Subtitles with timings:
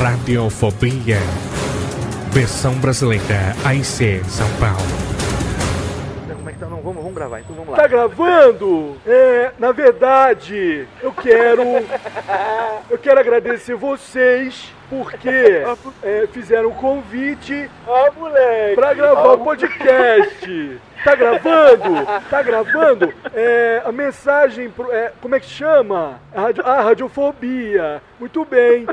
[0.00, 1.18] Radiofobia.
[2.32, 4.78] Versão brasileira, AIC, São Paulo.
[6.34, 6.66] Como é que tá?
[6.66, 7.76] Não, vamos, vamos gravar, então vamos lá.
[7.76, 8.96] Tá gravando?
[9.06, 11.62] É, na verdade, eu quero.
[12.88, 15.28] Eu quero agradecer vocês porque
[16.02, 18.74] é, fizeram um convite Ah, moleque!
[18.74, 20.80] pra gravar o podcast.
[21.02, 22.06] Tá gravando?
[22.28, 23.10] Tá gravando?
[23.32, 26.20] É, a mensagem, pro- é, como é que chama?
[26.34, 28.02] A radio, ah, radiofobia.
[28.18, 28.84] Muito bem.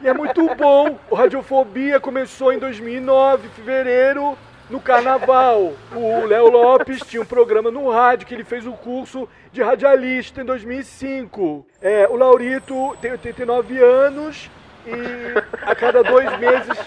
[0.00, 0.98] E é muito bom.
[1.10, 4.38] O Radiofobia começou em 2009, fevereiro,
[4.70, 5.74] no carnaval.
[5.94, 10.40] O Léo Lopes tinha um programa no rádio que ele fez o curso de radialista
[10.40, 11.66] em 2005.
[11.82, 14.50] É, o Laurito tem 89 anos
[14.86, 16.78] e a cada dois meses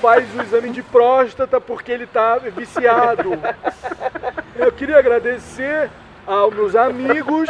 [0.00, 3.32] faz o exame de próstata porque ele tá viciado.
[4.56, 5.90] Eu queria agradecer
[6.26, 7.48] aos meus amigos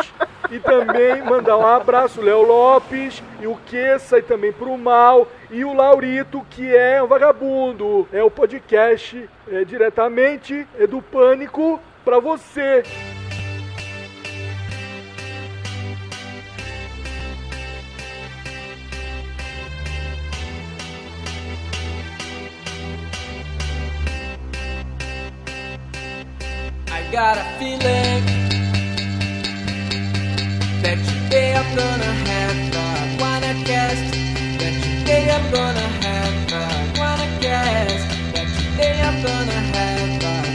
[0.50, 5.64] e também mandar um abraço, Léo Lopes e o Queça e também pro Mal e
[5.64, 8.06] o Laurito, que é um vagabundo.
[8.12, 12.82] É o podcast é, diretamente é do Pânico pra você.
[26.96, 28.24] I got a feeling
[30.80, 32.86] that today I'm gonna have a
[33.20, 34.02] wanna guest.
[34.58, 36.64] That today I'm gonna have a
[36.98, 38.08] wanna guest.
[38.32, 40.45] That today I'm gonna have a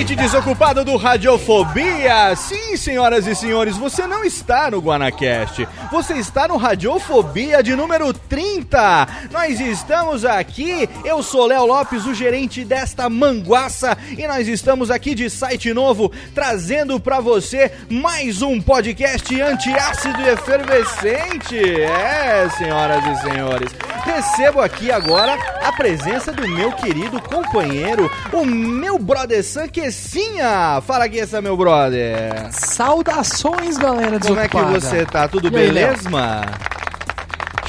[0.00, 2.34] ouvinte desocupado do Radiofobia!
[2.34, 8.10] Sim, senhoras e senhores, você não está no Guanacast, você está no Radiofobia de número
[8.14, 9.28] 30.
[9.30, 15.14] Nós estamos aqui, eu sou Léo Lopes, o gerente desta manguaça, e nós estamos aqui
[15.14, 21.58] de site novo, trazendo pra você mais um podcast antiácido e efervescente.
[21.58, 23.70] É, senhoras e senhores,
[24.04, 30.80] recebo aqui agora a presença do meu querido companheiro, o meu brother Sanquecinha.
[30.86, 32.48] Fala aqui, essa meu brother.
[32.50, 34.80] Saudações, galera Como é que desocupada.
[34.80, 35.28] você tá?
[35.28, 36.10] Tudo E beleza?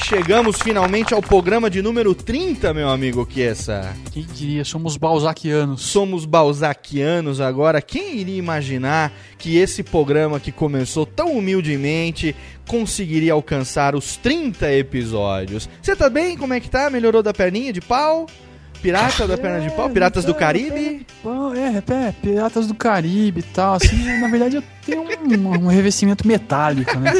[0.04, 3.94] Chegamos finalmente ao programa de número 30, meu amigo Kiesa.
[4.12, 5.80] Quem diria, somos balzaquianos.
[5.80, 7.80] Somos balzaquianos agora.
[7.80, 12.36] Quem iria imaginar que esse programa que começou tão humildemente
[12.66, 15.68] conseguiria alcançar os 30 episódios?
[15.80, 16.36] Você tá bem?
[16.36, 16.88] Como é que tá?
[16.90, 18.26] Melhorou da perninha de pau?
[18.82, 19.88] Pirata da perna de pau?
[19.88, 21.06] Piratas do Caribe?
[21.22, 25.68] Bom, é, é, Piratas do Caribe e tal, assim, na verdade eu tenho um, um
[25.68, 27.12] revestimento metálico, né?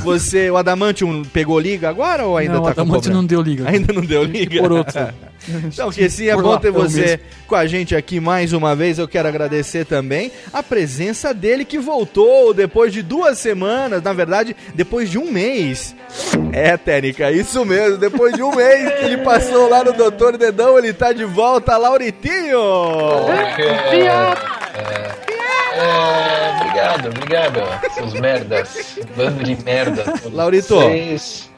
[0.00, 3.14] Você, o Adamantium pegou liga agora ou ainda não, tá o problema?
[3.14, 3.68] não deu liga.
[3.68, 4.60] Ainda não deu liga?
[4.60, 4.98] Por outro.
[5.64, 7.20] Então, que sim, é Por bom lá, ter você mesmo.
[7.48, 8.96] com a gente aqui mais uma vez.
[8.98, 14.54] Eu quero agradecer também a presença dele que voltou depois de duas semanas, na verdade,
[14.72, 15.96] depois de um mês.
[16.52, 17.98] É, Técnica, isso mesmo.
[17.98, 21.76] Depois de um mês que ele passou lá no Doutor Dedão, ele tá de volta,
[21.76, 22.60] Lauritinho!
[23.28, 25.41] É,
[25.72, 27.08] obrigado.
[27.08, 28.98] Obrigado, obrigado, seus merdas.
[29.16, 30.04] Bando de merda.
[30.32, 30.74] Laurito.
[30.74, 31.50] vocês.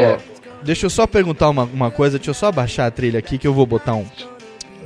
[0.00, 0.18] É?
[0.62, 3.46] Deixa eu só perguntar uma, uma coisa, deixa eu só abaixar a trilha aqui que
[3.46, 4.06] eu vou botar um,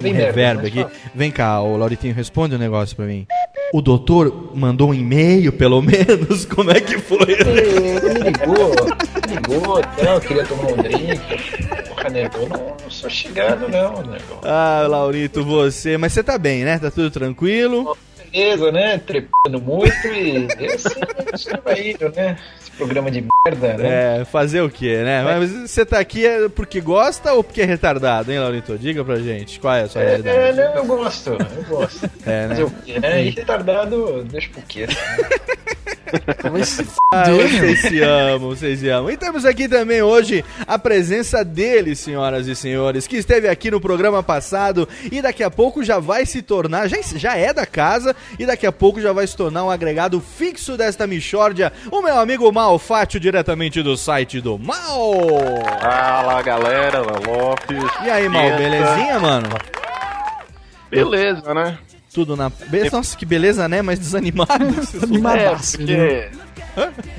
[0.02, 0.86] um reverb aqui.
[1.14, 3.26] Vem cá, o Lauritinho, responde um negócio pra mim.
[3.72, 6.46] O doutor mandou um e-mail, pelo menos?
[6.46, 7.32] Como é que foi?
[7.32, 8.70] Ele me ligou,
[9.28, 11.20] me ligou, então, eu queria tomar um drink.
[11.88, 14.38] Porra, nego, não, não sou chegado, não, nego.
[14.42, 15.98] Ah, Laurito, você.
[15.98, 16.78] Mas você tá bem, né?
[16.78, 17.96] Tá tudo tranquilo?
[18.32, 18.98] Beleza, né?
[18.98, 20.88] Trepando muito e esse
[21.34, 22.36] estava indo, né?
[22.60, 24.20] Esse programa de merda, né?
[24.20, 25.22] É, fazer o quê, né?
[25.22, 28.76] Mas você tá aqui é porque gosta ou porque é retardado, hein, Laurito?
[28.78, 30.56] Diga pra gente, qual é a sua É, realidade?
[30.56, 32.08] não, eu gosto, eu gosto.
[32.26, 32.48] É, né?
[32.48, 33.24] Fazer o quê, né?
[33.24, 34.86] E retardado, deixa pro quê?
[36.50, 39.10] Vai se Ah, vocês se amam, vocês se amam.
[39.10, 43.80] E temos aqui também hoje a presença dele, senhoras e senhores, que esteve aqui no
[43.80, 48.14] programa passado e daqui a pouco já vai se tornar, já, já é da casa
[48.38, 52.18] e daqui a pouco já vai se tornar um agregado fixo desta Michórdia, o meu
[52.18, 55.12] amigo Malfátio, diretamente do site do Mal.
[55.80, 57.84] Fala galera, Lopes.
[58.04, 59.48] E aí, Mal, belezinha, mano?
[60.90, 61.78] Beleza, né?
[62.12, 62.48] Tudo na.
[62.48, 63.82] Be- Nossa, que beleza, né?
[63.82, 64.50] Mas desanimado.
[65.00, 65.86] É, Animadaço, né?
[65.86, 66.48] porque.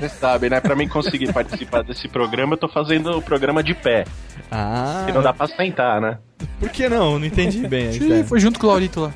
[0.00, 0.58] Você sabe, né?
[0.60, 4.04] Pra mim conseguir participar desse programa, eu tô fazendo o programa de pé.
[4.50, 6.16] Ah, Que não dá pra sentar, né?
[6.58, 7.18] por que não?
[7.18, 7.94] Não entendi bem.
[7.94, 8.24] ideia.
[8.24, 9.12] foi junto com o Laurito lá.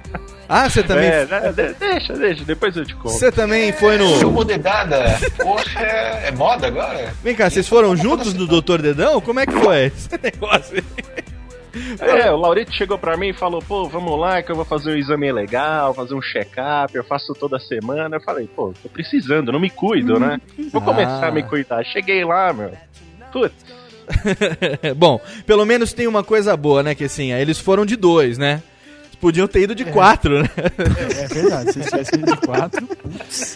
[0.46, 1.06] Ah, você também.
[1.08, 1.52] É, né?
[1.52, 3.08] De- deixa, deixa, depois eu te conto.
[3.14, 4.18] Você também foi no.
[4.20, 7.14] Chupa dedada, poxa, é moda agora?
[7.22, 9.20] Vem cá, vocês foram juntos no Doutor Dedão?
[9.22, 11.24] Como é que foi esse negócio aí?
[12.00, 14.92] É, o Laurito chegou pra mim e falou, pô, vamos lá que eu vou fazer
[14.92, 18.16] um exame legal, fazer um check-up, eu faço toda semana.
[18.16, 20.40] Eu falei, pô, tô precisando, não me cuido, né?
[20.72, 21.28] Vou começar Ah.
[21.28, 21.84] a me cuidar.
[21.84, 22.70] Cheguei lá, meu.
[23.32, 23.54] Putz,
[24.96, 26.94] Bom, pelo menos tem uma coisa boa, né?
[26.94, 28.62] Que assim, eles foram de dois, né?
[29.24, 30.50] Podiam ter ido de quatro, né?
[31.18, 32.86] É verdade, se tivesse ido de quatro.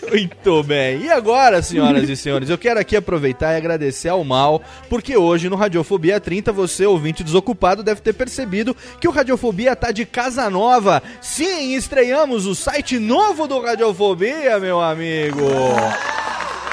[0.08, 1.02] Muito bem.
[1.02, 5.50] E agora, senhoras e senhores, eu quero aqui aproveitar e agradecer ao Mal, porque hoje
[5.50, 10.48] no Radiofobia 30, você, ouvinte desocupado, deve ter percebido que o Radiofobia tá de casa
[10.48, 11.02] nova.
[11.20, 15.44] Sim, estreamos o site novo do Radiofobia, meu amigo.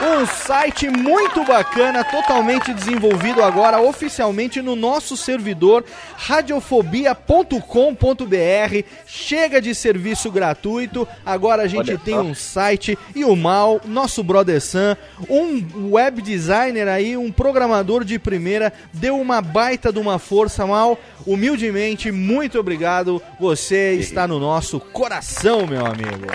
[0.01, 5.85] Um site muito bacana, totalmente desenvolvido agora oficialmente no nosso servidor
[6.17, 8.84] radiofobia.com.br.
[9.05, 12.21] Chega de serviço gratuito, agora a gente Olha tem só.
[12.21, 14.97] um site e o Mal, nosso brother Sam,
[15.29, 20.97] um web designer aí, um programador de primeira, deu uma baita de uma força, Mal.
[21.25, 23.21] Humildemente, muito obrigado.
[23.39, 26.27] Você está no nosso coração, meu amigo.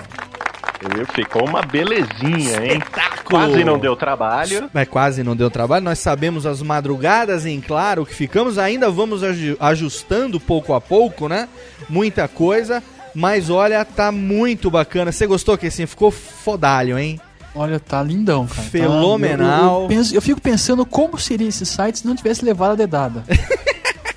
[0.95, 1.07] Viu?
[1.07, 2.79] ficou uma belezinha, hein?
[2.79, 3.21] Espetáculo.
[3.25, 4.71] Quase não deu trabalho.
[4.73, 5.85] Mas quase não deu trabalho.
[5.85, 11.29] Nós sabemos as madrugadas em claro que ficamos, ainda vamos aju- ajustando pouco a pouco,
[11.29, 11.49] né?
[11.89, 12.83] Muita coisa.
[13.15, 15.11] Mas olha, tá muito bacana.
[15.13, 17.21] Você gostou que assim ficou fodalho, hein?
[17.55, 18.63] Olha, tá lindão, cara.
[18.63, 19.77] Tá- Fenomenal.
[19.79, 22.75] eu, eu penso- eu fico pensando como seria esse site se não tivesse levado a
[22.77, 23.25] dedada.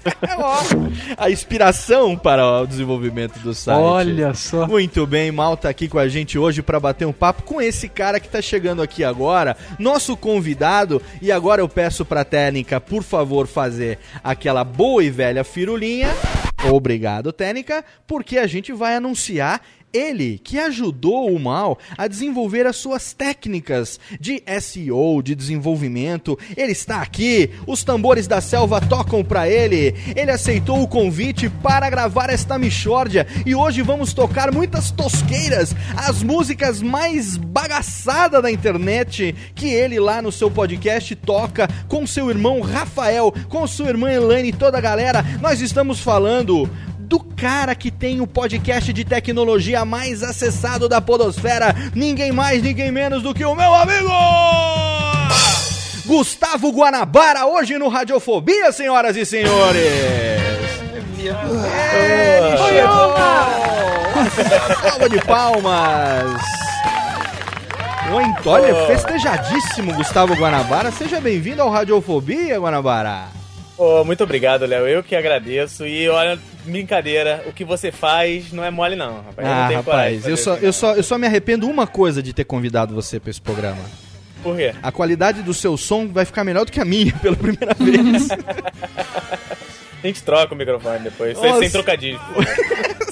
[0.24, 3.80] É a inspiração para o desenvolvimento do site.
[3.80, 4.68] Olha só.
[4.68, 7.88] Muito bem, Mal tá aqui com a gente hoje para bater um papo com esse
[7.88, 11.02] cara que tá chegando aqui agora, nosso convidado.
[11.22, 16.10] E agora eu peço pra técnica, por favor, fazer aquela boa e velha firulinha.
[16.72, 19.62] Obrigado, técnica, porque a gente vai anunciar
[19.94, 26.38] ele que ajudou o Mal a desenvolver as suas técnicas de SEO, de desenvolvimento.
[26.58, 29.96] Ele está aqui, os tambores da selva tocam pra ele.
[30.16, 36.24] Ele aceitou o convite para gravar esta Michórdia e hoje vamos tocar muitas tosqueiras, as
[36.24, 42.62] músicas mais bagaçadas da internet que ele lá no seu podcast toca com seu irmão
[42.62, 45.24] Rafael, com sua irmã Elaine e toda a galera.
[45.42, 46.70] Nós estamos falando
[47.14, 52.92] do cara que tem o podcast de tecnologia mais acessado da podosfera, ninguém mais, ninguém
[52.92, 54.10] menos do que o meu amigo
[56.08, 59.84] Gustavo Guanabara, hoje no Radiofobia, senhoras e senhores.
[61.94, 63.14] É, ele chegou!
[64.82, 66.42] Salva de palmas!
[68.44, 70.92] Olha, festejadíssimo Gustavo Guanabara.
[70.92, 73.43] Seja bem-vindo ao Radiofobia, Guanabara.
[73.76, 74.88] Pô, muito obrigado, Léo.
[74.88, 75.86] Eu que agradeço.
[75.88, 79.48] E olha, brincadeira, o que você faz não é mole, não, rapaz.
[79.48, 81.88] eu Ah, não tenho coragem rapaz, eu só, eu, só, eu só me arrependo uma
[81.88, 83.78] coisa de ter convidado você pra esse programa.
[83.78, 84.14] não.
[84.44, 84.74] Por quê?
[84.84, 88.28] A qualidade do seu som vai ficar melhor do que a minha pela primeira vez.
[90.04, 91.60] A gente troca o microfone depois, sem, Nossa.
[91.64, 92.20] sem trocadilho.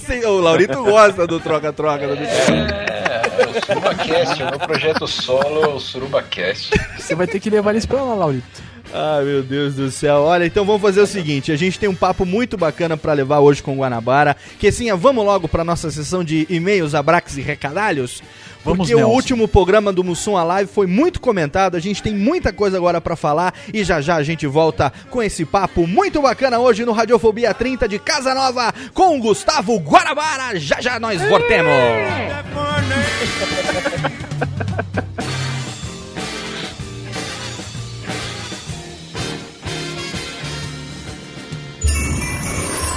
[0.01, 5.67] Sim, o Laurito gosta do troca-troca do É, o SurubaCast, o meu projeto solo é
[5.69, 6.71] o SurubaCast.
[6.99, 8.70] Você vai ter que levar eles pra lá, Laurito.
[8.93, 10.21] Ai, meu Deus do céu.
[10.23, 13.39] Olha, então vamos fazer o seguinte: a gente tem um papo muito bacana pra levar
[13.39, 14.35] hoje com o Guanabara.
[14.59, 18.21] Que sim, vamos logo pra nossa sessão de e-mails, abraques e recadalhos?
[18.63, 19.13] Vamos, Porque o Nelson.
[19.13, 23.15] último programa do Mussum Alive foi muito comentado, a gente tem muita coisa agora pra
[23.15, 27.55] falar e já já a gente volta com esse papo muito bacana hoje no Radiofobia
[27.55, 30.59] 30 de Casa Nova com o Gustavo Guanabara.
[30.59, 31.71] Já já nós voltemos.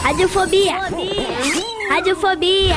[0.04, 0.90] Radiofobia.
[1.88, 2.76] Radiofobia.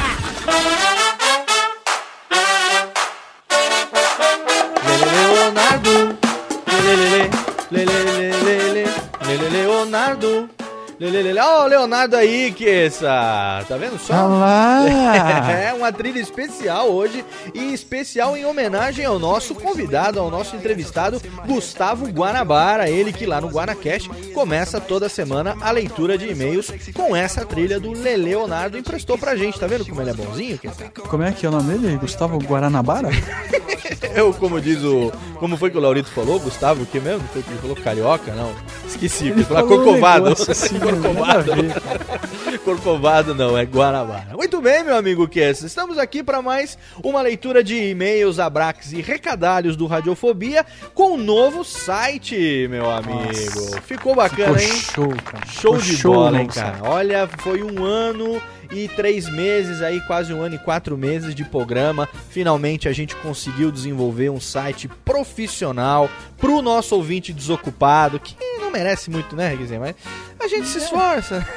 [5.13, 6.15] Leonardo,
[7.69, 8.88] lelelele,
[10.99, 11.39] lele Leonardo, lelelele.
[11.39, 14.13] Ó, o Leonardo aí, que essa, tá vendo só?
[14.13, 14.85] Ah.
[15.67, 17.23] É uma trilha especial hoje
[17.53, 23.39] e especial em homenagem ao nosso convidado, ao nosso entrevistado Gustavo Guanabara, ele que lá
[23.39, 28.77] no Guanacast começa toda semana a leitura de e-mails com essa trilha do Lele Leonardo
[28.77, 30.57] emprestou pra gente, tá vendo como ele é bonzinho?
[30.57, 30.69] Que
[31.01, 31.97] Como é que é o nome dele?
[31.97, 33.09] Gustavo Guaranabara?
[34.15, 35.11] Eu, como diz o.
[35.39, 36.39] Como foi que o Laurito falou?
[36.39, 37.27] Gustavo, o que mesmo?
[37.29, 38.33] Foi que ele falou carioca?
[38.33, 38.51] Não.
[38.87, 39.99] Esqueci, Ele ele falou falou um
[40.91, 41.51] corcovado.
[42.63, 43.36] corcovado.
[43.36, 44.36] não, é Guanabara.
[44.36, 45.63] Muito bem, meu amigo Kess.
[45.63, 51.17] Estamos aqui para mais uma leitura de e-mails, abraques e recadalhos do Radiofobia com um
[51.17, 53.25] novo site, meu amigo.
[53.25, 53.82] Nossa.
[53.82, 54.82] Ficou bacana, Ficou hein?
[54.82, 55.46] show, cara.
[55.48, 56.79] Show Ficou de show bola, no hein, cara?
[56.84, 61.43] Olha, foi um ano e três meses aí, quase um ano e quatro meses de
[61.43, 62.07] programa.
[62.29, 69.09] Finalmente a gente conseguiu desenvolver um site profissional pro nosso ouvinte desocupado, que não merece
[69.09, 69.81] muito, né, Reguizinho?
[69.81, 69.95] Mas
[70.39, 71.47] a gente se esforça.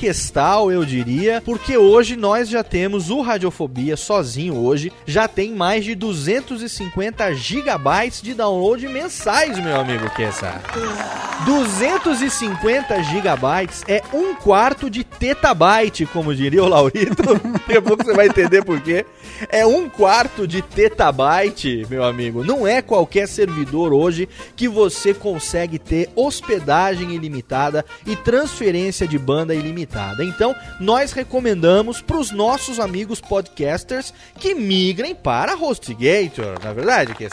[0.06, 5.84] podcastal, eu diria, porque hoje nós já temos o Radiofobia sozinho hoje, já tem mais
[5.84, 10.60] de 250 gigabytes de download mensais, meu amigo Kessa.
[11.44, 17.22] 250 gigabytes é um quarto de tetabyte, como diria o Laurito.
[17.66, 19.04] Daqui a pouco você vai entender por quê.
[19.50, 22.44] É um quarto de tetabyte, meu amigo.
[22.44, 29.54] Não é qualquer servidor hoje que você consegue ter hospedagem ilimitada e transferência de banda
[29.54, 29.85] ilimitada.
[30.22, 36.58] Então, nós recomendamos para os nossos amigos podcasters que migrem para HostGator.
[36.62, 37.28] Na é verdade, que?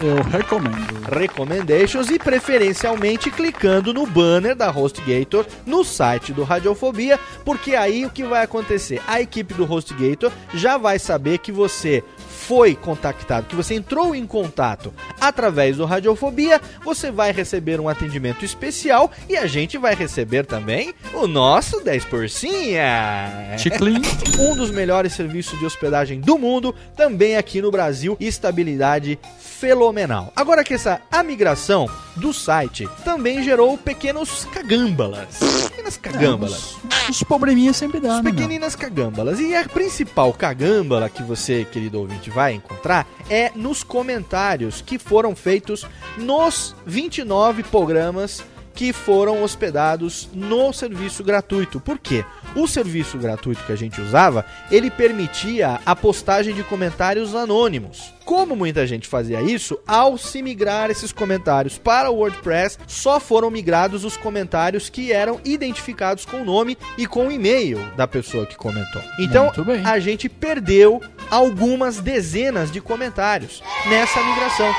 [0.00, 1.08] Eu recomendo.
[1.08, 8.10] Recommendations e preferencialmente clicando no banner da HostGator no site do Radiofobia, porque aí o
[8.10, 9.00] que vai acontecer?
[9.06, 12.02] A equipe do HostGator já vai saber que você
[12.46, 18.44] foi contactado, que você entrou em contato através do Radiofobia, você vai receber um atendimento
[18.44, 23.56] especial e a gente vai receber também o nosso 10 porcinha.
[23.58, 24.02] Chiclin.
[24.38, 29.18] um dos melhores serviços de hospedagem do mundo, também aqui no Brasil, estabilidade
[29.64, 30.30] fenomenal.
[30.36, 35.38] Agora que essa a migração do site, também gerou pequenos cagâmbalas.
[35.70, 36.76] Pequenas cagâmbalas.
[37.08, 38.30] Os probleminhas sempre dá, As né?
[38.30, 39.40] pequeninas cagâmbalas.
[39.40, 45.34] E a principal cagâmbala que você, querido ouvinte, vai encontrar é nos comentários que foram
[45.34, 45.86] feitos
[46.18, 51.80] nos 29 programas que foram hospedados no serviço gratuito.
[51.80, 52.24] Por quê?
[52.56, 58.12] O serviço gratuito que a gente usava, ele permitia a postagem de comentários anônimos.
[58.24, 63.50] Como muita gente fazia isso, ao se migrar esses comentários para o WordPress, só foram
[63.50, 68.46] migrados os comentários que eram identificados com o nome e com o e-mail da pessoa
[68.46, 69.02] que comentou.
[69.18, 69.52] Então,
[69.84, 74.72] a gente perdeu algumas dezenas de comentários nessa migração.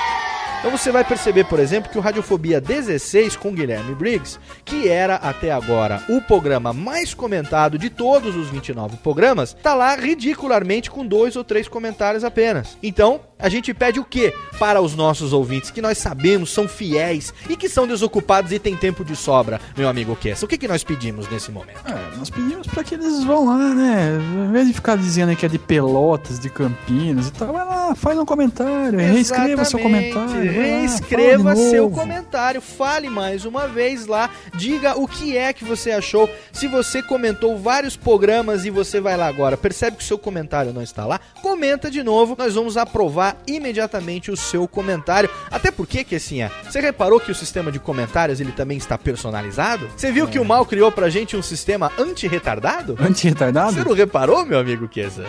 [0.65, 5.13] Então você vai perceber, por exemplo, que o Radiofobia 16 com Guilherme Briggs, que era
[5.17, 11.05] até agora o programa mais comentado de todos os 29 programas, tá lá ridicularmente com
[11.05, 12.79] dois ou três comentários apenas.
[12.81, 17.33] Então, a gente pede o quê para os nossos ouvintes que nós sabemos são fiéis
[17.49, 20.45] e que são desocupados e têm tempo de sobra, meu amigo Kessa?
[20.45, 21.79] O que, que nós pedimos nesse momento?
[21.85, 24.17] É, nós pedimos pra que eles vão lá, né?
[24.37, 27.93] Ao invés de ficar dizendo que é de Pelotas, de Campinas e tal, vai lá,
[27.95, 30.45] faz um comentário, reescreva seu comentário.
[30.45, 35.65] lá, Reescreva de seu comentário, fale mais uma vez lá, diga o que é que
[35.65, 36.29] você achou.
[36.53, 40.71] Se você comentou vários programas e você vai lá agora, percebe que o seu comentário
[40.73, 45.29] não está lá, comenta de novo, nós vamos aprovar imediatamente o seu comentário.
[45.51, 49.87] Até porque, Kessinha, você reparou que o sistema de comentários ele também está personalizado?
[49.95, 52.95] Você viu que o Mal criou pra gente um sistema anti-retardado?
[52.99, 53.73] Anti-retardado?
[53.73, 55.25] Você não reparou, meu amigo Kessa?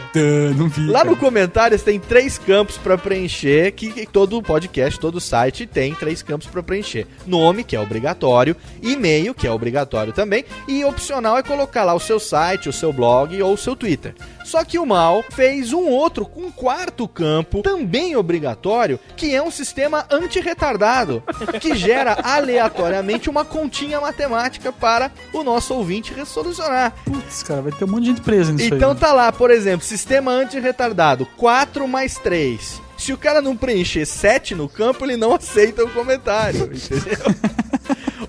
[0.56, 0.86] Não vi.
[0.86, 1.10] Lá cara.
[1.10, 6.22] no comentários tem três campos pra preencher, que, que todo podcast, todo site tem três
[6.22, 7.06] campos pra preencher.
[7.26, 12.00] Nome, que é obrigatório, e-mail, que é obrigatório também, e opcional é colocar lá o
[12.00, 14.14] seu site, o seu blog ou o seu Twitter.
[14.46, 19.50] Só que o Mal fez um outro, um quarto campo, também obrigatório, que é um
[19.50, 21.20] sistema anti-retardado,
[21.60, 26.94] que gera aleatoriamente uma continha matemática para o nosso ouvinte resolucionar.
[27.04, 28.96] Putz, cara, vai ter um monte de gente presa nisso Então aí.
[28.96, 32.80] tá lá, por exemplo, sistema anti-retardado, 4 mais 3.
[32.96, 37.34] Se o cara não preencher 7 no campo, ele não aceita o comentário, entendeu?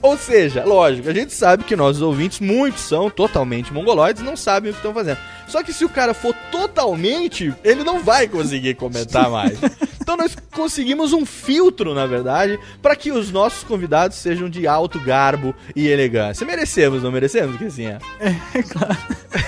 [0.02, 4.72] Ou seja, lógico, a gente sabe que nossos ouvintes, muitos são totalmente mongoloides, não sabem
[4.72, 5.18] o que estão fazendo.
[5.48, 9.58] Só que se o cara for totalmente, ele não vai conseguir comentar mais.
[10.08, 14.98] Então nós conseguimos um filtro, na verdade, para que os nossos convidados sejam de alto
[15.02, 16.48] garbo e elegância.
[16.48, 18.00] Merecemos, não merecemos, Kessinha?
[18.22, 18.98] É, claro.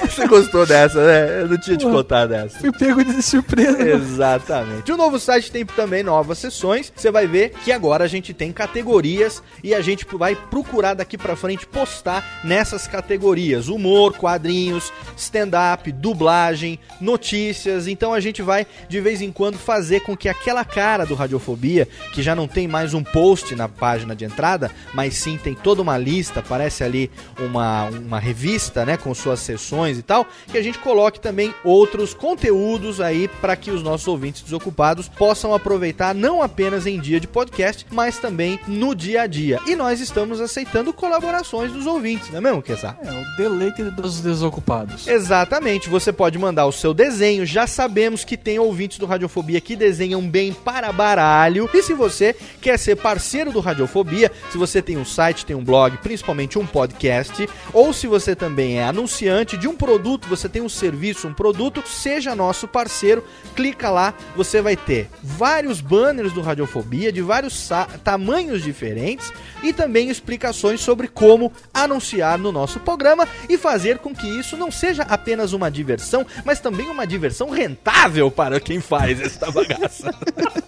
[0.01, 1.43] Você gostou dessa, né?
[1.43, 2.59] Eu não tinha te Pô, contado dessa.
[2.59, 3.81] Fui pego de surpresa.
[3.89, 4.91] Exatamente.
[4.91, 6.91] O novo site tem também novas sessões.
[6.93, 11.17] Você vai ver que agora a gente tem categorias e a gente vai procurar daqui
[11.17, 17.87] pra frente postar nessas categorias: humor, quadrinhos, stand-up, dublagem, notícias.
[17.87, 21.87] Então a gente vai de vez em quando fazer com que aquela cara do Radiofobia,
[22.13, 25.81] que já não tem mais um post na página de entrada, mas sim tem toda
[25.81, 30.63] uma lista, parece ali uma, uma revista, né, com suas sessões e tal, que a
[30.63, 36.41] gente coloque também outros conteúdos aí para que os nossos ouvintes desocupados possam aproveitar não
[36.41, 39.59] apenas em dia de podcast, mas também no dia a dia.
[39.67, 42.97] E nós estamos aceitando colaborações dos ouvintes, não é mesmo, Kessá?
[43.03, 45.07] É, o deleite dos desocupados.
[45.07, 47.45] Exatamente, você pode mandar o seu desenho.
[47.45, 51.69] Já sabemos que tem ouvintes do Radiofobia que desenham bem para baralho.
[51.71, 55.63] E se você quer ser parceiro do Radiofobia, se você tem um site, tem um
[55.63, 60.61] blog, principalmente um podcast, ou se você também é anunciante de um produto, você tem
[60.61, 63.23] um serviço, um produto, seja nosso parceiro,
[63.55, 67.69] clica lá, você vai ter vários banners do Radiofobia de vários
[68.03, 74.27] tamanhos diferentes e também explicações sobre como anunciar no nosso programa e fazer com que
[74.27, 79.49] isso não seja apenas uma diversão, mas também uma diversão rentável para quem faz esta
[79.51, 80.13] bagaça.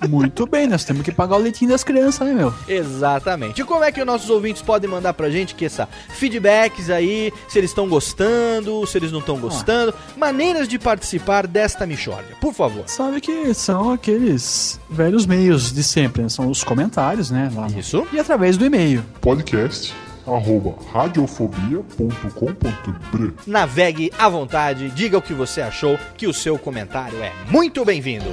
[0.09, 2.53] Muito bem, nós temos que pagar o leitinho das crianças, né, meu?
[2.67, 3.61] Exatamente.
[3.61, 7.31] E como é que os nossos ouvintes podem mandar pra gente que essa feedbacks aí,
[7.49, 12.53] se eles estão gostando, se eles não estão gostando, maneiras de participar desta Michórdia, por
[12.53, 12.83] favor.
[12.87, 16.29] Sabe que são aqueles velhos meios de sempre, né?
[16.29, 17.51] São os comentários, né?
[17.55, 18.05] Lá no- Isso.
[18.11, 19.03] E através do e-mail.
[19.19, 19.93] Podcast
[20.25, 27.33] arroba radiofobia.com.br Navegue à vontade, diga o que você achou, que o seu comentário é
[27.49, 28.29] muito bem-vindo.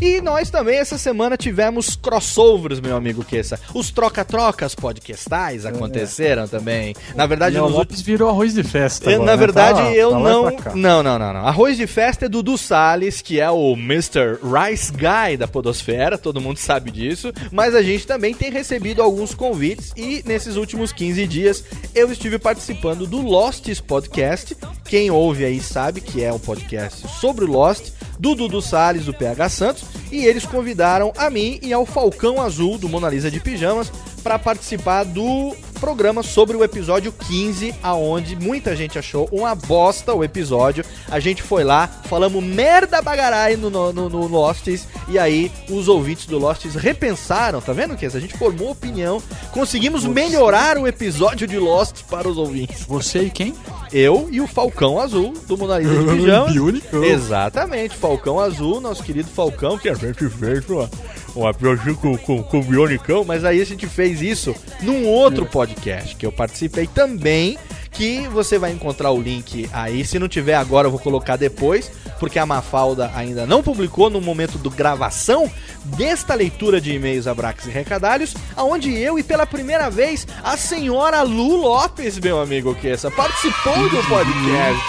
[0.00, 3.60] E nós também essa semana tivemos crossovers, meu amigo Kessa.
[3.74, 6.94] Os troca-trocas podcastais aconteceram também.
[7.14, 9.10] Na verdade, Léo nos Lopes virou arroz de festa.
[9.10, 9.36] eu, agora, na né?
[9.38, 10.42] verdade, Tá- eu tá não,
[10.74, 11.02] não.
[11.02, 11.46] Não, não, não.
[11.46, 14.38] Arroz de festa é Dudu Salles, que é o Mr.
[14.42, 17.32] Rice Guy da Podosfera, todo mundo sabe disso.
[17.52, 21.62] Mas a gente também tem recebido alguns convites e nesses últimos 15 dias
[21.94, 24.56] eu estive participando do Losts Podcast.
[24.86, 29.14] Quem ouve aí sabe que é um podcast sobre o Lost do Dudu Salles, do
[29.14, 33.40] PH Santos, e eles convidaram a mim e ao Falcão Azul, do Mona Lisa de
[33.40, 40.14] Pijamas, para participar do programa sobre o episódio 15, aonde muita gente achou uma bosta
[40.14, 40.84] o episódio.
[41.08, 46.26] A gente foi lá, falamos merda bagarai no, no, no, Lostes, e aí os ouvintes
[46.26, 49.22] do Lostes repensaram, tá vendo que A gente formou opinião,
[49.52, 52.84] conseguimos melhorar o episódio de Lost para os ouvintes.
[52.84, 53.54] Você e quem?
[53.92, 56.52] Eu e o Falcão Azul do Mona Lisa de.
[56.52, 57.04] Bionicão.
[57.04, 60.88] Exatamente, Falcão Azul, nosso querido Falcão, que a gente fez uma,
[61.34, 65.44] uma piadinha com, com, com o Bionicão, mas aí a gente fez isso num outro
[65.44, 67.58] podcast que eu participei também,
[67.90, 70.04] que você vai encontrar o link aí.
[70.04, 74.20] Se não tiver agora, eu vou colocar depois, porque a Mafalda ainda não publicou no
[74.20, 75.50] momento do gravação
[75.84, 81.22] desta leitura de e-mails Abrax e Recadalhos, aonde eu e pela primeira vez a senhora
[81.22, 84.84] Lu Lopes, meu amigo Kessa, participou do podcast.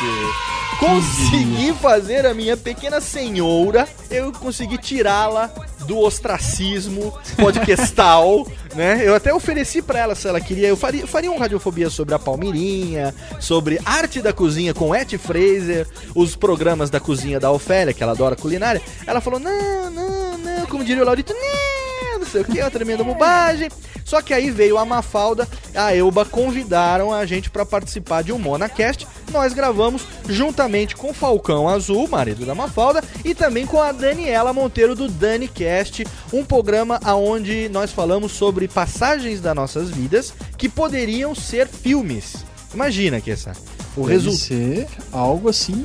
[0.80, 5.54] Consegui fazer a minha pequena senhora, eu consegui tirá-la
[5.86, 9.02] do ostracismo podcastal, né?
[9.04, 12.20] Eu até ofereci pra ela se ela queria, eu faria, faria um radiofobia sobre a
[12.20, 18.04] Palmirinha, sobre arte da cozinha com Et Fraser, os programas da cozinha da Ofélia, que
[18.04, 18.82] ela adora culinária.
[19.06, 22.64] Ela falou: "Não, não, não", como diria o Laurito, não, não sei o que, é
[22.64, 23.70] uma tremenda bobagem.
[24.04, 28.40] Só que aí veio a Mafalda, a Elba convidaram a gente pra participar de um
[28.40, 29.08] MonaCast.
[29.32, 34.96] Nós gravamos juntamente com Falcão Azul, marido da Mafalda, e também com a Daniela Monteiro
[34.96, 41.68] do DaniCast, um programa onde nós falamos sobre passagens das nossas vidas que poderiam ser
[41.68, 42.46] filmes.
[42.74, 43.54] Imagina que essa.
[43.96, 44.40] O resultado.
[44.42, 45.84] ser algo assim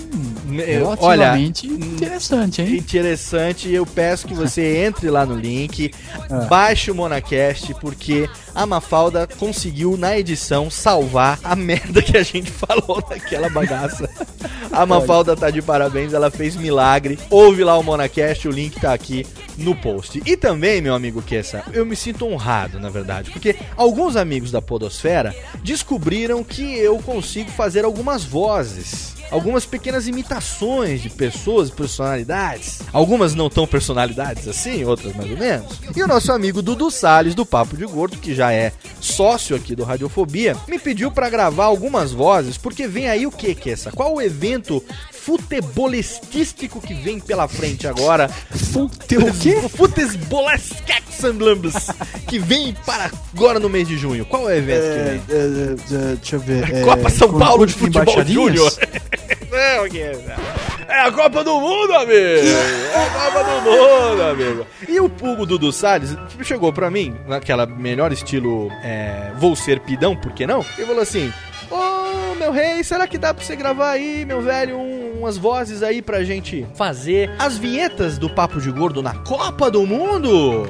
[0.49, 2.77] Olha, relativamente interessante, hein?
[2.77, 5.91] Interessante, eu peço que você entre lá no link,
[6.31, 6.41] Ah.
[6.49, 12.51] baixe o Monacast, porque a Mafalda conseguiu na edição salvar a merda que a gente
[12.53, 14.09] falou naquela bagaça.
[14.71, 17.19] A Mafalda tá de parabéns, ela fez milagre.
[17.31, 20.23] Ouve lá o Monacast, o link tá aqui no post.
[20.27, 24.61] E também, meu amigo Kessa, eu me sinto honrado, na verdade, porque alguns amigos da
[24.61, 29.15] Podosfera descobriram que eu consigo fazer algumas vozes.
[29.31, 32.81] Algumas pequenas imitações de pessoas e personalidades.
[32.93, 35.81] Algumas não tão personalidades assim, outras mais ou menos.
[35.97, 39.75] E o nosso amigo Dudu Salles, do Papo de Gordo, que já é sócio aqui
[39.75, 43.73] do Radiofobia, me pediu pra gravar algumas vozes, porque vem aí o que, que é
[43.73, 43.91] essa?
[43.91, 44.83] Qual o evento
[45.27, 48.29] futebolestístico que vem pela frente agora?
[48.29, 49.57] Fute o quê?
[52.29, 54.25] Que vem para agora no mês de junho.
[54.25, 55.23] Qual é o evento que vem?
[55.29, 56.73] É, é, é, deixa eu ver.
[56.73, 58.25] é, Copa São Paulo de Futebol?
[58.25, 58.73] Júnior.
[59.51, 60.37] Não, que é
[60.89, 62.15] É a Copa do Mundo, amigo!
[62.15, 64.67] É a Copa do Mundo, amigo!
[64.89, 70.15] E o Hugo Dudu Salles chegou pra mim, naquela melhor estilo é, vou ser pidão,
[70.15, 70.61] por que não?
[70.79, 71.33] E falou assim:
[71.71, 71.96] Ô
[72.37, 76.01] meu rei, será que dá pra você gravar aí, meu velho, um- umas vozes aí
[76.03, 80.69] pra gente fazer as vinhetas do Papo de Gordo na Copa do Mundo?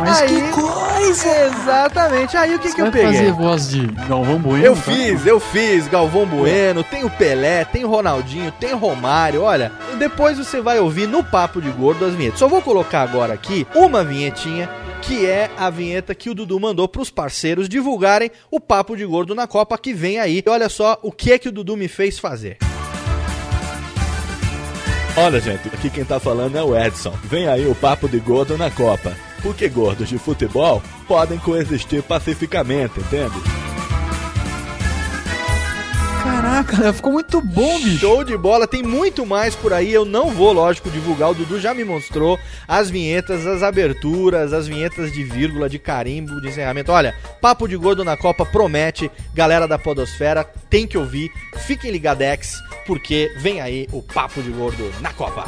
[0.00, 1.28] Mas Aí- que coisa!
[1.44, 3.12] Exatamente, aí o que, Você que eu peguei?
[3.12, 4.64] fazer voz de Galvão Bueno?
[4.64, 4.80] Eu tá?
[4.80, 9.42] fiz, eu fiz Galvão Bueno, tem o Pelé, tem o Ronaldinho, tem o Romário.
[9.42, 12.38] Olha, depois você vai ouvir no Papo de Gordo as vinhetas.
[12.38, 14.68] Só vou colocar agora aqui uma vinhetinha
[15.02, 19.34] que é a vinheta que o Dudu mandou pros parceiros divulgarem o Papo de Gordo
[19.34, 20.42] na Copa que vem aí.
[20.46, 22.58] E olha só o que é que o Dudu me fez fazer.
[25.16, 27.12] Olha, gente, aqui quem tá falando é o Edson.
[27.24, 29.14] Vem aí o Papo de Gordo na Copa.
[29.42, 33.36] Porque gordos de futebol podem coexistir pacificamente, entende?
[36.52, 36.92] Caraca, né?
[36.92, 38.00] ficou muito bom, bicho.
[38.00, 39.90] Show de bola, tem muito mais por aí.
[39.90, 41.30] Eu não vou, lógico, divulgar.
[41.30, 42.38] O Dudu já me mostrou
[42.68, 46.92] as vinhetas, as aberturas, as vinhetas de vírgula, de carimbo, de encerramento.
[46.92, 49.10] Olha, Papo de Gordo na Copa promete.
[49.32, 51.30] Galera da Podosfera, tem que ouvir.
[51.66, 52.52] Fiquem ligadex,
[52.86, 55.46] porque vem aí o Papo de Gordo na Copa.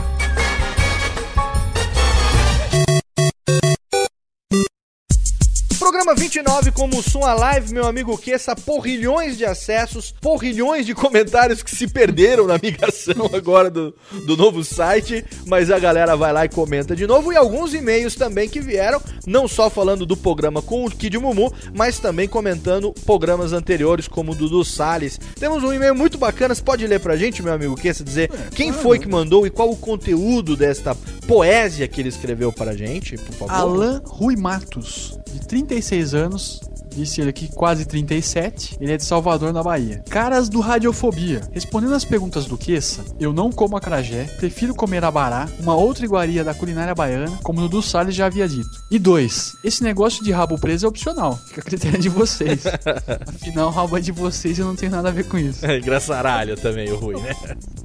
[5.85, 11.63] Programa 29 com Mussum a Live, meu amigo Kessa, porrilhões de acessos, porrilhões de comentários
[11.63, 13.95] que se perderam na migração agora do,
[14.27, 18.15] do novo site, mas a galera vai lá e comenta de novo, e alguns e-mails
[18.15, 22.95] também que vieram, não só falando do programa com o Kid Mumu, mas também comentando
[23.05, 25.21] programas anteriores, como o Dudu Salles.
[25.39, 28.73] Temos um e-mail muito bacana, você pode ler pra gente, meu amigo Kessa, dizer quem
[28.73, 30.97] foi que mandou e qual o conteúdo desta
[31.29, 33.53] poesia que ele escreveu pra gente, por favor?
[33.53, 36.61] Alan Rui Matos, de 36 anos,
[36.95, 38.77] Disse ele aqui, quase 37.
[38.81, 40.03] Ele é de Salvador, na Bahia.
[40.09, 41.43] Caras do Radiofobia.
[41.53, 46.45] Respondendo as perguntas do Queça, eu não como acarajé, prefiro comer abará, uma outra iguaria
[46.45, 48.71] da culinária baiana, como no do Salles já havia dito.
[48.91, 51.37] E dois, esse negócio de rabo preso é opcional.
[51.37, 52.65] Fica a critério de vocês.
[53.27, 55.65] Afinal, o rabo é de vocês e eu não tenho nada a ver com isso.
[55.67, 57.35] É engraçaralho também, o Rui, né?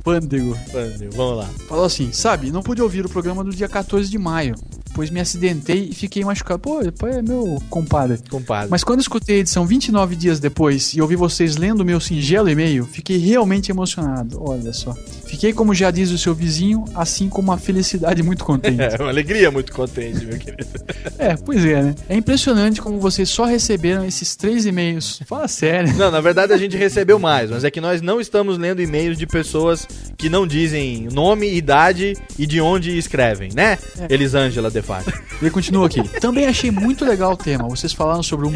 [0.04, 0.58] Pândego.
[0.72, 1.50] Pândego, vamos lá.
[1.68, 4.56] Falou assim, sabe, não pude ouvir o programa do dia 14 de maio,
[4.94, 6.60] pois me acidentei e fiquei machucado.
[6.60, 8.20] Pô, é meu compadre.
[8.30, 8.70] Compadre.
[8.70, 12.86] Mas quando escutei a edição 29 dias depois e ouvi vocês lendo meu singelo e-mail,
[12.86, 14.42] fiquei realmente emocionado.
[14.42, 14.94] Olha só.
[15.26, 18.80] Fiquei, como já diz o seu vizinho, assim com uma felicidade muito contente.
[18.90, 20.66] É, uma alegria muito contente, meu querido.
[21.20, 21.96] É, pois é, né?
[22.08, 25.22] É impressionante como vocês só receberam esses três e-mails.
[25.26, 25.94] Fala sério.
[25.96, 29.18] Não, na verdade a gente recebeu mais, mas é que nós não estamos lendo e-mails
[29.18, 29.86] de pessoas
[30.18, 33.78] que não dizem nome, idade e de onde escrevem, né?
[34.00, 34.14] É.
[34.14, 35.12] Elisângela De Fato.
[35.42, 36.02] Ele continua aqui.
[36.20, 37.68] Também achei muito legal o tema.
[37.68, 38.52] Vocês falaram sobre o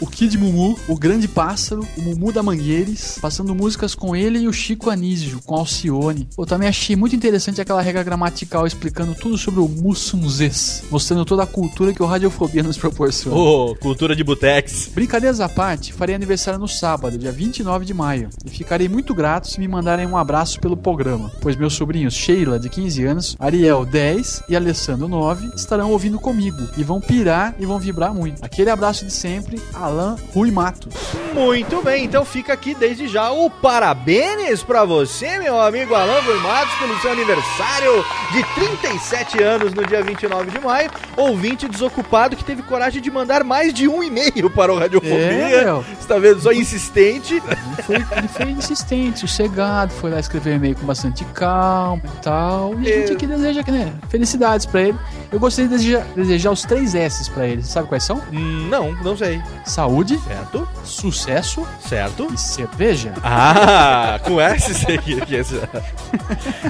[0.00, 4.48] O Kid Mumu, o Grande Pássaro, o Mumu da Mangueiras, passando músicas com ele e
[4.48, 6.28] o Chico Anísio, com Alcione.
[6.36, 11.42] Eu também achei muito interessante aquela regra gramatical explicando tudo sobre o Mussunzês, mostrando toda
[11.42, 13.36] a cultura que o Radiofobia nos proporciona.
[13.36, 14.90] Ô, cultura de botex.
[14.94, 19.48] Brincadeiras à parte, farei aniversário no sábado, dia 29 de maio, e ficarei muito grato
[19.48, 23.84] se me mandarem um abraço pelo programa, pois meus sobrinhos Sheila, de 15 anos, Ariel,
[23.84, 28.44] 10 e Alessandro, 9, estarão ouvindo comigo e vão pirar e vão vibrar muito.
[28.44, 30.94] Aquele abraço de sempre, Alan Rui Matos.
[31.34, 36.38] Muito bem, então fica aqui desde já o parabéns pra você, meu amigo Alan Rui
[36.38, 40.90] Matos, pelo seu aniversário de 37 anos no dia 29 de maio.
[41.16, 45.16] Ouvinte desocupado que teve coragem de mandar mais de um e-mail para o Radiofobia.
[45.16, 45.84] É, meu.
[45.98, 46.40] Você tá vendo?
[46.40, 47.34] Só insistente.
[47.34, 52.74] Ele foi, ele foi insistente, sossegado, foi lá escrever e-mail com bastante calma e tal.
[52.80, 54.98] E a gente aqui deseja né, felicidades pra ele.
[55.30, 57.62] Eu gostaria de desejar, desejar os três S's pra ele.
[57.62, 58.22] Sabe quais são?
[58.32, 59.42] não, não sei.
[59.66, 60.18] Saúde.
[60.26, 60.68] Certo.
[60.84, 61.66] Sucesso.
[61.80, 62.28] Certo.
[62.32, 63.12] E cerveja.
[63.22, 65.20] Ah, com S aqui.
[65.20, 65.60] aqui esse-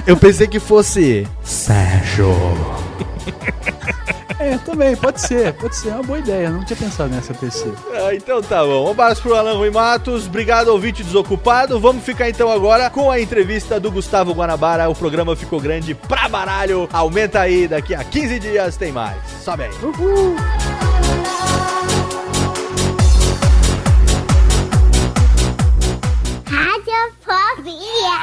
[0.05, 2.33] Eu pensei que fosse Sérgio.
[4.39, 5.89] É, também, pode ser, pode ser.
[5.89, 7.75] É uma boa ideia, não tinha pensado nessa terceira.
[7.91, 8.85] Ah, então tá bom.
[8.87, 10.27] Um abraço pro Alan Rui Matos.
[10.27, 11.79] Obrigado, ouvinte desocupado.
[11.79, 14.87] Vamos ficar então agora com a entrevista do Gustavo Guanabara.
[14.89, 16.87] O programa ficou grande pra baralho.
[16.93, 19.17] Aumenta aí, daqui a 15 dias tem mais.
[19.43, 19.71] Sobe aí.
[19.81, 20.35] Uhul.
[26.87, 28.15] Radiofobia.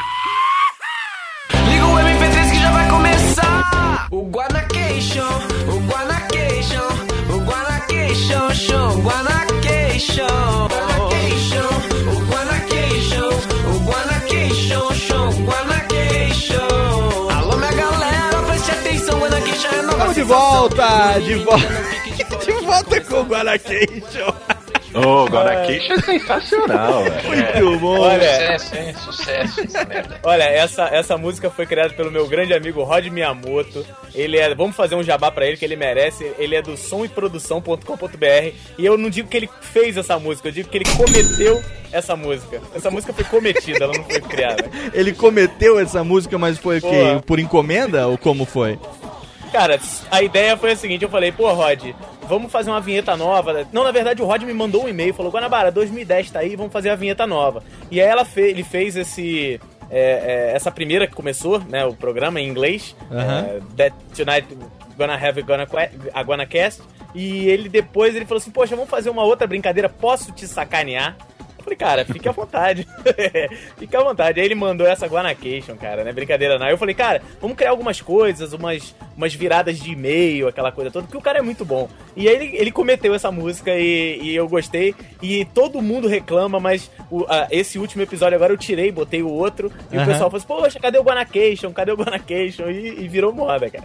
[1.69, 4.09] Liga o MP3 que já vai começar.
[4.11, 5.29] O Guanacation,
[5.69, 6.89] o Guanacation,
[7.29, 10.69] o Guanacation Show, Guanacation.
[10.71, 11.69] Guanacation,
[12.09, 13.29] o Guanacation,
[13.69, 17.29] o Guanacation Show, Guanacation.
[17.37, 21.67] Alô, minha galera, preste atenção, Guanacation é nova Estamos de volta, de volta.
[22.47, 24.54] de volta com o Guanacation.
[24.95, 27.67] Ô, Guanacation é sensacional, velho.
[27.67, 27.99] Muito bom.
[27.99, 28.95] Olha, Sucesso, hein?
[28.95, 30.21] Sucesso essa merda.
[30.23, 33.85] Olha, essa, essa música foi criada pelo meu grande amigo Rod Miyamoto.
[34.15, 34.55] Ele é.
[34.55, 36.33] Vamos fazer um jabá pra ele que ele merece.
[36.39, 38.55] Ele é do someprodução.com.br.
[38.79, 42.17] E eu não digo que ele fez essa música, eu digo que ele cometeu essa
[42.17, 42.61] música.
[42.75, 44.71] Essa música foi cometida, ela não foi criada.
[44.93, 46.89] Ele cometeu essa música, mas foi o quê?
[46.89, 47.23] Boa.
[47.23, 48.79] Por encomenda ou como foi?
[49.55, 49.79] Cara,
[50.11, 51.81] a ideia foi a seguinte, eu falei, pô, Rod,
[52.27, 53.65] vamos fazer uma vinheta nova.
[53.73, 56.73] Não, na verdade, o Rod me mandou um e-mail, falou, Guanabara, 2010 tá aí, vamos
[56.73, 57.63] fazer a vinheta nova.
[57.89, 59.61] E aí ela fe ele fez esse...
[59.89, 63.47] é, é, essa primeira que começou, né, o programa em inglês, Aham.
[63.47, 64.59] é, That Tonight
[64.99, 65.69] Gonna Have Gonna,
[66.13, 66.83] a Gonna Cast,
[67.15, 71.17] e ele depois ele falou assim, poxa, vamos fazer uma outra brincadeira, posso te sacanear?
[71.65, 72.87] Eu falei, cara, fique à vontade.
[73.79, 74.39] fique à vontade.
[74.39, 76.13] Aí ele mandou essa Guanacation, cara, né?
[76.13, 76.67] Brincadeira não.
[76.67, 80.91] Aí eu falei, cara, vamos criar algumas coisas, umas, umas viradas de e-mail, aquela coisa
[80.91, 81.89] toda, porque o cara é muito bom.
[82.15, 84.95] E aí ele, ele cometeu essa música e, e eu gostei.
[85.23, 89.31] E todo mundo reclama, mas o- a- esse último episódio agora eu tirei, botei o
[89.31, 89.73] outro.
[89.91, 91.73] E o pessoal falou assim, poxa, cadê o Guanacation?
[91.73, 92.69] Cadê o Guanacation?
[92.69, 93.85] E, e virou moda, cara.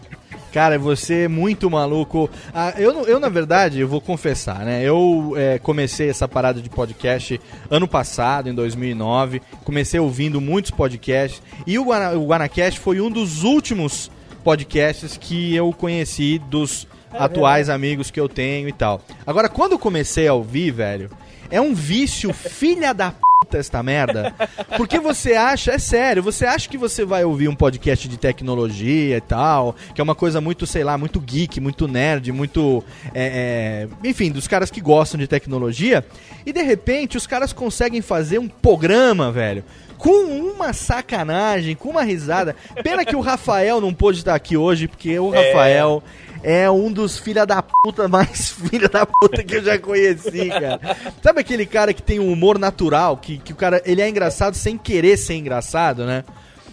[0.51, 2.29] Cara, você é muito maluco.
[2.53, 4.83] Ah, eu, eu, na verdade, eu vou confessar, né?
[4.83, 9.41] Eu é, comecei essa parada de podcast ano passado, em 2009.
[9.63, 11.41] Comecei ouvindo muitos podcasts.
[11.67, 14.09] E o, Guana, o Guanacast foi um dos últimos
[14.43, 19.01] podcasts que eu conheci dos atuais amigos que eu tenho e tal.
[19.25, 21.09] Agora, quando eu comecei a ouvir, velho,
[21.51, 24.33] é um vício filha da p esta merda.
[24.77, 29.17] Porque você acha, é sério, você acha que você vai ouvir um podcast de tecnologia
[29.17, 32.83] e tal, que é uma coisa muito, sei lá, muito geek, muito nerd, muito.
[33.13, 36.05] é, é, enfim, dos caras que gostam de tecnologia,
[36.45, 39.63] e de repente os caras conseguem fazer um programa, velho.
[39.97, 42.55] Com uma sacanagem, com uma risada.
[42.81, 45.47] Pena que o Rafael não pôde estar aqui hoje, porque o É.
[45.47, 46.01] Rafael
[46.43, 50.79] é um dos filha da puta mais filha da puta que eu já conheci, cara.
[51.21, 54.55] Sabe aquele cara que tem um humor natural, que, que o cara, ele é engraçado
[54.55, 56.23] sem querer ser engraçado, né?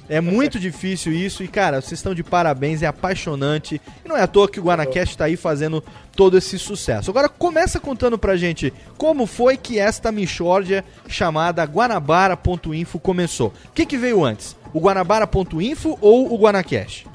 [0.08, 3.80] É muito difícil isso e, cara, vocês estão de parabéns, é apaixonante.
[4.04, 5.82] E não é à toa que o Guanacast tá aí fazendo
[6.14, 7.10] todo esse sucesso.
[7.10, 13.52] Agora começa contando pra gente como foi que esta Michórdia chamada Guanabara.info começou.
[13.64, 14.56] O que, que veio antes?
[14.72, 17.08] O Guanabara.info ou o Guanacast?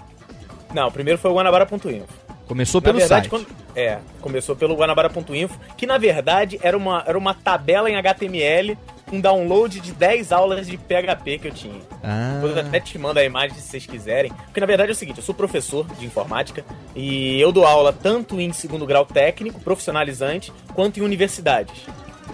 [0.74, 2.21] Não, primeiro foi o Guanabara.info.
[2.52, 3.46] Começou Na pelo verdade, site.
[3.46, 8.78] quando- é, começou pelo Guanabara.info, que na verdade era uma, era uma tabela em HTML,
[9.10, 11.80] um download de 10 aulas de PHP que eu tinha.
[12.04, 12.32] Ah.
[12.36, 14.34] Depois eu até te mando a imagem se vocês quiserem.
[14.48, 17.94] Porque na verdade é o seguinte, eu sou professor de informática e eu dou aula
[17.94, 21.86] tanto em segundo grau técnico, profissionalizante, quanto em universidades.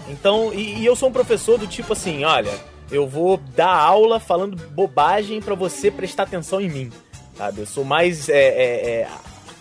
[0.08, 2.50] Então, e, e eu sou um professor do tipo assim, olha,
[2.90, 6.92] eu vou dar aula falando bobagem pra você prestar atenção em mim,
[7.36, 7.60] sabe?
[7.60, 9.08] Eu sou mais é, é, é,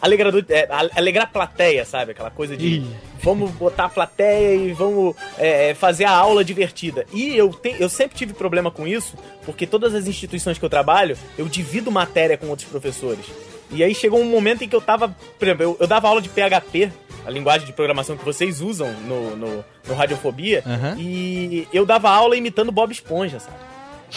[0.01, 2.11] alegrador, é, a- alegrar a plateia, sabe?
[2.11, 2.83] Aquela coisa de
[3.21, 7.05] vamos botar a plateia e vamos é, é, fazer a aula divertida.
[7.13, 10.69] E eu, te, eu sempre tive problema com isso, porque todas as instituições que eu
[10.69, 13.25] trabalho, eu divido matéria com outros professores.
[13.71, 15.09] E aí chegou um momento em que eu tava.
[15.37, 16.89] Por exemplo, eu, eu dava aula de PHP,
[17.25, 20.95] a linguagem de programação que vocês usam no, no, no Radiofobia, Aham.
[20.97, 23.57] e eu dava aula imitando Bob Esponja, sabe?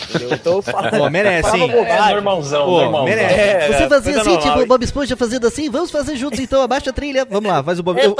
[0.09, 0.33] Entendeu?
[0.33, 1.71] Então Pô, merece, hein?
[1.71, 3.05] É normalzão, Pô, normalzão.
[3.05, 3.35] merece.
[3.35, 4.49] É, Você é, fazia coisa assim, normal.
[4.53, 5.69] tipo o Bob Esponja fazendo assim?
[5.71, 7.27] Vamos fazer juntos então, abaixa a trilha.
[7.29, 7.99] Vamos lá, faz o Bob.
[8.01, 8.17] É, eu-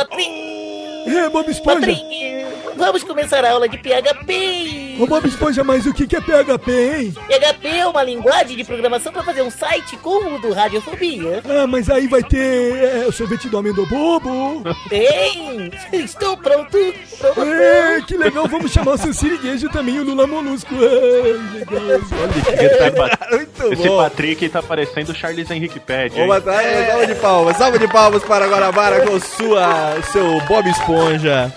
[1.07, 1.77] É, Bob Esponja.
[1.79, 4.90] Patrinho, vamos começar a aula de PHP.
[5.01, 7.15] Ô, Bob Esponja, mas o que é PHP, hein?
[7.27, 11.43] PHP é uma linguagem de programação para fazer um site como o do Radiofobia.
[11.49, 14.63] Ah, mas aí vai ter é, o sorvete do Amendo Bobo.
[14.91, 16.77] Bem, estou pronto.
[17.19, 17.43] pronto.
[17.51, 20.75] É, que legal, vamos chamar o seu Siriguejo também, o Lula Molusco.
[20.75, 21.81] Ai, legal.
[23.33, 23.97] Muito Esse bom.
[24.03, 26.27] Patrick tá parecendo o Charles Henrique Pede.
[26.27, 31.51] Batalha, salva de palmas, salva de palmas para Guanabara com sua, seu Bob Esponja.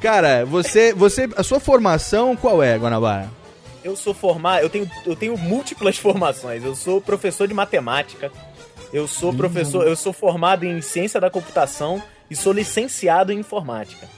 [0.00, 3.28] Cara, você, você, a sua formação qual é, Guanabara?
[3.82, 6.64] Eu sou formado, eu tenho, eu tenho múltiplas formações.
[6.64, 8.30] Eu sou professor de matemática.
[8.92, 14.08] Eu sou professor, eu sou formado em ciência da computação e sou licenciado em informática.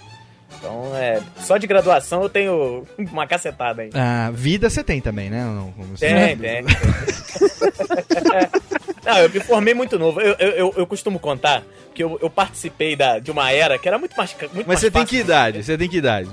[0.57, 3.91] Então, é, só de graduação eu tenho uma cacetada aí.
[3.95, 5.43] Ah, vida você tem também, né?
[5.43, 6.65] Não, Tem, tem.
[6.65, 6.77] tem.
[9.05, 10.21] Não, eu me formei muito novo.
[10.21, 11.63] Eu, eu, eu, eu costumo contar
[11.95, 14.35] que eu, eu participei da, de uma era que era muito mais.
[14.35, 15.63] Muito Mas mais você tem que idade?
[15.65, 16.31] Você tem que idade?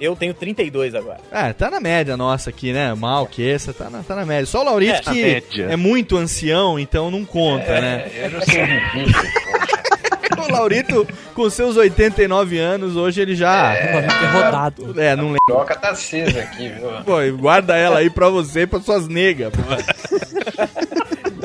[0.00, 1.20] Eu tenho 32 agora.
[1.32, 2.92] Ah, tá na média nossa aqui, né?
[2.94, 4.44] Mal que essa, tá na, tá na média.
[4.46, 5.68] Só o Laurito É, que média.
[5.70, 8.10] é muito ancião, então não conta, né?
[8.14, 9.46] Eu já sou um
[10.46, 13.72] O Laurito, com seus 89 anos, hoje ele já.
[13.74, 15.00] Derrotado.
[15.00, 15.38] É, não lembro.
[15.48, 16.88] Toca tá acesa aqui, viu?
[17.04, 19.62] Pô, guarda ela aí pra você e pra suas negas, pô.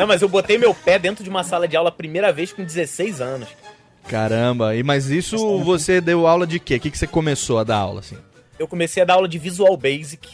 [0.01, 2.51] Não, mas eu botei meu pé dentro de uma sala de aula a primeira vez
[2.51, 3.47] com 16 anos.
[4.07, 6.77] Caramba, e mas isso você deu aula de quê?
[6.77, 8.17] O que, que você começou a dar aula, assim?
[8.57, 10.27] Eu comecei a dar aula de Visual Basic,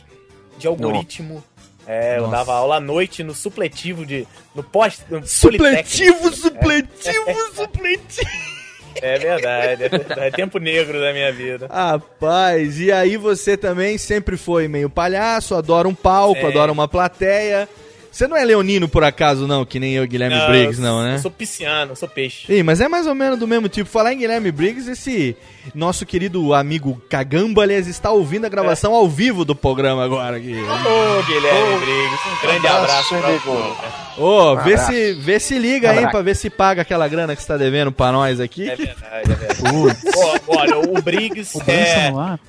[0.57, 1.43] de algoritmo.
[1.85, 4.25] É, eu dava aula à noite no supletivo de.
[4.55, 5.05] no pós.
[5.09, 8.29] No Supletivo, supletivo, supletivo.
[9.01, 10.19] É verdade, é verdade.
[10.21, 11.67] É tempo negro da minha vida.
[11.67, 16.47] Rapaz, e aí você também sempre foi meio palhaço, adora um palco, É.
[16.47, 17.67] adora uma plateia.
[18.17, 21.13] Você não é leonino por acaso, não, que nem eu, Guilherme Não, Briggs, não, né?
[21.13, 22.51] Eu sou pisciano, eu sou peixe.
[22.51, 23.87] Ih, mas é mais ou menos do mesmo tipo.
[23.87, 25.37] Falar em Guilherme Briggs, esse
[25.75, 30.51] nosso querido amigo Cagamba, aliás, está ouvindo a gravação ao vivo do programa agora aqui.
[30.55, 34.19] Ô, Guilherme Briggs, um grande abraço pra você.
[34.19, 34.91] Ô, Um vê, abraço.
[34.91, 36.11] se, vê se liga aí Abraço.
[36.13, 38.67] pra ver se paga aquela grana que você tá devendo pra nós aqui.
[38.67, 39.61] É verdade, é verdade.
[40.17, 41.55] Ó, olha, o Briggs.
[41.55, 42.39] O Briggs é, tá ar?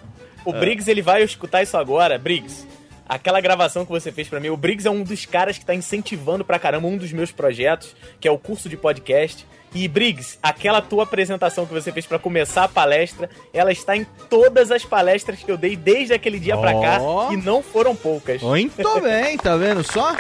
[0.47, 2.17] O Briggs, ele vai escutar isso agora.
[2.19, 2.67] Briggs,
[3.09, 5.75] aquela gravação que você fez pra mim, o Briggs é um dos caras que tá
[5.75, 9.47] incentivando pra caramba um dos meus projetos, que é o curso de podcast.
[9.75, 14.07] E Briggs, aquela tua apresentação que você fez pra começar a palestra, ela está em
[14.31, 17.31] todas as palestras que eu dei desde aquele dia pra cá Ó.
[17.33, 18.41] e não foram poucas.
[18.41, 20.17] Muito bem, tá vendo só?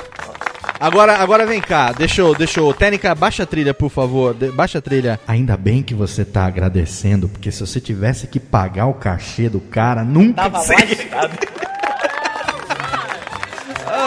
[0.78, 2.72] Agora, agora vem cá, deixa eu, deixa eu.
[2.74, 4.34] Técnica, baixa a trilha, por favor.
[4.34, 5.18] de- baixa a trilha.
[5.26, 9.60] Ainda bem que você tá agradecendo, porque se você tivesse que pagar o cachê do
[9.60, 10.42] cara, nunca.
[10.42, 11.38] Tava lascado.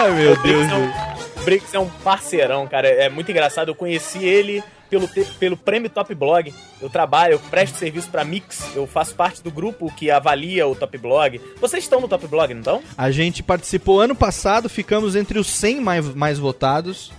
[0.02, 2.88] Ai, meu O Briggs é um- Briggs é um parceirão, cara.
[2.88, 3.70] É muito engraçado.
[3.70, 5.08] Eu conheci ele pelo,
[5.40, 6.54] pelo Prêmio Top Blog.
[6.82, 8.76] Eu trabalho, eu presto serviço pra Mix.
[8.76, 11.40] Eu faço parte do grupo que avalia o Top Blog.
[11.60, 12.84] Vocês estão no Top Blog, não estão?
[12.98, 17.12] A gente participou ano passado, ficamos entre os 100 mais, mais votados.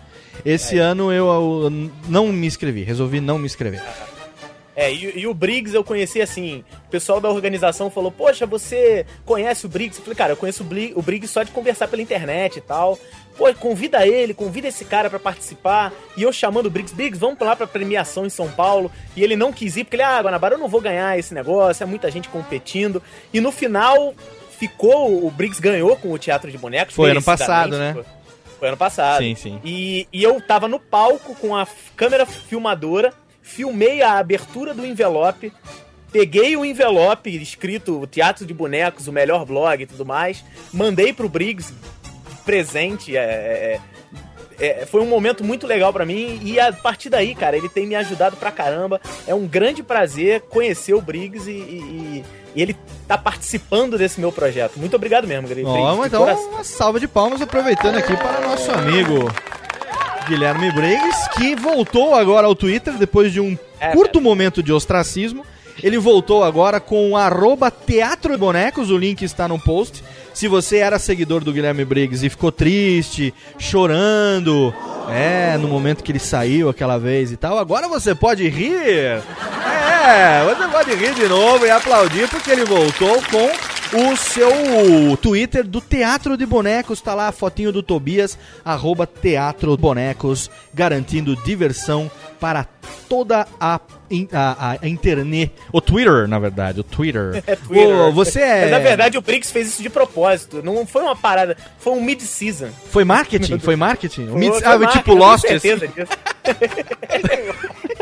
[0.45, 1.27] Esse ano eu,
[1.65, 1.71] eu
[2.09, 3.83] não me inscrevi, resolvi não me inscrever.
[4.75, 9.05] É, e, e o Briggs eu conheci assim, o pessoal da organização falou, poxa, você
[9.25, 9.99] conhece o Briggs?
[9.99, 12.99] Eu falei, cara, eu conheço o, Briggs só de conversar pela internet e tal.
[13.37, 15.93] Pô, convida ele, convida esse cara pra participar.
[16.17, 18.91] E eu chamando o Briggs, Briggs, vamos lá pra premiação em São Paulo.
[19.17, 21.83] E ele não quis ir, porque ele, ah, Guanabara, eu não vou ganhar esse negócio,
[21.83, 23.03] é muita gente competindo.
[23.33, 24.15] E no final,
[24.59, 26.95] ficou, o Briggs ganhou com o Teatro de Bonecos.
[26.95, 27.93] Foi ano passado, né?
[27.95, 28.05] Foi,
[28.59, 29.23] foi ano passado.
[29.23, 29.61] Sim, sim.
[29.65, 31.67] E, e eu tava no palco com a
[31.97, 33.13] câmera filmadora,
[33.43, 35.53] filmei a abertura do envelope,
[36.11, 41.29] peguei o envelope escrito Teatro de Bonecos, o melhor blog e tudo mais, mandei pro
[41.29, 41.73] Briggs
[42.45, 43.17] presente.
[43.17, 43.81] é, é,
[44.61, 47.85] é, foi um momento muito legal pra mim e a partir daí, cara, ele tem
[47.87, 49.01] me ajudado pra caramba.
[49.27, 52.25] É um grande prazer conhecer o Briggs e, e-
[52.55, 52.77] e- ele
[53.09, 54.79] tá participando desse meu projeto.
[54.79, 55.65] Muito obrigado mesmo, Greg.
[55.65, 55.71] De
[56.07, 59.27] então uma salva de palmas aproveitando aqui para nosso amigo
[60.29, 65.45] Guilherme Briggs, que voltou agora ao Twitter depois de um É, curto momento de ostracismo.
[65.83, 70.05] Ele voltou agora com o arroba Teatro Bonecos, o link está no post.
[70.35, 74.73] Se você era seguidor do Guilherme Briggs e ficou triste, chorando,
[75.11, 79.23] é, no momento que ele saiu aquela vez e tal, agora você pode rir.
[80.05, 85.65] É, você pode rir de novo e aplaudir porque ele voltou com o seu Twitter
[85.67, 87.01] do Teatro de Bonecos.
[87.01, 92.67] Tá lá a fotinho do Tobias, arroba Teatro Bonecos, garantindo diversão para
[93.09, 93.81] toda a,
[94.33, 95.53] a, a internet.
[95.73, 97.43] O Twitter, na verdade, o Twitter.
[97.47, 97.89] É Twitter.
[97.89, 98.61] Ô, você é...
[98.63, 100.63] Mas, na verdade, o Briggs fez isso de propósito.
[100.63, 102.71] Não foi uma parada, foi um mid-season.
[102.91, 103.59] Foi marketing?
[103.59, 104.25] Foi marketing?
[104.25, 105.59] O Foi- mid- foi ah, marketing, tipo eu tenho Lost, assim.
[105.59, 106.13] certeza disso.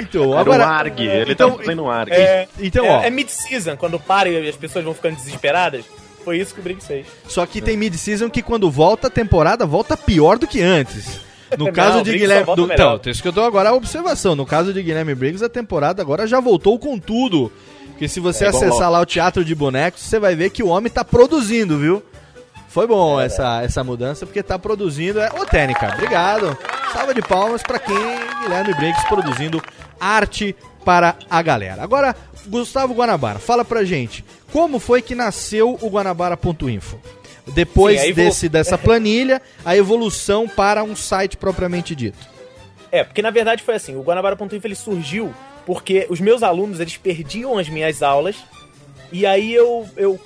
[0.00, 0.64] Então, Era agora...
[0.64, 2.12] um ARG, ele então, tava fazendo um ARG.
[2.12, 3.02] É, Então, é, ó.
[3.02, 5.84] é mid-season, quando para e as pessoas vão ficando desesperadas.
[6.24, 7.06] Foi isso que o Briggs fez.
[7.26, 11.20] Só que tem mid-season que quando volta a temporada, volta pior do que antes.
[11.56, 12.54] No Não, caso de Guilherme.
[12.54, 12.98] Do, melhor.
[12.98, 14.34] então, isso que eu dou agora a observação.
[14.36, 17.50] No caso de Guilherme Briggs, a temporada agora já voltou com tudo.
[17.86, 20.68] Porque se você É, acessar lá o Teatro de Bonecos, você vai ver que o
[20.68, 22.02] homem tá produzindo, viu?
[22.68, 25.20] Foi bom essa, essa mudança, porque tá produzindo.
[25.20, 25.28] É...
[25.38, 26.56] Ô, Técnica, obrigado.
[26.92, 27.96] Salva de palmas pra quem
[28.42, 29.62] Guilherme Briggs produzindo
[30.00, 30.54] arte
[30.84, 31.82] para a galera.
[31.82, 32.14] Agora,
[32.46, 36.98] Gustavo Guanabara, fala pra gente, como foi que nasceu o Guanabara.info?
[37.54, 42.18] Depois Sim, vou- desse, dessa planilha, a evolução para um site propriamente dito.
[42.92, 45.34] É, porque na verdade foi assim, o Guanabara.info ele surgiu
[45.66, 48.36] porque os meus alunos, eles perdiam as minhas aulas,
[49.12, 50.18] e aí eu, eu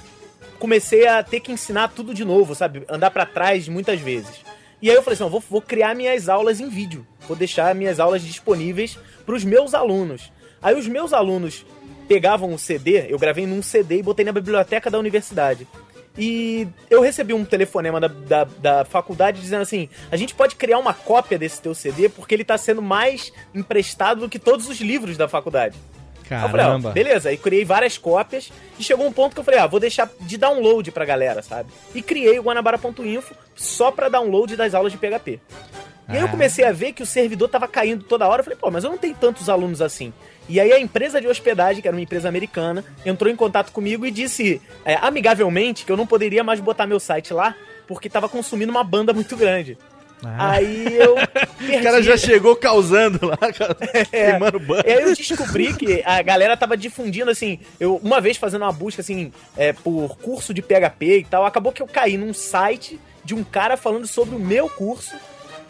[0.62, 2.84] comecei a ter que ensinar tudo de novo, sabe?
[2.88, 4.44] Andar pra trás muitas vezes.
[4.80, 7.98] E aí eu falei assim, vou, vou criar minhas aulas em vídeo, vou deixar minhas
[7.98, 8.96] aulas disponíveis
[9.26, 10.30] pros meus alunos.
[10.62, 11.66] Aí os meus alunos
[12.06, 15.66] pegavam o CD, eu gravei num CD e botei na biblioteca da universidade.
[16.16, 20.78] E eu recebi um telefonema da, da, da faculdade dizendo assim: a gente pode criar
[20.78, 24.80] uma cópia desse teu CD porque ele tá sendo mais emprestado do que todos os
[24.80, 25.76] livros da faculdade.
[26.34, 26.90] Eu falei, ó, Caramba.
[26.90, 30.08] beleza, aí criei várias cópias e chegou um ponto que eu falei, ah, vou deixar
[30.20, 31.70] de download pra galera, sabe?
[31.94, 35.40] E criei o guanabara.info só pra download das aulas de PHP.
[36.08, 36.30] E aí eu Ah.
[36.30, 38.40] comecei a ver que o servidor tava caindo toda hora.
[38.40, 40.12] Eu falei, pô, mas eu não tenho tantos alunos assim.
[40.48, 44.04] E aí a empresa de hospedagem, que era uma empresa americana, entrou em contato comigo
[44.04, 47.54] e disse é, amigavelmente que eu não poderia mais botar meu site lá
[47.86, 49.78] porque tava consumindo uma banda muito grande.
[50.24, 51.52] Aí eu perdi.
[51.62, 51.78] Ah.
[51.78, 53.38] O cara já chegou causando lá,
[54.10, 54.30] É.
[54.32, 54.86] queimando banco.
[54.86, 58.72] E aí eu descobri que a galera tava difundindo, assim, eu uma vez fazendo uma
[58.72, 62.98] busca, assim, é, por curso de PHP e tal, acabou que eu caí num site
[63.24, 65.14] de um cara falando sobre o meu curso.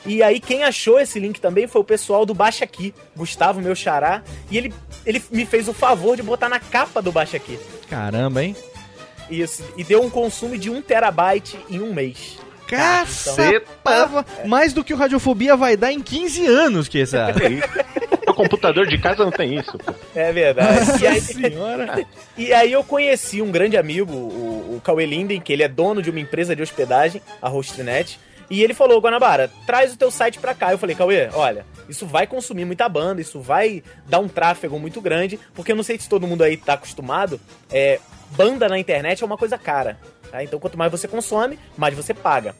[0.06, 3.74] E aí quem achou esse link também foi o pessoal do Baixa Aqui, Gustavo, meu
[3.74, 4.74] xará, e ele,
[5.04, 7.58] ele me fez o favor de botar na capa do Baixa Aqui.
[7.88, 8.56] Caramba, hein?
[9.30, 12.38] Isso, e deu um consumo de 1 terabyte em um mês.
[12.66, 14.24] Caçapava.
[14.46, 17.28] Mais do que o Radiofobia vai dar em 15 anos que essa.
[18.24, 19.76] O computador de casa não tem isso.
[19.76, 19.92] pô.
[20.14, 21.02] É verdade.
[21.02, 22.06] E aí, senhora.
[22.38, 26.00] e aí eu conheci um grande amigo, o, o Cauê Linden, que ele é dono
[26.00, 30.38] de uma empresa de hospedagem, a Hostnet, e ele falou, Guanabara, traz o teu site
[30.38, 30.72] pra cá.
[30.72, 35.00] Eu falei, Cauê, olha, isso vai consumir muita banda, isso vai dar um tráfego muito
[35.00, 37.40] grande, porque eu não sei se todo mundo aí tá acostumado,
[37.70, 37.98] é,
[38.36, 39.98] banda na internet é uma coisa cara,
[40.32, 40.42] tá?
[40.42, 42.56] Então quanto mais você consome, mais você paga.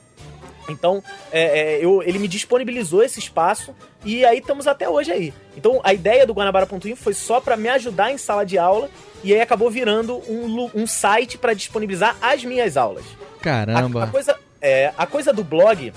[0.69, 1.03] Então,
[1.33, 5.35] é, é, eu, ele me disponibilizou esse espaço e aí estamos até hoje aí.
[5.57, 8.89] Então, a ideia do Guanabara.info foi só para me ajudar em sala de aula
[9.25, 13.05] e aí acabou virando um, um site para disponibilizar as minhas aulas.
[13.41, 14.03] Caramba.
[14.03, 15.93] A, a coisa, é, a coisa do blog,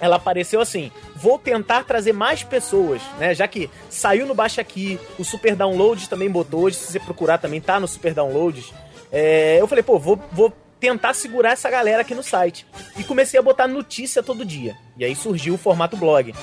[0.00, 3.34] ela apareceu assim: vou tentar trazer mais pessoas, né?
[3.34, 7.38] Já que saiu no Baixa Aqui, o Super Downloads também botou hoje, se você procurar
[7.38, 8.72] também tá no Super Downloads.
[9.12, 12.66] É, eu falei, pô, vou, vou tentar segurar essa galera aqui no site.
[12.98, 14.74] E comecei a botar notícia todo dia.
[14.96, 16.34] E aí surgiu o formato blog.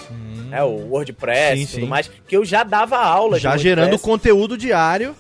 [0.50, 1.88] né, o WordPress e tudo sim.
[1.88, 5.16] mais, que eu já dava aula Já gerando conteúdo diário.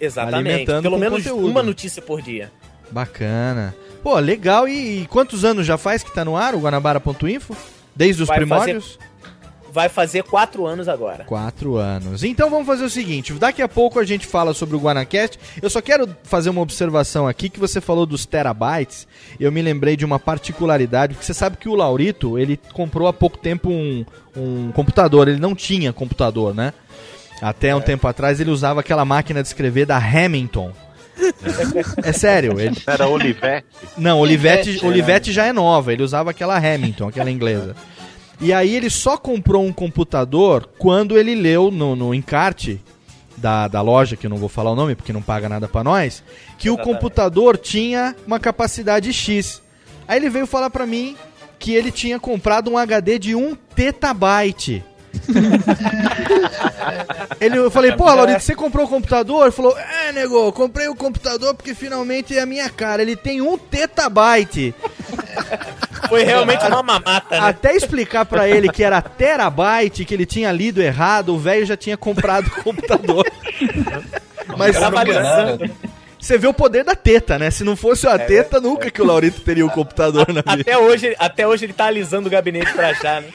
[0.00, 0.66] Exatamente.
[0.82, 1.46] Pelo menos conteúdo.
[1.46, 2.52] uma notícia por dia.
[2.90, 3.74] Bacana.
[4.02, 4.68] Pô, legal.
[4.68, 7.56] E, e quantos anos já faz que tá no ar o Guanabara.info?
[7.94, 8.98] Desde os Vai primórdios?
[9.78, 11.22] Vai fazer quatro anos agora.
[11.22, 12.24] Quatro anos.
[12.24, 15.38] Então vamos fazer o seguinte: daqui a pouco a gente fala sobre o Guanacast.
[15.62, 19.06] Eu só quero fazer uma observação aqui que você falou dos terabytes.
[19.38, 23.12] Eu me lembrei de uma particularidade, porque você sabe que o Laurito ele comprou há
[23.12, 24.04] pouco tempo um,
[24.36, 25.28] um computador.
[25.28, 26.72] Ele não tinha computador, né?
[27.40, 30.72] Até um tempo atrás ele usava aquela máquina de escrever da Hamilton.
[32.02, 32.76] É sério, ele...
[32.86, 33.66] Era Olivetti.
[33.96, 37.74] Não, Olivetti, Olivetti, Olivetti já é nova, ele usava aquela Hamilton, aquela inglesa.
[38.40, 42.80] E aí ele só comprou um computador quando ele leu no, no encarte
[43.36, 45.82] da, da loja, que eu não vou falar o nome porque não paga nada pra
[45.82, 46.22] nós,
[46.56, 49.60] que o computador tinha uma capacidade X.
[50.06, 51.16] Aí ele veio falar pra mim
[51.58, 54.84] que ele tinha comprado um HD de 1 terabyte.
[57.40, 59.44] Ele, eu falei, pô, Laurito, você comprou o computador?
[59.44, 63.02] Ele falou, é, nego, comprei o computador porque finalmente é a minha cara.
[63.02, 64.74] Ele tem um terabyte.
[66.08, 67.48] Foi realmente uma mamata, né?
[67.48, 71.76] Até explicar pra ele que era terabyte, que ele tinha lido errado, o velho já
[71.76, 73.26] tinha comprado o computador.
[74.56, 75.70] Mas Trabalhando.
[76.18, 77.50] você vê o poder da teta, né?
[77.50, 80.62] Se não fosse a teta, nunca que o Laurito teria o computador na vida.
[80.62, 83.28] Até hoje, até hoje ele tá alisando o gabinete pra achar, né?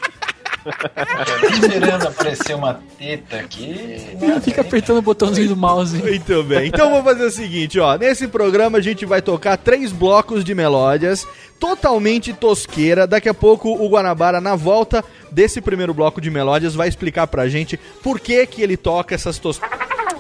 [1.52, 4.00] Esperando aparecer uma teta aqui.
[4.42, 5.98] Fica apertando o botãozinho do mouse.
[5.98, 6.68] Muito bem.
[6.68, 7.98] Então vamos fazer o seguinte, ó.
[7.98, 11.28] Nesse programa a gente vai tocar três blocos de melódias
[11.60, 13.08] totalmente tosqueira.
[13.08, 17.48] Daqui a pouco o Guanabara, na volta desse primeiro bloco de melódias, vai explicar pra
[17.48, 19.62] gente por que que ele toca essas tos...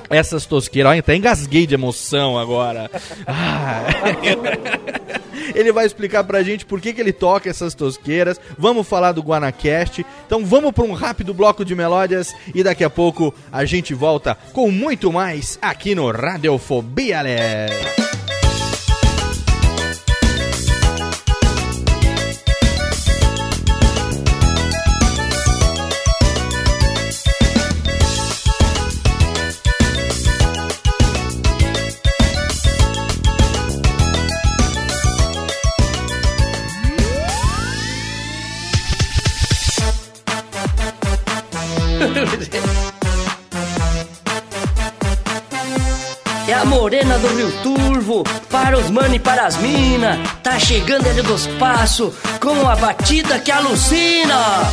[0.09, 0.91] Essas tosqueiras.
[0.91, 2.89] Olha, até engasguei de emoção agora.
[3.25, 3.83] Ah.
[5.53, 8.39] Ele vai explicar pra gente por que, que ele toca essas tosqueiras.
[8.57, 10.05] Vamos falar do Guanacast.
[10.25, 14.35] Então vamos pra um rápido bloco de melódias e daqui a pouco a gente volta
[14.53, 18.12] com muito mais aqui no Radiofobia, né?
[47.03, 50.23] A morena do Rio Turvo, para os mano e para as mina.
[50.41, 54.71] Tá chegando ele do espaço, com a batida que alucina.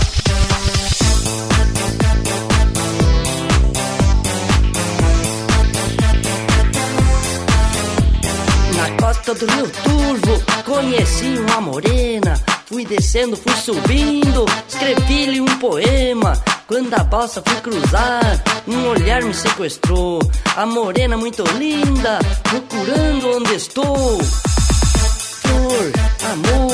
[8.76, 12.49] Na costa do Rio Turvo, conheci uma morena.
[12.70, 16.40] Fui descendo, fui subindo, escrevi-lhe um poema.
[16.68, 20.20] Quando a balsa fui cruzar, um olhar me sequestrou.
[20.54, 24.20] A morena muito linda, procurando onde estou.
[24.22, 25.92] Flor,
[26.30, 26.70] amor,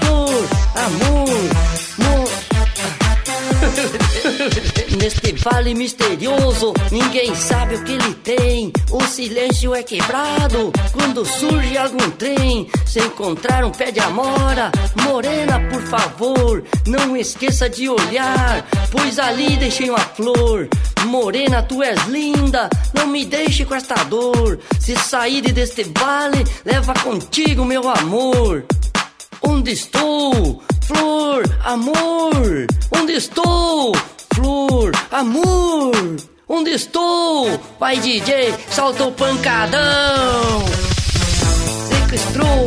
[0.00, 1.28] flor, amor,
[1.98, 2.27] amor.
[5.00, 8.72] Neste vale misterioso, ninguém sabe o que ele tem.
[8.90, 12.68] O silêncio é quebrado quando surge algum trem.
[12.86, 19.56] Se encontrar um pé de amora, morena, por favor, não esqueça de olhar, pois ali
[19.56, 20.68] deixei uma flor.
[21.06, 24.58] Morena, tu és linda, não me deixe com esta dor.
[24.80, 28.64] Se sair deste vale, leva contigo meu amor.
[29.42, 30.62] Onde estou?
[30.82, 32.66] Flor, amor.
[32.90, 33.94] Onde estou?
[34.34, 36.16] Flor, amor.
[36.48, 37.60] Onde estou?
[37.78, 40.64] Vai DJ, solta o pancadão.
[41.88, 42.64] Sequestrou,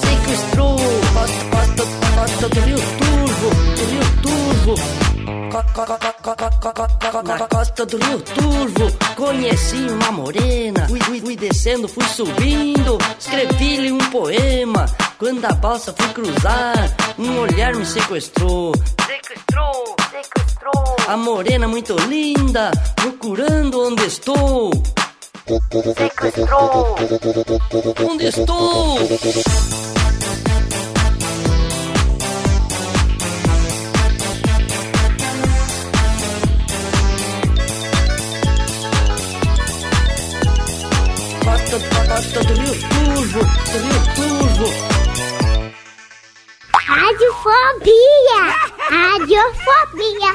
[0.00, 0.76] sequestrou.
[1.14, 1.84] Costa, costa,
[2.14, 4.99] costa do Rio Turvo, do Rio Turvo.
[5.50, 10.86] Na costa do Rio Turvo, conheci uma morena.
[10.86, 14.86] Fui, fui, fui descendo, fui subindo, escrevi-lhe um poema.
[15.18, 18.72] Quando a balsa fui cruzar, um olhar me sequestrou.
[19.04, 20.96] Sequestrou, sequestrou.
[21.08, 24.70] A morena muito linda, procurando onde estou.
[25.96, 26.96] Sequestrou.
[28.08, 28.98] Onde estou?
[42.20, 44.68] Costa, do Rio Turvo, do Rio Turvo.
[46.86, 48.40] Radiofobia!
[48.90, 50.32] Radiofobia!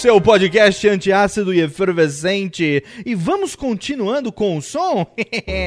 [0.00, 2.82] Seu podcast antiácido e efervescente.
[3.04, 5.06] E vamos continuando com o som?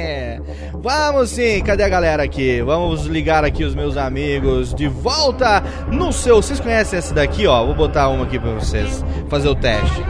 [0.74, 2.60] vamos sim, cadê a galera aqui?
[2.64, 5.62] Vamos ligar aqui os meus amigos de volta
[5.92, 6.38] no seu.
[6.38, 7.64] Vocês conhecem essa daqui, ó?
[7.64, 10.02] Vou botar uma aqui pra vocês fazer o teste.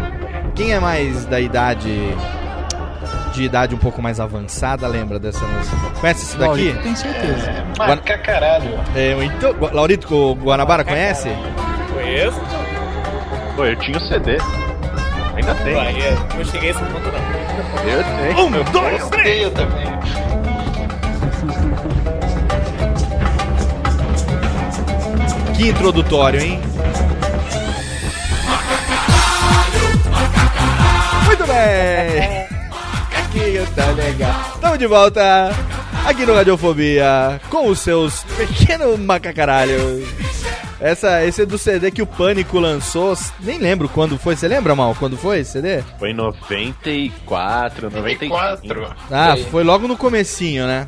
[0.55, 1.89] Quem é mais da idade
[3.33, 5.75] de idade um pouco mais avançada, lembra dessa música?
[5.99, 6.45] Conhece esse daqui?
[6.69, 7.65] Laurito, tenho certeza.
[7.77, 8.79] Marca caralho.
[8.95, 11.27] É, então, Laurito Gu- Guanabara conhece?
[11.93, 12.39] Conheço.
[13.55, 14.37] Pô, eu tinha o CD.
[15.35, 15.75] Ainda tem.
[15.75, 17.89] Ué, eu não cheguei a esse ponto, não.
[17.89, 18.47] Eu tenho.
[18.47, 19.43] Um, dois, três!
[19.43, 19.85] Eu também.
[25.55, 26.59] Que introdutório, hein?
[31.25, 32.47] Muito bem!
[33.19, 34.51] Aqui tá legal.
[34.55, 35.51] Estamos de volta
[36.05, 40.22] aqui no Radiofobia com os seus pequenos macacaralhos.
[40.83, 43.17] Essa, esse é do CD que o Pânico lançou.
[43.39, 44.35] Nem lembro quando foi.
[44.35, 44.93] Você lembra, Mal?
[44.93, 45.81] Quando foi esse CD?
[45.97, 48.35] Foi em 94, 95.
[48.35, 48.95] 94.
[49.09, 50.85] Ah, foi logo no comecinho, né?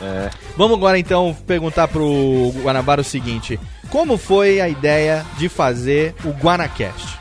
[0.00, 0.30] É.
[0.56, 3.58] Vamos agora então perguntar pro Guanabara o seguinte:
[3.90, 7.18] Como foi a ideia de fazer o Guanacast?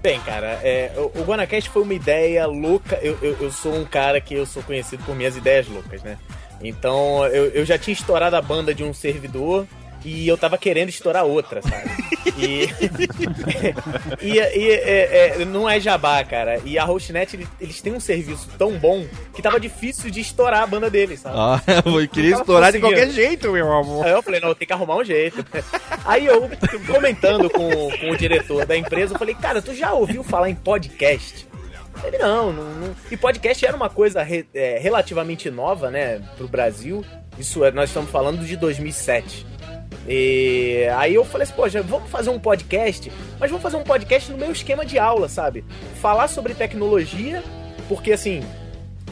[0.00, 2.98] Bem, cara, é, o, o Guanacast foi uma ideia louca.
[3.02, 6.16] Eu, eu, eu sou um cara que eu sou conhecido por minhas ideias loucas, né?
[6.62, 9.66] Então eu, eu já tinha estourado a banda de um servidor
[10.04, 11.90] e eu tava querendo estourar outra, sabe?
[12.38, 12.68] E,
[14.22, 16.60] e, e, é, é, não é jabá, cara.
[16.64, 20.62] E a Hostnet, ele- eles têm um serviço tão bom que tava difícil de estourar
[20.62, 21.36] a banda deles, sabe?
[21.38, 24.04] Ah, eu queria estourar de qualquer jeito, meu amor.
[24.06, 25.44] Aí eu falei, não, tem que arrumar um jeito.
[26.04, 26.50] Aí eu,
[26.86, 30.54] comentando com, com o diretor da empresa, eu falei, cara, tu já ouviu falar em
[30.54, 31.46] podcast?
[32.04, 32.96] Ele, não, não, não.
[33.10, 37.04] E podcast era uma coisa re- é, relativamente nova, né, pro Brasil.
[37.38, 39.46] Isso é, nós estamos falando de 2007.
[40.08, 44.30] E aí eu falei assim, poxa, vamos fazer um podcast, mas vamos fazer um podcast
[44.32, 45.64] no meu esquema de aula, sabe?
[46.00, 47.42] Falar sobre tecnologia,
[47.88, 48.42] porque assim,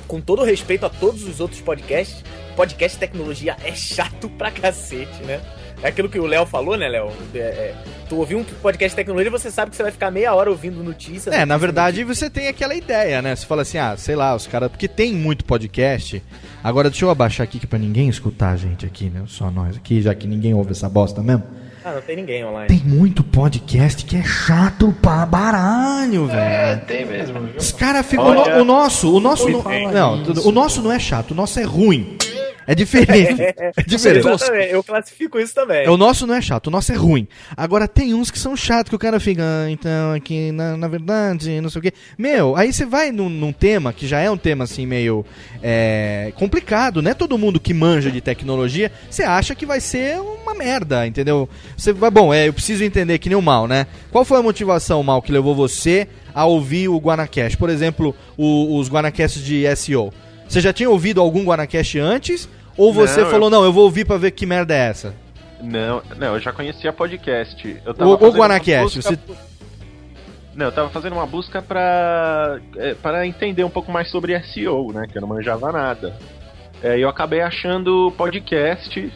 [0.07, 2.25] com todo respeito a todos os outros podcasts,
[2.57, 5.41] podcast tecnologia é chato pra cacete, né?
[5.81, 7.13] É aquilo que o Léo falou, né, Léo?
[7.33, 7.75] É, é,
[8.09, 10.83] tu ouviu um podcast de tecnologia, você sabe que você vai ficar meia hora ouvindo
[10.83, 11.33] notícias.
[11.33, 13.37] É, na notícia, verdade você tem aquela ideia, né?
[13.37, 14.71] Você fala assim, ah, sei lá, os caras.
[14.71, 16.21] Porque tem muito podcast.
[16.69, 19.23] Agora deixa eu abaixar aqui que pra ninguém escutar a gente aqui, né?
[19.27, 21.43] Só nós aqui, já que ninguém ouve essa bosta mesmo.
[21.83, 22.67] Ah, não tem ninguém online.
[22.69, 26.87] Tem muito podcast que é chato pra baralho, É, velho.
[26.87, 27.57] tem mesmo, viu?
[27.57, 28.27] Os caras ficam.
[28.27, 29.49] Olha, o nosso, o nosso.
[29.49, 32.19] Não, não, o nosso não é chato, o nosso é ruim.
[32.69, 33.41] É diferente.
[33.77, 34.29] É diferente.
[34.29, 35.85] Exatamente, eu classifico isso também.
[35.85, 37.27] É, O nosso não é chato, o nosso é ruim.
[37.57, 40.87] Agora tem uns que são chatos, que o cara fica, ah, então, aqui, na, na
[40.87, 41.93] verdade, não sei o quê.
[42.19, 45.25] Meu, aí você vai num, num tema, que já é um tema assim, meio
[45.63, 50.21] é, complicado, não é todo mundo que manja de tecnologia, você acha que vai ser
[50.21, 51.49] uma merda, entendeu?
[51.77, 53.87] Você vai, bom, é, eu preciso entender que nem o mal, né?
[54.13, 57.57] Qual foi a motivação, mal, que levou você a ouvir o Guanacast?
[57.57, 60.13] Por exemplo, o- os Guanacasts de SEO.
[60.49, 62.49] Você já tinha ouvido algum Guanacast antes?
[62.79, 65.15] Ou você Não, falou, eu- não, eu vou ouvir pra ver que merda é essa?
[65.61, 67.83] Não, não, eu já conhecia podcast.
[67.85, 69.19] Eu O, o uma Guanacast, você...
[70.55, 74.93] Não, eu tava fazendo uma busca pra, é, para entender um pouco mais sobre SEO,
[74.93, 75.07] né?
[75.11, 76.17] Que eu não manjava nada.
[76.83, 79.13] É, eu acabei achando o podcast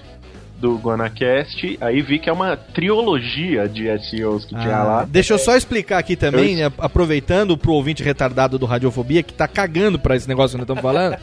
[0.63, 5.05] do Guanacast, aí vi que é uma trilogia de SEOs que tinha Ah, lá.
[5.09, 9.35] Deixa eu só explicar aqui também, Eu- né, aproveitando pro ouvinte retardado do Radiofobia, que
[9.35, 11.17] tá cagando pra esse negócio que nós estamos falando.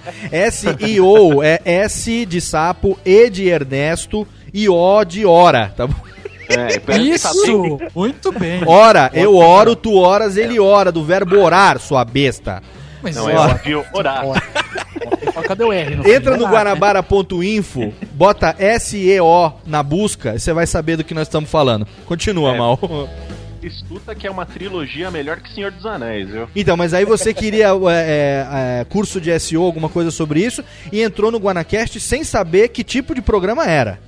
[0.52, 5.96] SEO é S de sapo, E de Ernesto e O de hora, tá bom?
[6.50, 7.78] É, Isso!
[7.96, 8.62] Muito bem.
[8.66, 12.62] Ora, eu oro, tu oras, ele ora, do verbo orar, sua besta.
[13.02, 14.26] Mas Não, é é Ó, óbvio orar.
[15.48, 15.96] Cadê o R?
[15.96, 21.30] No Entra no guanabara.info, bota SEO na busca e você vai saber do que nós
[21.30, 21.88] estamos falando.
[22.06, 22.58] Continua, É.
[22.58, 22.78] mal.
[23.64, 26.50] Escuta que é uma trilogia melhor que Senhor dos Anéis, viu?
[26.54, 30.62] Então, mas aí você queria é, é, curso de SEO, alguma coisa sobre isso,
[30.92, 34.00] e entrou no Guanacast sem saber que tipo de programa era.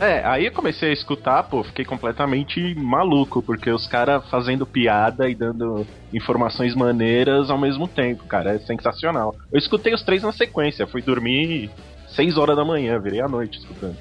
[0.00, 5.28] É, aí eu comecei a escutar, pô, fiquei completamente maluco, porque os caras fazendo piada
[5.28, 9.34] e dando informações maneiras ao mesmo tempo, cara, é sensacional.
[9.52, 11.70] Eu escutei os três na sequência, fui dormir
[12.18, 13.96] 6 horas da manhã, virei à noite escutando.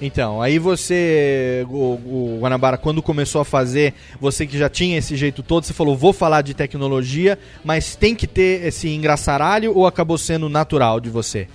[0.00, 1.94] Então, aí você, o,
[2.34, 5.96] o Guanabara, quando começou a fazer, você que já tinha esse jeito todo, você falou,
[5.96, 11.08] vou falar de tecnologia, mas tem que ter esse engraçaralho ou acabou sendo natural de
[11.08, 11.48] você?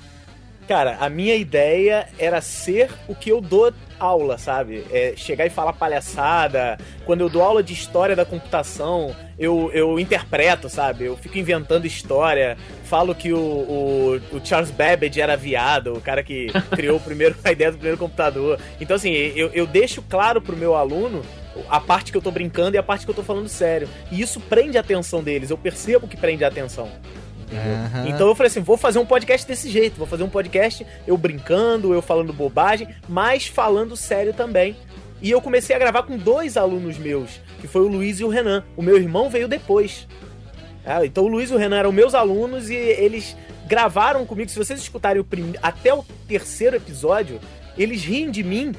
[0.67, 4.83] Cara, a minha ideia era ser o que eu dou aula, sabe?
[4.91, 6.77] É chegar e falar palhaçada.
[7.05, 11.05] Quando eu dou aula de história da computação, eu, eu interpreto, sabe?
[11.05, 12.57] Eu fico inventando história.
[12.83, 17.35] Falo que o, o, o Charles Babbage era viado, o cara que criou o primeiro,
[17.45, 18.59] a ideia do primeiro computador.
[18.81, 21.21] Então, assim, eu, eu deixo claro pro meu aluno
[21.69, 23.87] a parte que eu tô brincando e a parte que eu tô falando sério.
[24.11, 25.49] E isso prende a atenção deles.
[25.49, 26.91] Eu percebo que prende a atenção.
[27.51, 28.09] Aham.
[28.09, 31.17] Então eu falei assim, vou fazer um podcast desse jeito, vou fazer um podcast eu
[31.17, 34.75] brincando, eu falando bobagem, mas falando sério também.
[35.21, 38.29] E eu comecei a gravar com dois alunos meus, que foi o Luiz e o
[38.29, 38.63] Renan.
[38.75, 40.07] O meu irmão veio depois.
[40.85, 43.35] É, então o Luiz e o Renan eram meus alunos e eles
[43.65, 44.49] gravaram comigo.
[44.49, 45.53] Se vocês escutarem o prim...
[45.61, 47.39] até o terceiro episódio,
[47.77, 48.73] eles riem de mim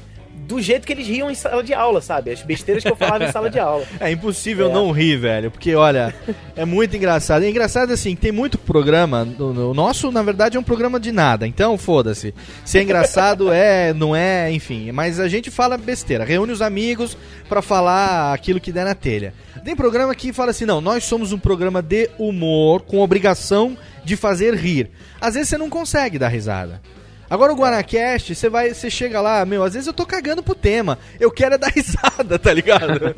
[0.49, 2.31] do jeito que eles riam em sala de aula, sabe?
[2.31, 3.85] As besteiras que eu falava em sala de aula.
[4.01, 4.73] É impossível É.
[4.73, 6.13] não rir, velho, porque olha,
[6.55, 7.43] é muito engraçado.
[7.43, 11.11] É engraçado assim, tem muito programa, o o nosso na verdade é um programa de
[11.11, 12.33] nada, então foda-se.
[12.65, 17.15] Se é engraçado é, não é, enfim, mas a gente fala besteira, reúne os amigos
[17.47, 19.33] pra falar aquilo que der na telha.
[19.63, 24.15] Tem programa que fala assim, não, nós somos um programa de humor com obrigação de
[24.15, 24.89] fazer rir.
[25.21, 26.81] Às vezes você não consegue dar risada.
[27.29, 30.55] Agora o Guanacast, você vai, você chega lá, meu, às vezes eu tô cagando pro
[30.55, 30.97] tema.
[31.19, 33.15] Eu quero é dar risada, tá ligado?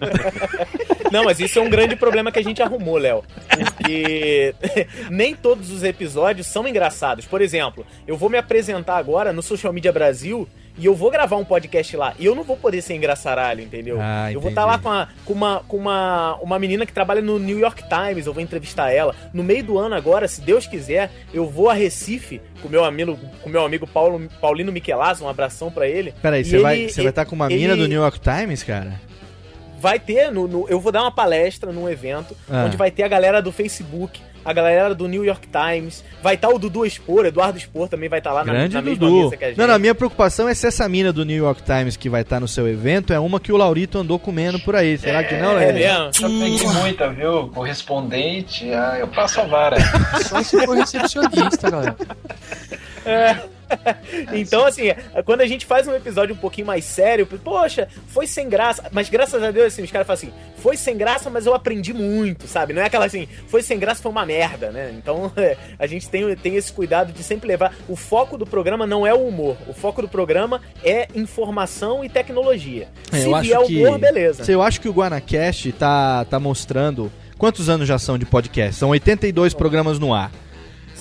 [1.11, 3.23] Não, mas isso é um grande problema que a gente arrumou, Léo.
[3.49, 4.55] Porque
[5.11, 7.25] nem todos os episódios são engraçados.
[7.25, 10.47] Por exemplo, eu vou me apresentar agora no Social Media Brasil
[10.77, 12.13] e eu vou gravar um podcast lá.
[12.17, 13.97] E eu não vou poder ser engraçaralho, entendeu?
[14.01, 17.21] Ah, eu vou estar lá com, a- com uma, com uma, uma menina que trabalha
[17.21, 19.15] no New York Times, eu vou entrevistar ela.
[19.33, 23.17] No meio do ano agora, se Deus quiser, eu vou a Recife com meu amigo,
[23.41, 26.13] com meu amigo Paulo, Paulino Michelazzo, um abração pra ele.
[26.21, 28.99] Peraí, você vai, você vai estar com uma ele- mina do New York Times, cara?
[29.79, 32.65] Vai ter, no, no- eu vou dar uma palestra num evento, Ah.
[32.65, 36.49] onde vai ter a galera do Facebook, a galera do New York Times, vai estar
[36.49, 39.23] o Dudu Expor, Eduardo Expor também vai estar lá na, Grande na mesma Dudu.
[39.23, 39.57] mesa que a gente.
[39.57, 42.21] Não, não, a minha preocupação é se essa mina do New York Times que vai
[42.21, 44.97] estar no seu evento é uma que o Laurito andou comendo por aí.
[44.97, 46.11] Será que não, É mesmo?
[46.13, 47.47] Já peguei muita, viu?
[47.49, 49.77] Correspondente, ah, eu passo a vara.
[50.23, 51.95] Só se for recepcionista, galera.
[54.33, 54.83] Então, assim,
[55.25, 59.09] quando a gente faz um episódio um pouquinho mais sério, poxa, foi sem graça, mas
[59.09, 62.47] graças a Deus, assim, os caras falam assim, foi sem graça, mas eu aprendi muito,
[62.47, 62.73] sabe?
[62.73, 64.93] Não é aquela assim, foi sem graça, foi uma merda, né?
[64.97, 65.31] Então,
[65.77, 67.75] a gente tem, tem esse cuidado de sempre levar.
[67.87, 72.09] O foco do programa não é o humor, o foco do programa é informação e
[72.09, 72.87] tecnologia.
[73.11, 74.51] É, Se eu acho vier que, humor, beleza.
[74.51, 77.11] Eu acho que o Guanacast tá, tá mostrando.
[77.37, 78.75] Quantos anos já são de podcast?
[78.75, 80.31] São 82 programas no ar.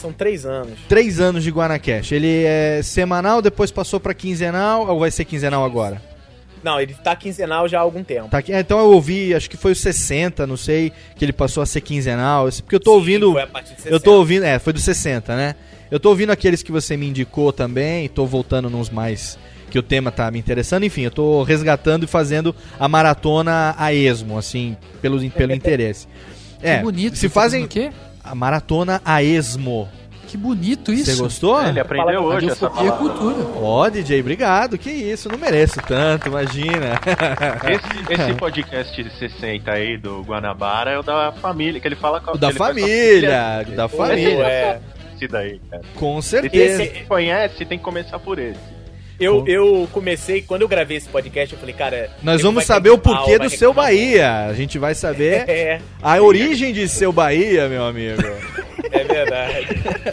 [0.00, 0.78] São três anos.
[0.88, 2.14] Três anos de Guanacast.
[2.14, 6.00] Ele é semanal, depois passou pra quinzenal, ou vai ser quinzenal agora?
[6.62, 8.28] Não, ele tá quinzenal já há algum tempo.
[8.28, 8.52] Tá aqui.
[8.52, 11.66] é, então eu ouvi, acho que foi o 60, não sei, que ele passou a
[11.66, 12.48] ser quinzenal.
[12.62, 13.32] Porque eu tô ouvindo.
[13.32, 14.10] foi a partir de Eu tô 60.
[14.10, 14.44] ouvindo.
[14.44, 15.54] É, foi do 60, né?
[15.90, 19.38] Eu tô ouvindo aqueles que você me indicou também, tô voltando nos mais
[19.70, 20.84] que o tema tá me interessando.
[20.84, 26.06] Enfim, eu tô resgatando e fazendo a maratona a esmo, assim, pelo, pelo interesse.
[26.62, 27.16] É, Que bonito.
[27.16, 27.90] se tá fazem o quê?
[28.30, 29.88] A maratona a esmo.
[30.28, 31.10] Que bonito isso.
[31.10, 31.60] Você gostou?
[31.60, 32.92] É, ele aprendeu hoje essa palavra.
[32.98, 33.36] cultura.
[33.56, 34.78] Ó, DJ, obrigado.
[34.78, 37.00] Que isso, não mereço tanto, imagina.
[37.68, 42.30] Esse, esse podcast 60 aí do Guanabara é o da família, que ele fala com
[42.30, 44.46] O da a família, da família.
[44.46, 44.80] É,
[45.16, 45.82] esse daí, cara.
[45.96, 46.82] Com E certeza.
[46.84, 48.60] Esse conhece, tem que começar por esse.
[49.20, 52.10] Eu, eu comecei, quando eu gravei esse podcast, eu falei, cara.
[52.22, 53.74] Nós vamos saber o porquê do seu.
[53.74, 54.46] Bahia.
[54.46, 55.80] A gente vai saber É.
[56.02, 58.22] a origem de seu Bahia, meu amigo.
[58.92, 59.68] É verdade.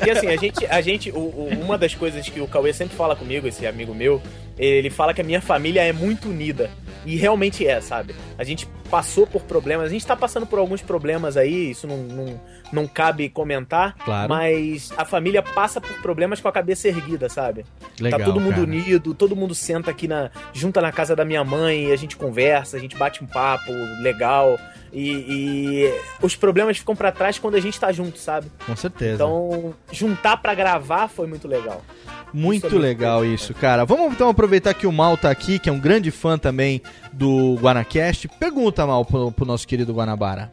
[0.05, 2.95] E assim, a gente, a gente o- o- uma das coisas que o Cauê sempre
[2.95, 4.21] fala comigo, esse amigo meu,
[4.55, 6.69] ele fala que a minha família é muito unida.
[7.07, 8.13] E realmente é, sabe?
[8.37, 11.97] A gente passou por problemas, a gente tá passando por alguns problemas aí, isso não,
[11.97, 12.41] não,
[12.71, 14.29] não cabe comentar, Claro.
[14.29, 17.65] mas a família passa por problemas com a cabeça erguida, sabe?
[17.99, 18.63] Legal, tá todo mundo cara.
[18.63, 20.29] unido, todo mundo senta aqui na.
[20.53, 24.57] junta na casa da minha mãe, a gente conversa, a gente bate um papo legal.
[24.93, 28.49] E, e os problemas ficam pra trás quando a gente tá junto, sabe?
[28.65, 29.15] Com certeza.
[29.15, 31.83] Então, juntar pra gravar foi muito legal.
[32.33, 33.85] Muito Isso é muito legal isso, cara.
[33.85, 37.55] Vamos então aproveitar que o Mal tá aqui, que é um grande fã também do
[37.55, 38.27] Guanacast.
[38.39, 40.51] Pergunta, Mal, pro, pro nosso querido Guanabara.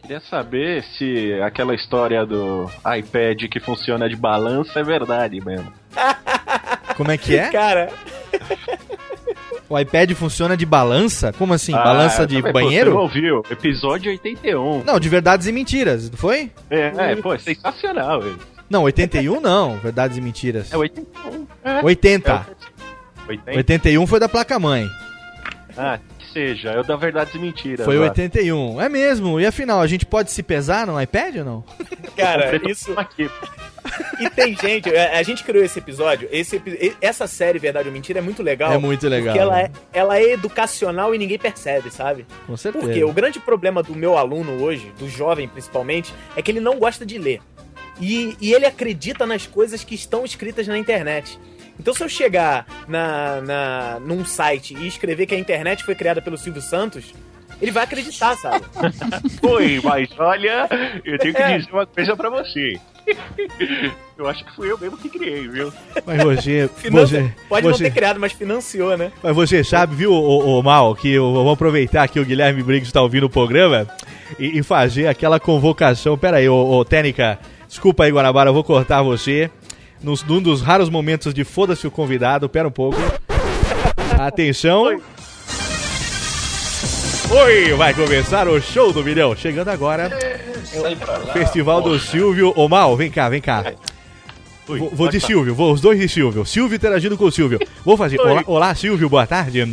[0.00, 5.72] Queria saber se aquela história do iPad que funciona de balança é verdade mesmo.
[6.96, 7.50] Como é que é?
[7.50, 7.88] Cara,
[9.72, 11.32] O iPad funciona de balança?
[11.32, 11.72] Como assim?
[11.72, 12.90] Ah, balança de também, pô, Você banheiro?
[12.90, 13.42] não ouviu?
[13.50, 14.84] Episódio 81.
[14.84, 16.50] Não, de verdades e mentiras, não foi?
[16.68, 18.38] É, é, pô, é sensacional, velho.
[18.72, 20.72] Não, 81 não, verdades e mentiras.
[20.72, 21.46] É 81.
[21.62, 21.84] É.
[21.84, 22.30] 80.
[22.30, 23.56] É o- 80?
[23.58, 24.88] 81 foi da placa-mãe.
[25.76, 27.84] Ah, que seja, é o da Verdades e Mentiras.
[27.84, 28.04] Foi lá.
[28.04, 28.80] 81.
[28.80, 29.40] É mesmo.
[29.40, 31.64] E afinal, a gente pode se pesar no iPad ou não?
[32.16, 32.92] cara, isso.
[32.96, 33.30] aqui.
[34.20, 36.60] E tem gente, a, a gente criou esse episódio, esse,
[37.00, 38.72] essa série Verdade ou Mentira é muito legal.
[38.72, 39.34] É muito legal.
[39.34, 42.26] Porque ela é, ela é educacional e ninguém percebe, sabe?
[42.46, 42.84] Com certeza.
[42.84, 46.78] Porque o grande problema do meu aluno hoje, do jovem principalmente, é que ele não
[46.78, 47.40] gosta de ler.
[48.00, 51.38] E, e ele acredita nas coisas que estão escritas na internet.
[51.78, 56.20] Então, se eu chegar na, na, num site e escrever que a internet foi criada
[56.20, 57.14] pelo Silvio Santos,
[57.60, 58.64] ele vai acreditar, sabe?
[59.40, 60.68] Foi, mas olha,
[61.04, 61.58] eu tenho que É.
[61.58, 62.78] dizer uma coisa pra você.
[64.16, 65.72] Eu acho que fui eu mesmo que criei, viu?
[66.06, 66.70] Mas você,
[67.48, 69.10] Pode não ter criado, mas financiou, né?
[69.20, 72.88] mas você sabe, viu, o, o Mal, que eu vou aproveitar que o Guilherme Briggs
[72.88, 73.88] está ouvindo o programa
[74.38, 76.16] e, e fazer aquela convocação.
[76.16, 77.40] Pera aí, ô, ô Técnica,
[77.72, 79.50] desculpa aí, Guanabara, eu vou cortar você.
[80.02, 82.98] Nos, num dos raros momentos de foda-se o convidado, pera um pouco.
[84.18, 84.84] Atenção.
[87.30, 89.34] Oi, vai começar o show do milhão.
[89.34, 90.10] Chegando agora,
[90.74, 91.32] lá.
[91.32, 91.98] Festival do.
[91.98, 92.52] Silvio.
[92.54, 93.72] Ô Mal, vem cá, vem cá.
[94.68, 95.28] Ui, Vou, vou de falar.
[95.28, 96.44] Silvio, vou os dois de Silvio.
[96.44, 97.58] Silvio interagindo com o Silvio.
[97.84, 98.20] Vou fazer.
[98.20, 98.30] Oi.
[98.30, 99.64] Olá, olá, Silvio, boa tarde.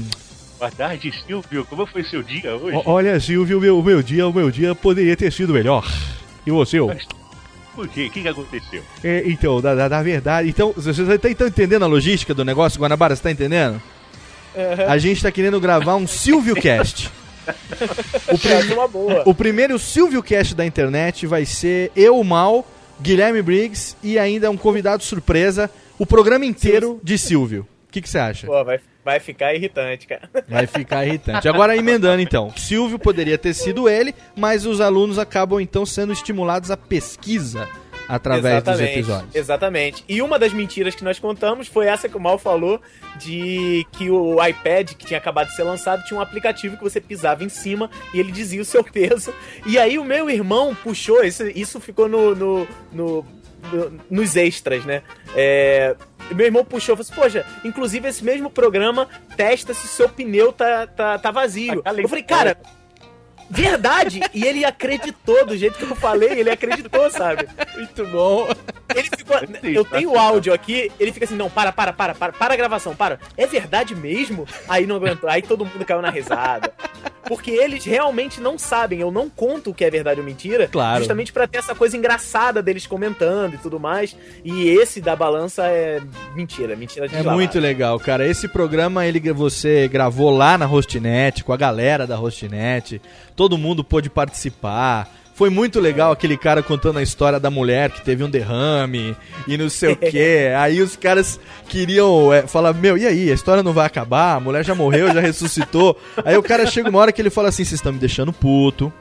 [0.57, 1.65] Boa tarde, Silvio.
[1.65, 2.77] Como foi seu dia hoje?
[2.77, 5.85] O- olha, Silvio, meu, meu dia, o meu dia poderia ter sido melhor.
[6.45, 6.89] E o seu?
[7.79, 8.07] Por quê?
[8.07, 8.83] O que, que aconteceu?
[9.03, 10.49] É, então, da, da, da verdade.
[10.49, 13.15] Então, vocês estão entendendo a logística do negócio, Guanabara?
[13.15, 13.81] Você tá entendendo?
[14.87, 17.09] A gente tá querendo gravar um Silvio Cast.
[18.31, 19.23] O, prim- É uma boa.
[19.25, 22.67] o primeiro Silvio Cast da internet vai ser eu, Mal,
[23.01, 25.67] Guilherme Briggs e ainda um convidado surpresa.
[25.97, 27.65] O programa inteiro de Silvio.
[27.87, 28.45] O que que você acha?
[28.45, 30.29] Pô, vai, vai ficar irritante, cara.
[30.47, 31.47] Vai ficar irritante.
[31.47, 32.51] Agora emendando então.
[32.55, 37.67] Silvio poderia ter sido ele, mas os alunos acabam então sendo estimulados à pesquisa
[38.07, 39.35] através dos episódios.
[39.35, 40.03] Exatamente.
[40.09, 42.81] E uma das mentiras que nós contamos foi essa que o Mal falou
[43.19, 46.99] de que o iPad que tinha acabado de ser lançado tinha um aplicativo que você
[46.99, 49.31] pisava em cima e ele dizia o seu peso.
[49.65, 53.25] E aí o meu irmão puxou, isso, isso ficou no- no- no-
[54.09, 55.01] nos extras, né?
[55.35, 55.95] É,
[56.31, 60.09] meu irmão puxou e falou assim, poxa, inclusive esse mesmo programa testa se o seu
[60.09, 61.81] pneu tá, tá, tá vazio.
[61.81, 62.57] Tá eu falei, cara,
[63.49, 64.19] verdade!
[64.33, 67.47] E ele acreditou do jeito que eu falei, ele acreditou, sabe?
[67.75, 68.47] Muito bom.
[68.95, 69.37] Ele ficou.
[69.63, 72.57] Eu tenho o áudio aqui, ele fica assim, não, para, para, para, para, para a
[72.57, 73.19] gravação, para.
[73.37, 74.47] É verdade mesmo?
[74.67, 76.73] Aí não aguentou, aí todo mundo caiu na risada.
[77.27, 80.97] Porque eles realmente não sabem, eu não conto o que é verdade ou mentira, Claro.
[80.99, 84.15] justamente pra ter essa coisa engraçada deles comentando e tudo mais.
[84.43, 86.01] E esse da balança é
[86.35, 88.25] mentira, mentira de É muito legal, cara.
[88.25, 92.99] Esse programa ele você gravou lá na Hostnet com a galera da Hostnet.
[93.39, 95.07] Todo mundo pôde participar.
[95.33, 99.15] Foi muito legal aquele cara contando a história da mulher que teve um derrame
[99.47, 100.51] e não sei o quê.
[100.57, 103.31] Aí os caras queriam é, falar: Meu, e aí?
[103.31, 104.35] A história não vai acabar?
[104.35, 105.97] A mulher já morreu, já ressuscitou.
[106.25, 108.91] Aí o cara chega uma hora que ele fala assim: Vocês estão me deixando puto.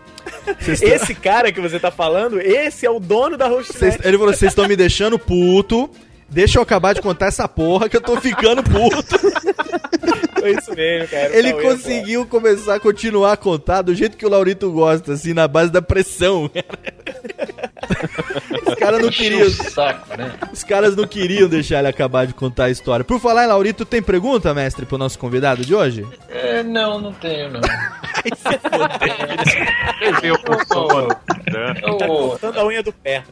[0.69, 3.99] Esse cara que você tá falando, esse é o dono da Hostnet.
[4.05, 5.91] ele falou: vocês estão me deixando puto.
[6.29, 9.19] Deixa eu acabar de contar essa porra que eu tô ficando puto.
[10.41, 11.37] Foi isso mesmo, cara.
[11.37, 15.33] Ele Cauê, conseguiu começar a continuar a contar do jeito que o Laurito gosta, assim,
[15.33, 16.51] na base da pressão.
[18.67, 19.51] Os caras não queriam.
[19.51, 20.33] saco, né?
[20.53, 23.05] Os caras não queriam deixar ele acabar de contar a história.
[23.05, 26.07] Por falar em Laurito, tem pergunta, mestre, pro nosso convidado de hoje?
[26.29, 27.61] É, não, não tenho, não.
[30.45, 31.09] Por sono.
[32.41, 33.23] Tá a unha do pé.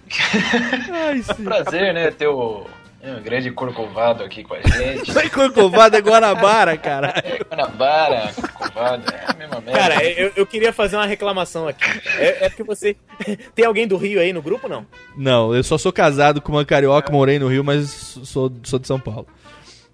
[0.88, 2.66] É um prazer, né, ter o
[3.12, 5.12] um grande corcovado aqui com a gente.
[5.14, 7.14] Foi Corcovado é Guanabara, cara.
[7.48, 9.78] Guanabara, corcovado, é a mesma merda.
[9.78, 11.84] Cara, eu, eu queria fazer uma reclamação aqui.
[12.18, 12.96] É, é porque você.
[13.54, 14.86] Tem alguém do Rio aí no grupo não?
[15.16, 18.86] Não, eu só sou casado com uma carioca, morei no Rio, mas sou, sou de
[18.86, 19.26] São Paulo.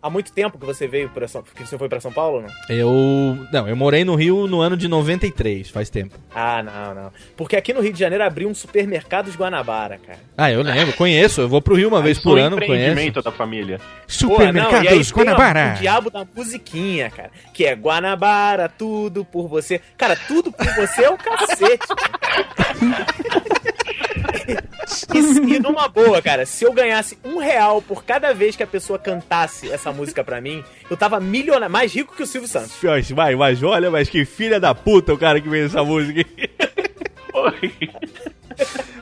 [0.03, 2.49] Há muito tempo que você veio para São que você foi pra São Paulo, não?
[2.69, 3.39] Eu.
[3.53, 6.19] Não, eu morei no Rio no ano de 93, faz tempo.
[6.35, 7.13] Ah, não, não.
[7.37, 10.19] Porque aqui no Rio de Janeiro abriu um supermercado de Guanabara, cara.
[10.37, 11.43] Ah, eu lembro, conheço.
[11.43, 13.23] Eu vou pro Rio uma vez por ano, conheço.
[13.23, 13.81] da família.
[14.27, 14.99] Pô, não, aí tem
[15.73, 17.31] ó, o diabo da musiquinha, cara.
[17.55, 19.81] Que é Guanabara, tudo por você.
[19.97, 21.87] Cara, tudo por você é o cacete.
[25.15, 28.67] E, e numa boa, cara, se eu ganhasse um real por cada vez que a
[28.67, 32.73] pessoa cantasse essa música pra mim, eu tava milionário, mais rico que o Silvio Santos.
[33.15, 36.25] Vai, mas olha, mas que filha da puta o cara que fez essa música.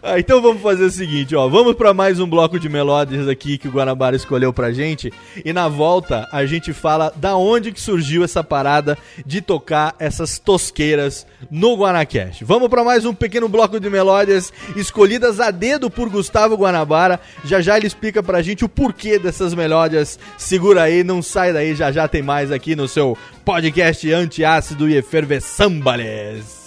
[0.03, 1.49] Ah, então vamos fazer o seguinte, ó.
[1.49, 5.13] Vamos pra mais um bloco de melódias aqui que o Guanabara escolheu pra gente.
[5.45, 10.39] E na volta a gente fala da onde que surgiu essa parada de tocar essas
[10.39, 12.43] tosqueiras no Guanacash.
[12.43, 17.21] Vamos pra mais um pequeno bloco de melódias escolhidas a dedo por Gustavo Guanabara.
[17.45, 20.19] Já já ele explica pra gente o porquê dessas melódias.
[20.39, 24.97] Segura aí, não sai daí, já já tem mais aqui no seu podcast antiácido e
[24.97, 26.60] efervescambales.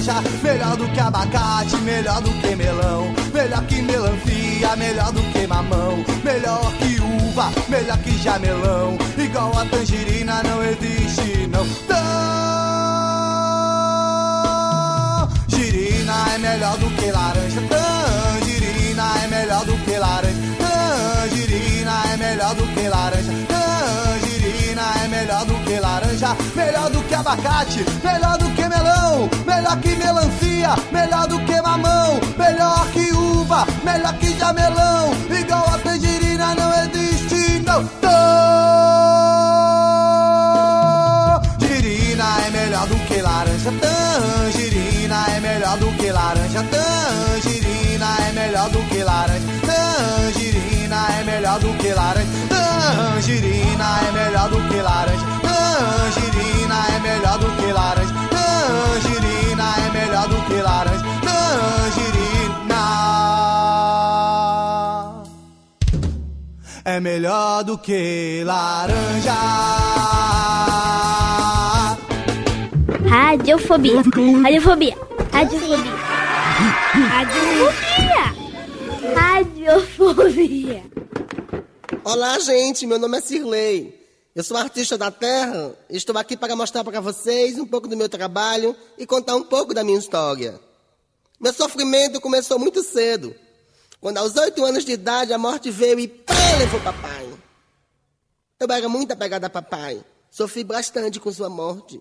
[0.00, 0.22] Laranja.
[0.42, 3.14] Melhor do que abacate, melhor do que melão.
[3.32, 6.04] Melhor que melancia, melhor do que mamão.
[6.24, 8.98] Melhor que uva, melhor que jamelão.
[9.16, 11.66] Igual a tangerina não existe, não.
[15.46, 17.60] Tangerina é melhor do que laranja.
[17.68, 20.40] Tangerina é melhor do que laranja.
[20.58, 23.32] Tangerina é melhor do que laranja.
[23.48, 26.36] Tangerina é melhor do que laranja.
[26.54, 28.59] Melhor do que abacate, melhor do que.
[29.70, 32.18] Melhor que melancia, melhor do que mamão.
[32.36, 35.14] Melhor que uva, melhor que jamelão.
[35.30, 37.84] Igual a tangerina não existe, não.
[41.60, 43.70] Tangerina é melhor do que laranja.
[43.80, 46.64] Tangerina é melhor do que laranja.
[46.64, 49.46] Tangerina é melhor do que laranja.
[49.62, 52.26] Tangerina é melhor do que laranja.
[52.48, 55.26] Tangerina é melhor do que laranja.
[55.40, 58.09] Tangerina é melhor do que laranja.
[66.90, 69.32] É melhor do que laranja.
[73.08, 74.02] Radiofobia.
[74.42, 74.96] Radiofobia.
[75.32, 75.76] Radiofobia.
[77.08, 78.24] Radiofobia.
[79.14, 80.82] Radiofobia.
[82.02, 82.86] Olá, gente.
[82.86, 84.00] Meu nome é Cirlei.
[84.34, 85.72] Eu sou artista da Terra.
[85.88, 89.44] e Estou aqui para mostrar para vocês um pouco do meu trabalho e contar um
[89.44, 90.58] pouco da minha história.
[91.38, 93.34] Meu sofrimento começou muito cedo.
[94.00, 97.28] Quando aos oito anos de idade a morte veio e pá, levou papai.
[98.58, 100.02] Eu era muito apegada a papai.
[100.30, 102.00] Sofri bastante com sua morte.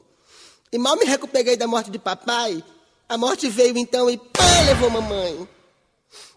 [0.71, 2.63] E mal me recuperei da morte de papai,
[3.07, 5.47] a morte veio então e pá, levou mamãe.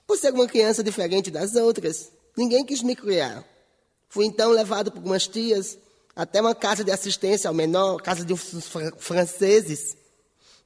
[0.07, 3.45] Por ser uma criança diferente das outras, ninguém quis me criar.
[4.09, 5.79] Fui então levado por umas tias
[6.17, 9.97] até uma casa de assistência ao menor, casa de uns fran- franceses,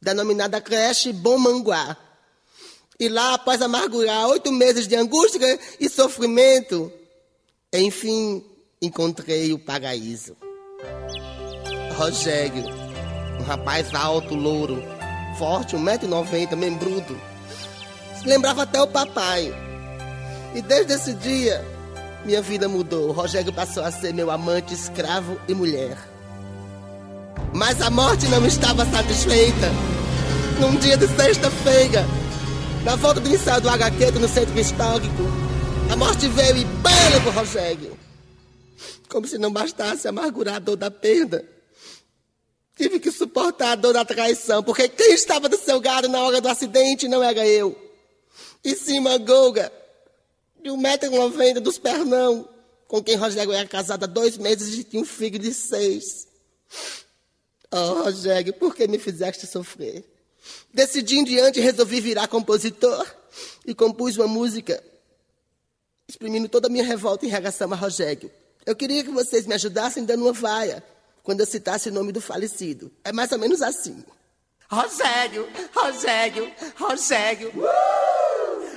[0.01, 1.97] denominada creche Bom Manguá.
[2.99, 6.91] E lá, após amargurar oito meses de angústia e sofrimento,
[7.73, 8.43] enfim,
[8.81, 10.35] encontrei o paraíso.
[11.95, 12.65] Rogério,
[13.39, 14.83] um rapaz alto, louro,
[15.39, 17.21] forte, 1,90m, membrudo.
[18.19, 19.53] Se lembrava até o papai.
[20.55, 21.63] E desde esse dia,
[22.25, 23.13] minha vida mudou.
[23.13, 25.99] Rogério passou a ser meu amante, escravo e mulher.
[27.53, 29.71] Mas a morte não estava satisfeita.
[30.61, 32.07] Num dia de sexta-feira,
[32.87, 35.25] na volta do ensaio do HQ no centro histórico,
[35.91, 37.99] a morte veio e bala pro Rogério.
[39.09, 41.45] Como se não bastasse amargurar a dor da perda.
[42.77, 46.41] Tive que suportar a dor da traição, porque quem estava do seu gado na hora
[46.41, 47.77] do acidente não era eu.
[48.63, 49.73] E sim uma golga
[50.63, 52.49] de 1,90m dos pernão,
[52.87, 56.29] com quem Rogério era casado há dois meses e tinha um filho de seis.
[57.69, 60.16] Oh, Rogério, por que me fizeste sofrer?
[60.73, 63.07] Decidi em diante e resolvi virar compositor
[63.67, 64.83] e compus uma música
[66.09, 68.31] exprimindo toda a minha revolta em relação a Rogério.
[68.65, 70.83] Eu queria que vocês me ajudassem dando uma vaia
[71.23, 72.91] quando eu citasse o nome do falecido.
[73.05, 74.05] É mais ou menos assim.
[74.69, 77.53] Rogério, Rogério, Rogério.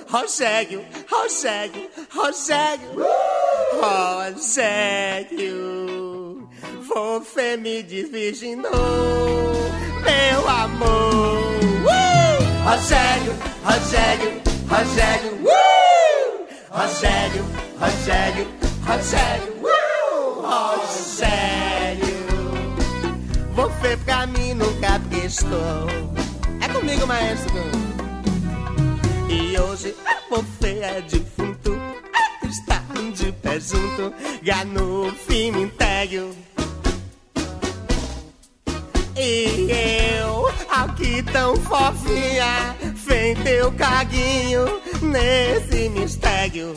[0.08, 2.90] Rogério, Rogério, Rogério.
[4.40, 5.40] Rogério,
[6.88, 8.72] você me desvirginou,
[10.04, 11.59] meu amor.
[12.64, 13.34] Rogério,
[13.64, 15.32] Rogério, Rogério.
[15.43, 16.45] Uh!
[16.70, 17.45] Rogério,
[17.80, 18.47] Rogério,
[18.86, 19.53] Rogério.
[19.64, 19.70] Uh!
[20.80, 22.18] Rogério,
[23.55, 25.88] você pra mim nunca prestou.
[26.62, 27.53] É comigo, maestro.
[29.30, 29.95] E hoje
[30.30, 31.78] você é defunto,
[32.43, 32.84] está
[33.16, 36.36] de pé junto, já no cemitério.
[39.22, 39.68] E
[40.18, 42.74] eu, aqui tão fofinha,
[43.06, 46.74] sem teu caguinho nesse mistério.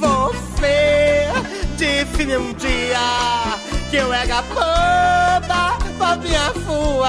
[0.00, 1.28] Você
[1.76, 2.98] disse-me um dia
[3.88, 7.08] que eu era boba, bobinha fua.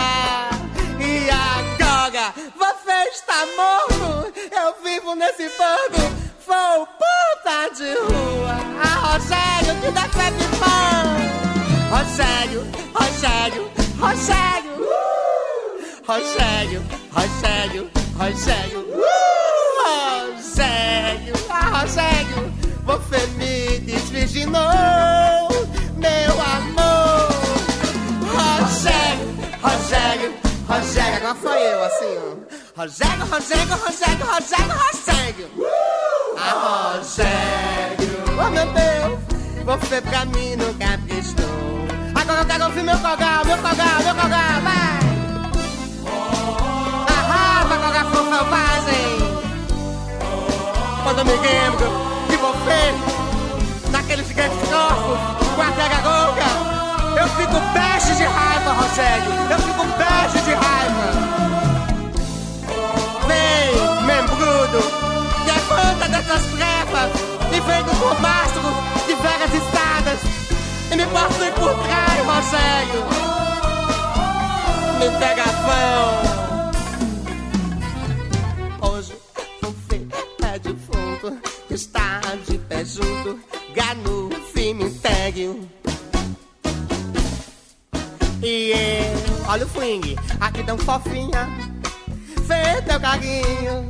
[0.99, 5.97] E agora você está morto, eu vivo nesse bando,
[6.45, 8.55] sou puta de rua.
[8.83, 11.48] Ah, Rogério, que dá sempre fã.
[11.89, 14.69] Rogério, Rogério, Rogério.
[16.07, 18.85] Rogério, Rogério, Rogério.
[19.81, 22.53] Rogério, ah, Rogério,
[22.85, 24.61] você me desvirginou,
[25.97, 27.29] meu amor.
[28.37, 29.27] Rogério,
[29.61, 30.33] Rogério,
[30.67, 32.81] Rogério, agora foi eu, assim, ó.
[32.81, 35.47] Rogério, Rogério, Rogério, Rogério, Rogério.
[36.37, 39.19] Ah, Rogério, oh meu Deus,
[39.65, 41.48] você pra mim nunca prestou.
[42.29, 44.99] Agora eu quero ouvir meu cogal, meu cogal, meu cogal, vai!
[47.17, 49.17] Arrasa, cogal com selvagem!
[51.01, 51.87] Quando eu me lembro
[52.29, 52.93] de você,
[53.89, 55.17] naqueles grandes corpos,
[55.55, 56.45] com a terra louca,
[57.19, 61.09] eu fico peste de raiva, Rogério, eu fico peste de raiva!
[63.25, 64.83] Vem, membrudo,
[65.47, 67.11] levanta dessas trevas
[67.51, 68.61] e vem do mastro
[69.07, 70.48] de velhas estradas
[70.91, 73.05] e me passei por trás, Rogério.
[74.99, 76.09] Me pega a mão.
[78.91, 79.13] Hoje
[79.61, 80.07] você
[80.43, 81.37] é defunto,
[81.69, 83.39] está de pé junto,
[83.73, 85.69] gá no cemitério.
[88.41, 91.49] E eu, olha o swing, aqui tão fofinha,
[92.47, 93.89] fez teu carinho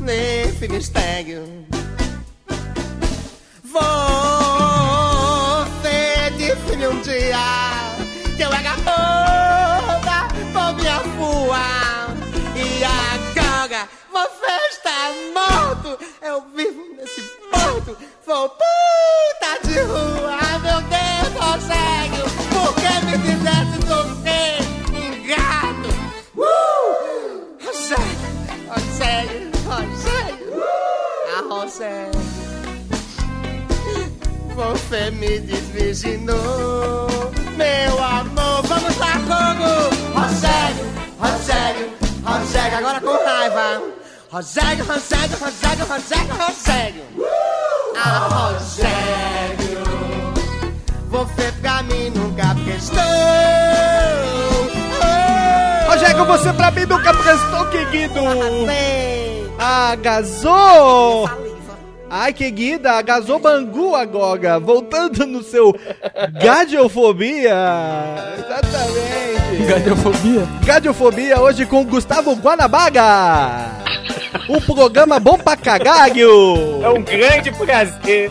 [0.00, 1.64] nesse mistério.
[3.62, 4.43] Você
[6.74, 7.36] disse-me um dia
[8.36, 11.64] que eu era toda bobinha fua.
[12.56, 15.98] E agora você está morto.
[16.20, 20.38] Eu vivo nesse ponto, sou puta de rua.
[20.40, 24.58] Ai, meu Deus, Rogério, por que me fizesse sofrer,
[24.92, 25.90] ingrato?
[26.36, 27.56] Uh!
[27.64, 28.18] Rogério,
[28.68, 30.64] Rogério, Rogério.
[31.36, 32.33] Ah, Rogério.
[34.54, 37.08] Você me desvirginou,
[37.56, 38.62] meu amor.
[38.62, 39.90] Vamos lá, Congo!
[40.14, 40.86] Rogério,
[41.18, 41.92] Rogério,
[42.24, 43.82] Rogério, agora com raiva.
[44.30, 47.02] Rogério, Rogério, Rogério, Rogério, Rogério.
[47.96, 49.82] Ah, Rogério,
[51.08, 53.00] você pra mim nunca prestou.
[55.88, 58.20] Rogério, você pra mim nunca prestou, querido!
[59.58, 61.53] Agazou!
[62.16, 65.74] Ai, que guida, agazou Bangu agora, voltando no seu
[66.40, 67.52] Gadiofobia.
[68.38, 69.66] Exatamente.
[69.66, 70.46] Gadiofobia?
[70.64, 73.02] Gadiofobia, hoje com Gustavo Guanabaga.
[74.48, 76.80] Um programa bom pra cagalho.
[76.84, 78.30] É um grande prazer.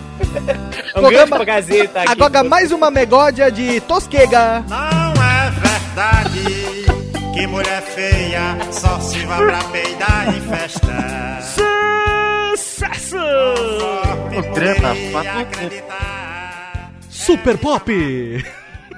[0.95, 2.11] É um Programa- grande prazer estar aqui.
[2.13, 4.63] Agora mais uma megódia de Tosquega.
[4.69, 6.85] Não é verdade
[7.33, 11.72] que mulher feia só se vá pra peidar em festa.
[12.83, 13.15] Sucesso!
[14.29, 14.93] Programa
[17.09, 17.91] Super Pop.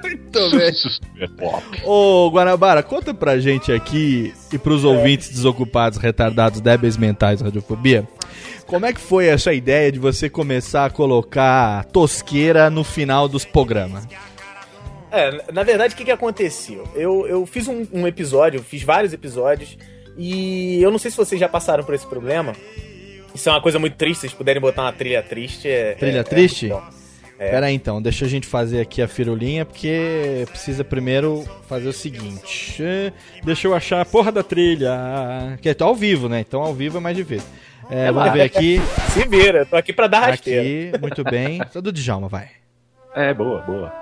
[0.02, 0.72] Muito bem.
[0.72, 1.82] Super Pop.
[1.84, 8.06] Ô, Guanabara, conta pra gente aqui e pros ouvintes desocupados, retardados, débeis mentais, radiofobia,
[8.66, 13.44] como é que foi essa ideia de você começar a colocar tosqueira no final dos
[13.44, 14.06] programas?
[15.12, 16.88] É, na verdade, o que, que aconteceu?
[16.94, 19.78] Eu, eu fiz um, um episódio, fiz vários episódios,
[20.18, 22.52] e eu não sei se vocês já passaram por esse problema.
[23.36, 25.68] Isso é uma coisa muito triste, se vocês puderem botar uma trilha triste.
[25.68, 26.68] É, Trilha é- é triste?
[26.68, 26.82] bom.
[27.38, 27.50] É.
[27.50, 31.92] Pera aí então, deixa a gente fazer aqui a firulinha, porque precisa primeiro fazer o
[31.92, 32.82] seguinte.
[33.44, 35.58] Deixa eu achar a porra da trilha.
[35.60, 36.40] Que é ao vivo, né?
[36.40, 37.46] Então ao vivo é mais difícil.
[37.90, 38.80] É, vamos ver aqui.
[39.12, 40.62] Se vira, tô aqui pra dar rasteira.
[40.62, 41.60] Aqui, muito bem.
[41.70, 42.48] Só do Djalma, vai.
[43.14, 43.92] É, boa, boa.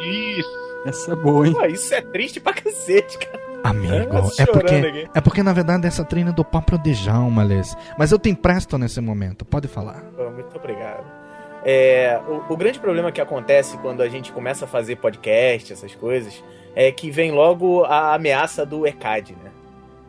[0.00, 0.50] Isso.
[0.84, 1.52] Essa é boa, hein?
[1.52, 3.40] Pô, isso é triste pra cacete, cara.
[3.64, 3.94] Amigo,
[4.38, 5.08] é porque, aqui.
[5.14, 7.76] é porque na verdade essa trilha é do próprio Djalma, Les.
[7.98, 10.02] Mas eu te empresto nesse momento, pode falar.
[10.34, 11.04] Muito obrigado.
[11.64, 15.94] É, o, o grande problema que acontece quando a gente começa a fazer podcast, essas
[15.94, 16.42] coisas,
[16.74, 19.50] é que vem logo a ameaça do ECAD, né?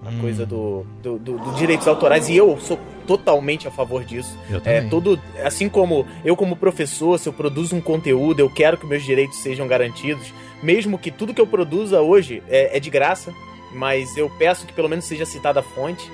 [0.05, 0.19] A Hum.
[0.19, 2.77] coisa do, do, do- do direitos autorais, e eu sou
[3.07, 4.37] totalmente a favor disso.
[4.49, 4.89] Eu É, também.
[4.89, 9.03] todo, assim como eu, como professor, se eu produzo um conteúdo, eu quero que meus
[9.03, 13.31] direitos sejam garantidos, mesmo que tudo que eu produza hoje é, é de graça,
[13.73, 16.09] mas eu peço que pelo menos seja citada a fonte.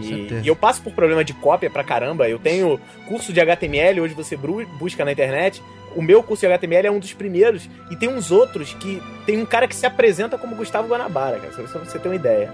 [0.00, 2.28] E, e eu passo por problema de cópia pra caramba.
[2.28, 4.36] Eu tenho curso de HTML, hoje você
[4.78, 5.62] busca na internet.
[5.94, 7.68] O meu curso de HTML é um dos primeiros.
[7.90, 9.00] E tem uns outros que.
[9.24, 11.52] Tem um cara que se apresenta como Gustavo Guanabara, cara.
[11.52, 12.52] Só pra você ter uma ideia.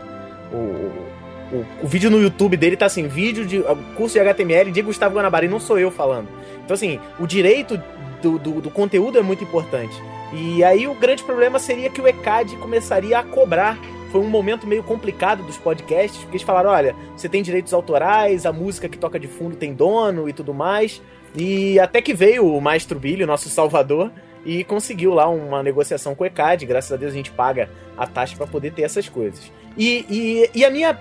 [0.52, 4.70] O, o, o- vídeo no YouTube dele tá assim: vídeo de uh, curso de HTML
[4.70, 5.46] de Gustavo Guanabara.
[5.46, 6.28] E não sou eu falando.
[6.62, 7.80] Então, assim, o direito
[8.20, 9.94] do, do, do conteúdo é muito importante.
[10.32, 13.78] E aí o grande problema seria que o ECAD começaria a cobrar.
[14.12, 18.46] Foi um momento meio complicado dos podcasts, porque eles falaram: olha, você tem direitos autorais,
[18.46, 21.02] a música que toca de fundo tem dono e tudo mais.
[21.34, 24.10] E até que veio o Maestro Billy, nosso salvador,
[24.44, 26.66] e conseguiu lá uma negociação com o ECAD.
[26.66, 29.52] Graças a Deus a gente paga a taxa para poder ter essas coisas.
[29.76, 30.98] E, e, e a minha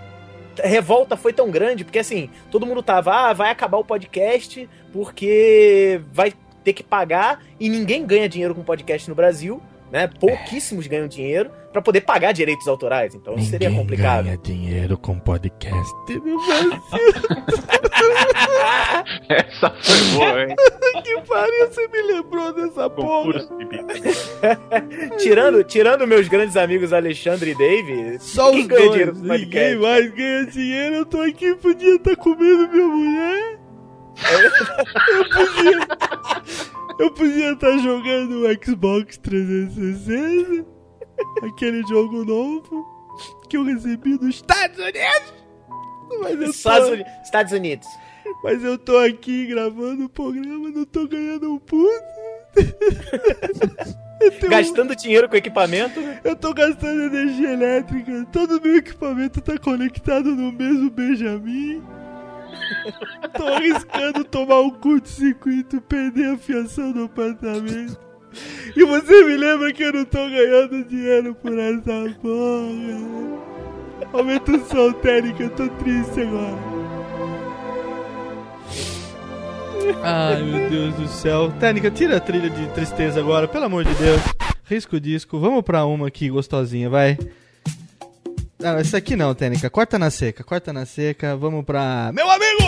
[0.63, 6.01] revolta foi tão grande, porque assim, todo mundo tava, ah, vai acabar o podcast porque
[6.11, 6.33] vai
[6.63, 9.61] ter que pagar e ninguém ganha dinheiro com podcast no Brasil,
[9.91, 10.07] né?
[10.19, 13.13] Pouquíssimos ganham dinheiro para poder pagar direitos autorais.
[13.15, 14.23] Então isso seria Ninguém complicado.
[14.25, 15.93] ganha dinheiro com podcast.
[19.29, 20.55] Essa foi boa, hein?
[21.03, 23.39] que pariu, você me lembrou dessa porra.
[25.17, 28.91] tirando, tirando meus grandes amigos Alexandre e Dave, Só os ganha dois.
[28.91, 29.75] dinheiro com Ninguém podcast?
[29.77, 30.95] mais ganha dinheiro.
[30.95, 33.58] Eu tô aqui, podia estar comendo minha mulher.
[35.09, 35.87] Eu podia.
[36.99, 40.65] Eu podia estar jogando o Xbox 360.
[41.43, 42.85] Aquele jogo novo
[43.49, 45.33] que eu recebi dos Estados Unidos.
[46.21, 47.87] Mas eu tô, Estados Uni- Estados Unidos.
[48.43, 51.89] mas eu tô aqui gravando o programa, não tô ganhando um puto.
[54.49, 56.19] Gastando dinheiro com equipamento, né?
[56.25, 61.81] Eu tô gastando energia elétrica, todo meu equipamento tá conectado no mesmo Benjamin.
[63.35, 67.97] Tô arriscando tomar um curto-circuito, perder a fiação do apartamento.
[68.75, 73.39] E você me lembra que eu não tô ganhando dinheiro por essa porra.
[74.13, 76.79] Aumenta o som, Térica, eu tô triste agora.
[80.03, 81.51] Ai, meu Deus do céu.
[81.59, 84.21] Técnica, tira a trilha de tristeza agora, pelo amor de Deus.
[84.63, 85.39] Risca o disco.
[85.39, 87.17] Vamos pra uma aqui gostosinha, vai.
[88.59, 89.69] Não, essa aqui não, Técnica.
[89.69, 91.35] Corta na seca, corta na seca.
[91.37, 92.11] Vamos pra.
[92.13, 92.63] Meu amigo!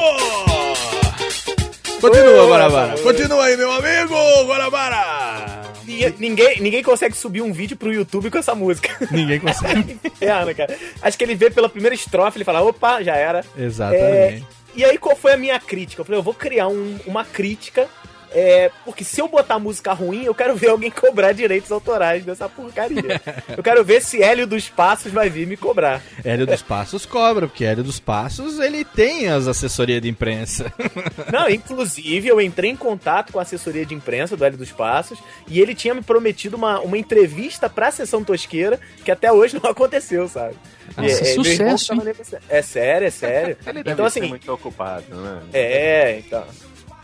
[1.99, 2.97] Continua, Guarabara.
[2.99, 4.15] Continua aí, meu amigo,
[4.47, 5.61] Guarabara!
[5.85, 8.89] Ninguém, ninguém, ninguém consegue subir um vídeo pro YouTube com essa música.
[9.11, 9.99] Ninguém consegue.
[10.03, 10.76] Inferno, cara.
[11.01, 13.43] Acho que ele vê pela primeira estrofe, ele fala, opa, já era.
[13.57, 14.01] Exatamente.
[14.03, 14.41] É,
[14.73, 16.01] e aí, qual foi a minha crítica?
[16.01, 17.88] Eu falei, eu vou criar um- uma crítica,
[18.33, 22.47] é, porque se eu botar música ruim, eu quero ver alguém cobrar direitos autorais dessa
[22.47, 23.21] porcaria.
[23.55, 26.01] eu quero ver se Hélio dos Passos vai vir me cobrar.
[26.23, 30.73] Hélio dos Passos cobra, porque Hélio dos Passos ele tem as assessorias de imprensa.
[31.31, 35.19] Não, inclusive eu entrei em contato com a assessoria de imprensa do Hélio dos Passos
[35.47, 39.69] e ele tinha me prometido uma, uma entrevista pra sessão tosqueira que até hoje não
[39.69, 40.55] aconteceu, sabe?
[40.97, 42.45] Nossa, E- é, irmão sucesso, negociando.
[42.49, 43.57] É sério, é sério.
[43.65, 45.41] Ele deve então ser assim, muito ocupado, né?
[45.53, 46.45] é, então.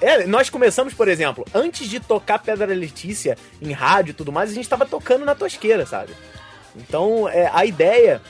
[0.02, 4.52] É, nós começamos, por exemplo, antes de tocar Pedra Letícia em rádio e tudo mais,
[4.52, 6.14] a gente tava tocando na tosqueira, sabe?
[6.76, 8.22] Então, é, a ideia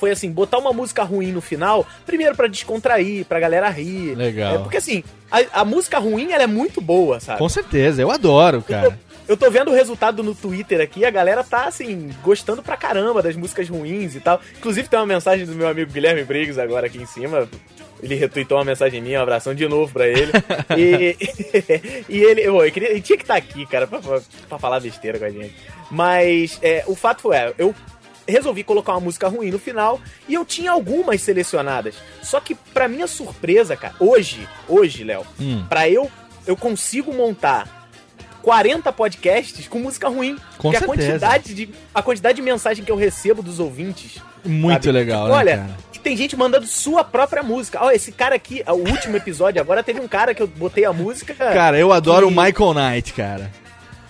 [0.00, 4.14] foi assim, botar uma música ruim no final, primeiro pra descontrair, pra galera rir.
[4.14, 4.54] Legal.
[4.54, 7.38] É, porque assim, a, a música ruim, ela é muito boa, sabe?
[7.38, 8.98] Com certeza, eu adoro, cara.
[9.28, 13.20] Eu tô vendo o resultado no Twitter aqui, a galera tá, assim, gostando pra caramba
[13.20, 14.40] das músicas ruins e tal.
[14.56, 17.48] Inclusive tem uma mensagem do meu amigo Guilherme Briggs agora aqui em cima.
[18.02, 20.30] Ele retweetou uma mensagem minha, um abração de novo pra ele.
[20.76, 21.16] e,
[22.08, 25.24] e ele, eu queria, ele tinha que estar aqui, cara, pra, pra- falar besteira com
[25.24, 25.54] a gente.
[25.90, 27.74] Mas é, o fato foi, é, eu
[28.28, 31.94] resolvi colocar uma música ruim no final e eu tinha algumas selecionadas.
[32.22, 35.64] Só que, pra minha surpresa, cara, hoje, hoje, Léo, Hum.
[35.68, 36.10] pra eu,
[36.46, 37.88] eu consigo montar
[38.42, 40.36] 40 podcasts com música ruim.
[40.58, 40.84] Com porque certeza.
[40.84, 40.86] a
[41.30, 44.20] quantidade de a quantidade de mensagem que eu recebo dos ouvintes.
[44.44, 44.92] Muito sabe?
[44.92, 45.66] legal, né, Olha,
[46.06, 47.80] tem gente mandando sua própria música.
[47.82, 50.92] Ó, esse cara aqui, o último episódio agora teve um cara que eu botei a
[50.92, 51.34] música.
[51.34, 53.50] Cara, eu adoro o que- Michael Knight, cara.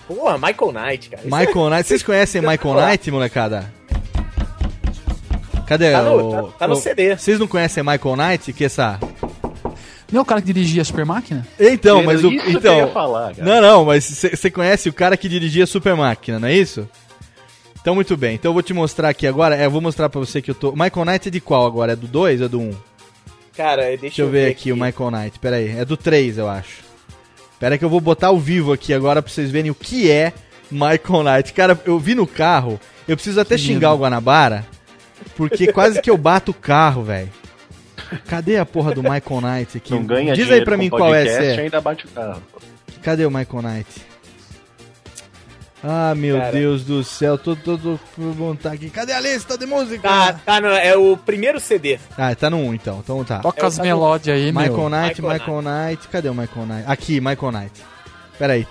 [0.07, 1.23] Porra, Michael Knight, cara.
[1.25, 1.87] Isso Michael Knight.
[1.87, 3.73] Vocês conhecem Michael Knight, molecada?
[5.65, 6.31] Cadê Tá no- o...
[6.51, 7.17] tá- tá no o- CD.
[7.17, 8.53] Vocês não conhecem Michael Knight?
[8.53, 8.99] Que essa...
[10.11, 11.45] Não é o cara que dirigia a Super Máquina?
[11.59, 12.31] Então, Era mas o...
[12.31, 12.77] isso que eu Então...
[12.77, 13.43] ia falar, cara.
[13.43, 16.87] não, não, mas você conhece o cara que dirigia a Super Máquina, não é isso?
[17.87, 18.35] Então, muito bem.
[18.35, 19.55] Então, eu vou te mostrar aqui agora.
[19.55, 20.73] É, eu vou mostrar pra você que eu tô...
[20.73, 21.93] Michael Knight é de qual agora?
[21.93, 22.63] É do 2 ou é do 1?
[22.63, 22.75] Um?
[23.55, 25.39] Cara, deixa, Deixa eu ver aqui, o Michael Knight.
[25.39, 25.69] Pera aí.
[25.69, 26.83] É do 3, eu acho.
[27.57, 30.11] Pera aí que eu vou botar ao vivo aqui agora pra vocês verem o que
[30.11, 30.33] é
[30.69, 31.53] Michael Knight.
[31.53, 32.77] Cara, eu vi no carro.
[33.07, 33.99] Eu preciso até Que xingar medo.
[33.99, 34.65] o Guanabara.
[35.37, 37.29] Porque quase que eu bato o carro, velho.
[38.27, 39.91] Cadê a porra do Michael Knight aqui?
[39.93, 41.57] Não ganha Diz aí pra mim qual é esse.
[41.57, 41.59] é.
[41.61, 42.43] ainda bate o carro.
[43.01, 43.87] Cadê o Michael Knight?
[45.89, 46.51] Ah, meu Cara.
[46.51, 47.37] Deus do céu.
[47.37, 48.89] Tô todo por montar aqui.
[48.89, 50.01] Cadê a lista de música?
[50.07, 51.97] Tá, tá no, é o primeiro CD.
[52.17, 52.99] Ah, tá no 1 então.
[53.03, 53.39] Então tá.
[53.39, 54.89] Toca É, as tá melódias aí, Michael meu.
[54.89, 56.07] Knight, Michael Michael Knight.
[56.09, 56.83] Cadê o Michael Knight?
[56.87, 57.81] Aqui, Michael Knight.
[58.37, 58.67] Pera aí.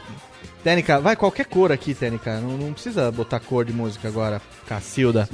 [0.62, 2.40] Tênica, vai qualquer cor aqui, Tênica.
[2.40, 5.28] Não, não precisa botar cor de música agora, Cacilda.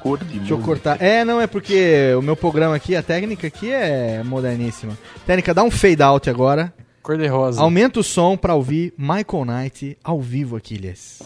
[0.00, 1.00] Cor de Deixa eu cortar.
[1.00, 4.96] É, não, é porque o meu programa aqui, a técnica aqui é moderníssima.
[5.26, 6.72] Tênica, dá um fade out agora.
[7.02, 7.60] Cor de rosa.
[7.60, 11.20] Aumenta o som pra ouvir Michael Knight ao vivo aqui, Lies.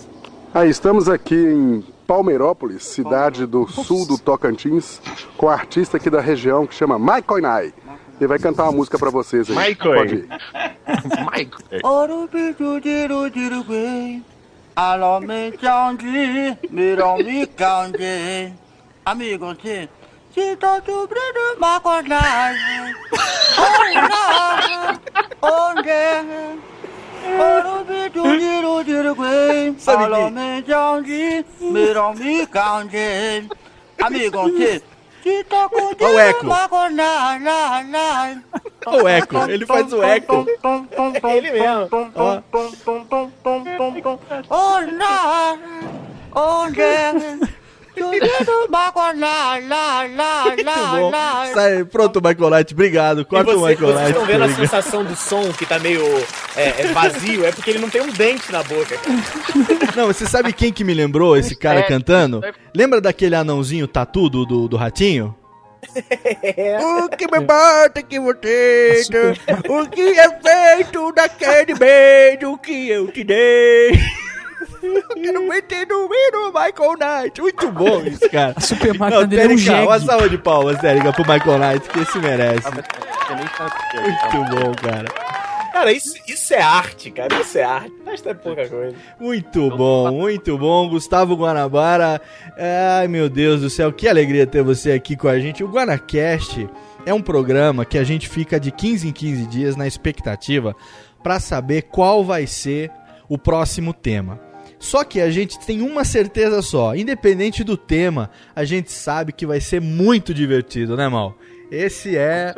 [0.53, 5.01] Aí, estamos aqui em Palmeirópolis, cidade do sul do Tocantins,
[5.37, 7.75] com um artista aqui da região que chama Michael Nai.
[8.21, 9.57] Ele vai cantar uma música pra vocês aí.
[9.57, 9.95] Michael.
[9.95, 10.29] Pode ir.
[11.33, 11.83] Michael.
[16.71, 17.03] Me.
[19.05, 19.57] Amigo.
[20.35, 22.57] Si to tu bridu makonai.
[23.57, 23.83] Oh,
[25.47, 26.03] onde?
[34.03, 36.47] Amigo, o eco.
[38.87, 40.47] o eco, ele faz o eco.
[41.23, 41.89] É ele mesmo.
[42.17, 42.43] Ó.
[46.35, 46.67] Oh,
[51.55, 52.75] Sai, pronto, Michael Knight.
[52.75, 53.25] Obrigado.
[53.25, 54.11] Corta o você, Michael vocês Knight.
[54.11, 56.03] estão vendo a sensação do som que tá meio
[56.57, 57.45] é, é vazio?
[57.45, 58.97] É porque ele não tem um dente na boca.
[59.97, 61.83] Não, você sabe quem que me lembrou esse cara É.
[61.85, 62.41] cantando?
[62.75, 65.35] Lembra daquele anãozinho tatu do, do, do ratinho?
[67.05, 69.03] O que me bate que você
[69.69, 73.93] O que é feito daquele beijo que eu te dei
[74.83, 79.27] Eu quero meter no hino Michael Knight Muito bom isso, cara A Super Não, Máquina
[79.27, 79.87] dele é um jegue.
[79.87, 83.35] uma salva de palmas, Térica, pro Michael Knight Que esse merece é.
[83.35, 85.35] Muito bom, cara
[85.75, 87.35] Cara, isso, isso é arte, cara.
[87.41, 87.93] Isso é arte.
[88.07, 88.97] Mas tá pouca coisa.
[89.19, 90.89] Muito bom, muito bom.
[90.89, 92.23] Gustavo Guanabara.
[92.97, 95.65] Ai, meu Deus do céu, que alegria ter você aqui com a gente.
[95.65, 96.69] O Guanacast
[97.05, 100.77] é um programa que a gente fica de 15 em 15 dias na expectativa
[101.25, 102.91] para saber qual vai ser
[103.29, 104.39] o próximo tema.
[104.85, 109.47] Só que a gente tem uma certeza só, independente do tema, a gente sabe que
[109.47, 111.35] vai ser muito divertido, né, Mal?
[111.71, 112.55] Esse é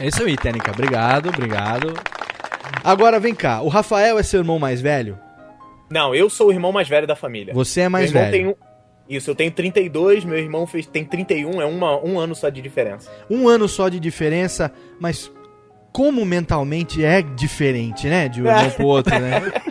[0.00, 0.70] é isso aí, Tênica.
[0.70, 1.92] Obrigado, obrigado.
[2.82, 5.18] Agora vem cá, o Rafael é seu irmão mais velho?
[5.90, 7.52] Não, eu sou o irmão mais velho da família.
[7.52, 8.54] Você é mais meu irmão velho.
[8.54, 9.14] Tem um...
[9.14, 12.62] Isso, eu tenho 32, meu irmão fez, tem 31, é uma, um ano só de
[12.62, 13.10] diferença.
[13.28, 15.30] Um ano só de diferença, mas
[15.92, 18.26] como mentalmente é diferente, né?
[18.26, 19.42] De um irmão pro outro, né?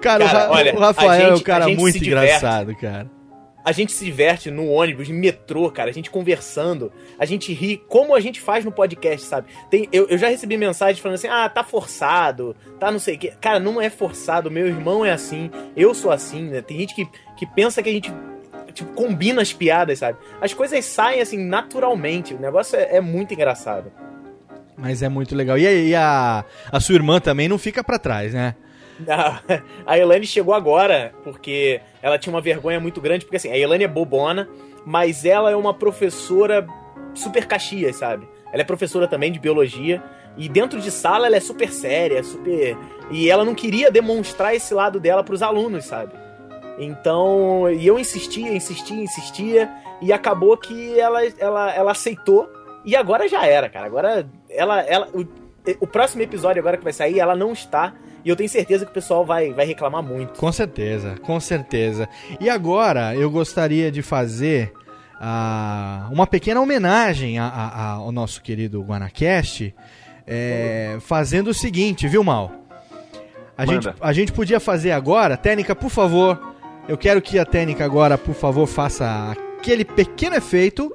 [0.00, 2.74] Cara, o, Cara, Ra- olha, o Rafael a é um gente- cara gente muito engraçado,
[2.76, 3.10] cara.
[3.62, 7.76] A gente se diverte no ônibus, no metrô, cara, a gente conversando, a gente ri,
[7.88, 9.48] como a gente faz no podcast, sabe?
[9.70, 13.18] Tem, eu, eu já recebi mensagem falando assim, ah, tá forçado, tá não sei o
[13.18, 13.32] quê.
[13.38, 16.62] Cara, não é forçado, meu irmão é assim, eu sou assim, né?
[16.62, 17.06] Tem gente que,
[17.36, 18.10] que pensa que a gente,
[18.72, 20.16] tipo, combina as piadas, sabe?
[20.40, 23.92] As coisas saem, assim, naturalmente, o negócio é, é muito engraçado.
[24.74, 25.58] Mas é muito legal.
[25.58, 28.54] E, aí, a, a sua irmã também não fica pra trás, né?
[29.86, 33.84] A, Elane chegou agora porque ela tinha uma vergonha muito grande, porque assim, a Elane
[33.84, 34.48] é bobona,
[34.84, 36.66] mas ela é uma professora
[37.14, 38.26] super caxias, sabe?
[38.52, 40.02] Ela é professora também de biologia
[40.36, 42.76] e dentro de sala ela é super séria, super
[43.10, 46.12] e ela não queria demonstrar esse lado dela pros alunos, sabe?
[46.78, 49.70] Então, e eu insistia, insistia, insistia
[50.00, 52.48] e acabou que ela ela, ela aceitou
[52.84, 53.86] e agora já era, cara.
[53.86, 55.26] Agora ela ela o,
[55.80, 57.94] o próximo episódio agora que vai sair, ela não está
[58.24, 60.38] e eu tenho certeza que o pessoal vai, vai reclamar muito.
[60.38, 62.08] Com certeza, com certeza.
[62.40, 64.72] E agora eu gostaria de fazer
[65.20, 69.74] ah, uma pequena homenagem a- a- a- ao nosso querido Guanacast,
[70.26, 72.50] é, fazendo o seguinte, viu, Mal?
[73.58, 76.40] A gente, a gente podia fazer agora, Técnica, por favor.
[76.88, 80.90] Eu quero que a Técnica agora, por favor, faça aquele pequeno efeito.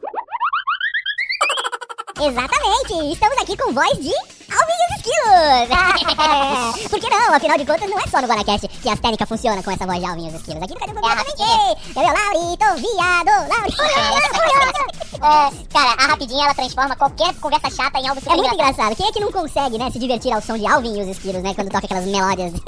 [2.19, 6.89] Exatamente, estamos aqui com voz de Alvin os Esquilos!
[6.89, 7.33] Por que não?
[7.33, 9.99] Afinal de contas, não é só no Guanacast que as técnicas funcionam com essa voz
[9.99, 10.63] de Alvin e os Esquilos.
[10.63, 12.03] Aqui no Cadê o Bobo também tem!
[12.03, 13.83] Eu, Laurito, viado, Laurito!
[15.15, 18.95] É, cara, a rapidinha ela transforma qualquer conversa chata em algo super É muito engraçado.
[18.95, 21.41] Quem é que não consegue, né, se divertir ao som de Alvin e os Esquilos,
[21.43, 22.53] né, quando toca aquelas melódias?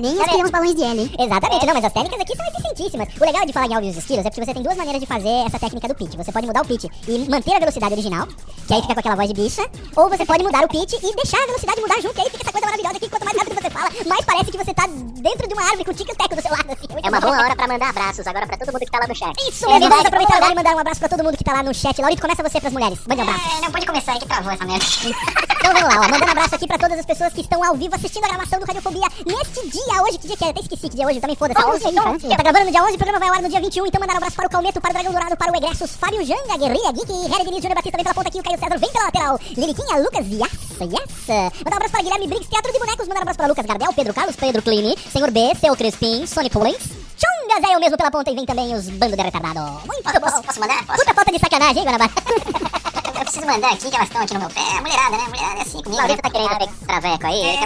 [0.00, 1.10] Nem os criamos balões de L.
[1.18, 3.08] Exatamente, não, mas as técnicas aqui são eficientíssimas.
[3.20, 5.00] O legal de falar em Alvin e os Esquilos é porque você tem duas maneiras
[5.00, 6.14] de fazer essa técnica do pitch.
[6.16, 8.26] Você pode mudar o pitch e manter a velocidade original,
[8.66, 11.14] que aí fica com aquela voz de bicha, ou você pode mudar o pitch e
[11.14, 13.54] deixar a velocidade mudar junto, e aí fica essa coisa maravilhosa que quanto mais rápido
[13.54, 16.42] você fala, mais parece que você tá dentro de uma árvore com e teco do
[16.42, 16.70] seu lado.
[16.70, 16.86] Assim.
[17.02, 19.14] É uma boa hora pra mandar abraços agora pra todo mundo que tá lá no
[19.14, 19.34] chat.
[19.48, 21.62] Isso mesmo, vamos aproveitar agora e mandar um abraço pra todo mundo que tá lá
[21.62, 22.00] no chat.
[22.00, 22.98] Laurito, começa você pras mulheres.
[23.06, 23.62] Mande um abraço.
[23.62, 24.84] não pode começar, é que travou essa merda.
[25.66, 27.74] então vamos lá, ó, mandando um abraço aqui pra todas as pessoas que estão ao
[27.74, 30.48] vivo assistindo a gravação do Radiofobia neste dia, hoje, que dia que é?
[30.50, 31.64] Até esqueci que dia é hoje, também foda-se.
[31.66, 32.28] Onze, Então, onze.
[32.28, 34.14] Tá gravando no dia 11, o programa vai ao ar no dia 21, então mandar
[34.14, 36.92] um abraço para o Calmeto, para o Dragão Dourado, para o Egressos, Fábio Janga, Guerrilha
[36.92, 39.40] Geek, Harry Denise, Júnior Batista, vem pela ponta aqui, o Caio César, vem pela lateral,
[39.56, 41.52] Liriquinha, Lucas, yes, yes.
[41.64, 43.92] Mandar um abraço para Guilherme Briggs, Teatro de Bonecos, mandar um abraço para Lucas Gardel,
[43.92, 46.82] Pedro Carlos, Pedro Clini, Senhor B, Seu Crespim, Sonic Pullins,
[47.16, 49.60] Chungas é eu mesmo pela ponta e vem também os bando de retardado.
[49.86, 50.42] Muito bom.
[50.42, 50.84] Posso, mandar?
[50.84, 52.10] Puta falta de sacanagem, hein, Guanabara?
[53.16, 54.60] Eu preciso mandar aqui que elas estão aqui no meu pé.
[54.82, 55.24] Mulherada, né?
[55.28, 55.96] Mulherada é assim comigo.
[55.96, 57.42] Laurita tá querendo ver traveco aí.
[57.42, 57.56] É,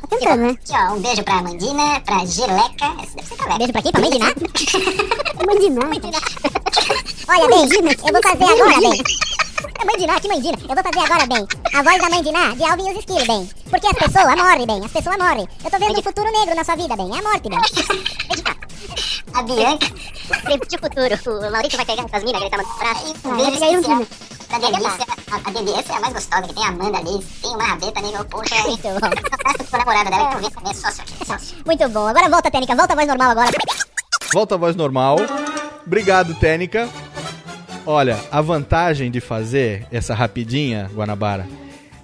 [0.00, 0.50] tá tentando, né?
[0.50, 2.94] Aqui, ó, um beijo pra Mandina, pra Gileca.
[3.02, 3.58] Esse deve ser traveco.
[3.58, 3.92] Beijo pra quem?
[3.92, 4.26] Pra Mandiná?
[5.86, 6.20] Mandiná.
[7.28, 9.02] Olha, bem, eu vou fazer agora, bem.
[9.80, 10.58] É Mandiná, que Mandina.
[10.62, 13.50] Eu vou fazer agora, bem, a voz da Mandiná de Alvin e os Esquilos, bem.
[13.68, 14.84] Porque as pessoas morrem, bem.
[14.84, 15.48] As pessoas morrem.
[15.64, 17.10] Eu tô vendo um futuro negro na sua vida, bem.
[17.14, 17.58] É a morte, bem.
[19.34, 21.46] A Bianca, sempre de futuro.
[21.48, 22.78] O Maurício vai pegar essas minas que ele tá mandando
[23.22, 24.06] pra Um especial
[24.48, 25.06] pra delícia.
[25.30, 27.24] A, a delícia é a mais gostosa, que tem a Amanda ali.
[27.42, 28.54] Tem uma rabeta nível, poxa.
[28.62, 29.78] Muito bom.
[29.78, 31.56] Namorada dela, que eu vi também, é sócio aqui, sócio.
[31.64, 32.06] Muito bom.
[32.06, 33.50] Agora volta a técnica, volta a voz normal agora.
[34.32, 35.18] Volta a voz normal.
[35.86, 36.88] Obrigado, Técnica.
[37.86, 41.48] Olha, a vantagem de fazer essa rapidinha, Guanabara,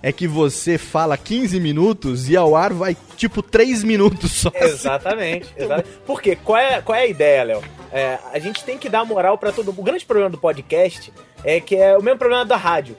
[0.07, 4.53] é que você fala 15 minutos e ao ar vai tipo 3 minutos só.
[4.55, 5.89] Exatamente, exatamente.
[6.07, 6.39] Por quê?
[6.45, 7.63] Qual é, qual é a ideia, Léo?
[7.91, 9.81] É, a gente tem que dar moral pra todo mundo.
[9.81, 11.13] O grande problema do podcast
[11.43, 12.97] é que é o mesmo problema da rádio.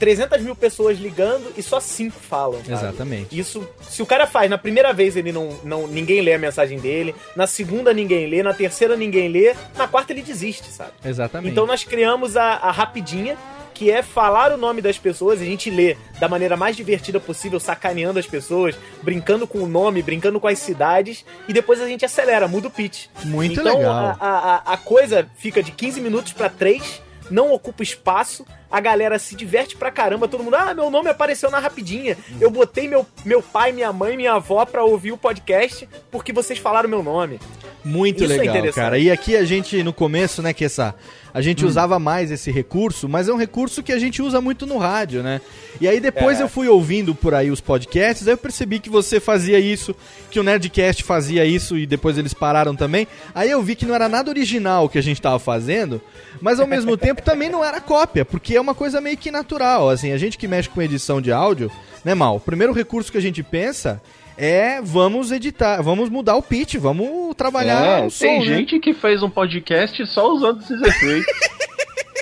[0.00, 2.58] 300 mil pessoas ligando e só 5 falam.
[2.64, 2.72] sabe?
[2.72, 3.38] Exatamente.
[3.38, 5.86] Isso, se o cara faz na primeira vez, ele não, não.
[5.86, 7.14] Ninguém lê a mensagem dele.
[7.36, 8.42] Na segunda, ninguém lê.
[8.42, 9.54] Na terceira, ninguém lê.
[9.76, 10.90] Na quarta, ele desiste, sabe?
[11.04, 11.52] Exatamente.
[11.52, 13.36] Então nós criamos a, a rapidinha,
[13.80, 17.58] que é falar o nome das pessoas, a gente lê da maneira mais divertida possível,
[17.58, 22.04] sacaneando as pessoas, brincando com o nome, brincando com as cidades, e depois a gente
[22.04, 23.06] acelera, muda o pitch.
[23.24, 24.18] Muito então, legal.
[24.20, 27.00] A, a, a coisa fica de 15 minutos pra 3,
[27.30, 31.50] não ocupa espaço, a galera se diverte pra caramba, todo mundo, ah, meu nome apareceu
[31.50, 32.18] na rapidinha.
[32.38, 36.58] Eu botei meu, meu pai, minha mãe, minha avó pra ouvir o podcast porque vocês
[36.58, 37.40] falaram meu nome.
[37.84, 38.84] Muito Isso é legal, interessante.
[38.84, 38.98] cara.
[38.98, 40.94] E aqui a gente, no começo, né, que essa.
[41.32, 41.68] A gente Hum.
[41.68, 45.22] usava mais esse recurso, mas é um recurso que a gente usa muito no rádio,
[45.22, 45.40] né?
[45.80, 46.42] E aí depois É.
[46.42, 49.94] eu fui ouvindo por aí os podcasts, aí eu percebi que você fazia isso,
[50.30, 53.06] que o Nerdcast fazia isso e depois eles pararam também.
[53.34, 56.00] Aí eu vi que não era nada original o que a gente tava fazendo,
[56.40, 59.88] mas ao mesmo tempo também não era cópia, porque é uma coisa meio que natural.
[59.90, 61.70] Assim, a gente que mexe com edição de áudio,
[62.04, 62.36] né, Mal?
[62.36, 64.00] O primeiro recurso que a gente pensa
[64.40, 68.44] é vamos editar, vamos mudar o pitch, vamos trabalhar É, o som, tem né?
[68.46, 71.32] gente que fez um podcast só usando esses efeitos.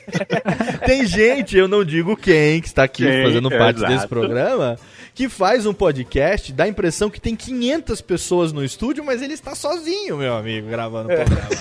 [0.87, 3.93] Tem gente, eu não digo quem, que está aqui Quem, fazendo parte exato.
[3.93, 4.79] desse programa,
[5.19, 9.35] que faz um podcast, dá a impressão que tem 500 pessoas no estúdio, mas ele
[9.35, 11.49] está sozinho, meu amigo, gravando o programa.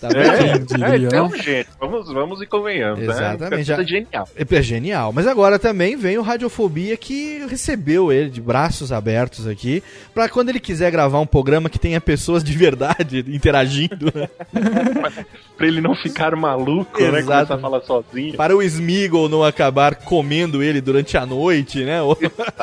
[0.00, 0.84] Tá É, vendo?
[0.84, 3.70] é, então, gente, vamos, vamos e convenhamos, Exatamente.
[3.70, 3.80] né?
[3.82, 4.28] É genial.
[4.34, 5.12] É genial.
[5.12, 9.82] Mas agora também vem o Radiofobia que recebeu ele de braços abertos aqui,
[10.12, 14.28] pra quando ele quiser gravar um programa que tenha pessoas de verdade interagindo, né?
[15.56, 17.20] Pra ele não ficar maluco, né?
[17.20, 17.26] Exato.
[17.46, 18.34] Começar a falar sozinho.
[18.36, 22.00] Para o Smeagol não acabar comendo ele durante a noite, né?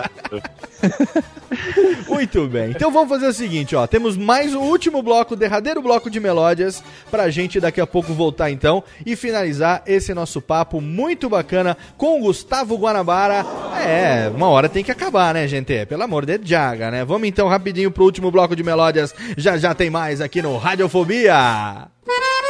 [2.08, 2.72] Muito bem.
[2.72, 3.86] Então vamos fazer o seguinte, ó.
[3.88, 8.14] Temos mais o último bloco, o derradeiro bloco de melódias, pra gente daqui a pouco
[8.14, 13.46] voltar então e finalizar esse nosso papo muito bacana com o Gustavo Guanabara.
[13.86, 15.86] É, uma hora tem que acabar, né, gente?
[15.86, 17.06] Pelo amor de Jaga, né?
[17.06, 19.14] Vamos então rapidinho pro último bloco de melódias.
[19.38, 21.88] Já já tem mais aqui no Radiofobia.
[22.06, 22.41] Minha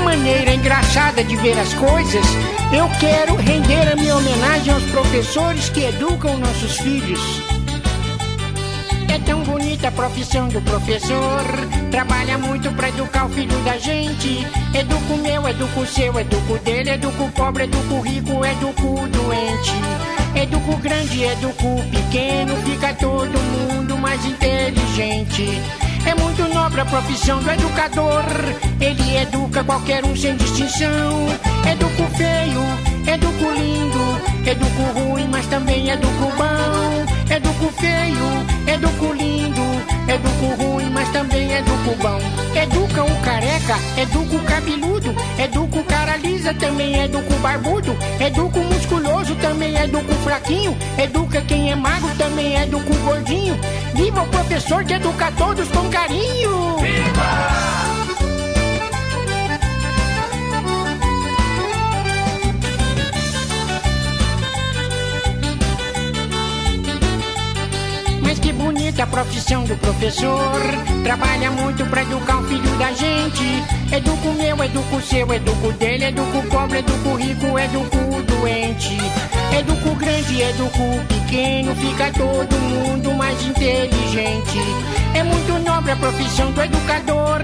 [0.00, 2.24] maneira engraçada de ver as coisas,
[2.72, 7.20] eu quero render a minha homenagem aos professores que educam nossos filhos.
[9.12, 11.42] É tão bonita a profissão do professor.
[11.90, 14.46] Trabalha muito pra educar o filho da gente.
[14.72, 18.44] Educa o meu, educa o seu, educa o dele, educa o pobre, educa o rico,
[18.44, 19.72] educa o doente.
[20.34, 25.60] Educo grande, educo pequeno, fica todo mundo mais inteligente.
[26.06, 28.24] É muito nobre a profissão do educador.
[28.80, 31.28] Ele educa qualquer um sem distinção.
[31.70, 36.89] Educo feio, educo lindo, educo ruim, mas também educo bom.
[37.30, 39.62] Educo feio, educo lindo,
[40.08, 42.18] educo ruim, mas também educo bom.
[42.60, 47.96] Educa o careca, educa o cabeludo, educa o cara lisa, também educa o barbudo.
[48.18, 50.76] Educa o musculoso, também educa o fraquinho.
[50.98, 53.56] Educa quem é magro, também educa o gordinho.
[53.94, 56.78] Viva o professor que educa todos com carinho!
[56.78, 57.99] Viva!
[69.10, 70.60] Profissão do professor.
[71.02, 73.44] Trabalha muito pra educar o filho da gente.
[73.92, 77.58] Educa o meu, educa o seu, educa o dele, educa o pobre, educa o rico,
[77.58, 78.96] educa o doente.
[79.58, 84.58] Educa o grande, educa o pequeno, fica todo mundo mais inteligente.
[85.14, 87.40] É muito nobre a profissão do educador.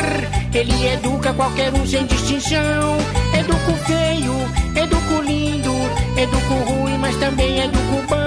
[0.55, 2.97] Ele educa qualquer um sem distinção.
[3.39, 4.35] Educa o feio,
[4.75, 5.75] educa o lindo,
[6.17, 8.26] educa o ruim, mas também educa o bom.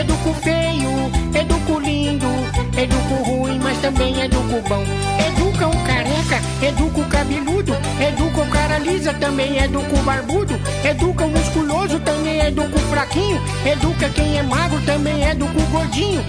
[0.00, 0.90] Educa o feio,
[1.34, 2.26] educa o lindo,
[2.74, 4.82] educa o ruim, mas também educa o bom.
[5.28, 10.58] Educa o careca, educa o cabeludo, educa o cara lisa, também educa o barbudo.
[10.82, 13.38] Educa o musculoso, também educa o fraquinho.
[13.66, 16.24] Educa quem é magro, também educa o gordinho.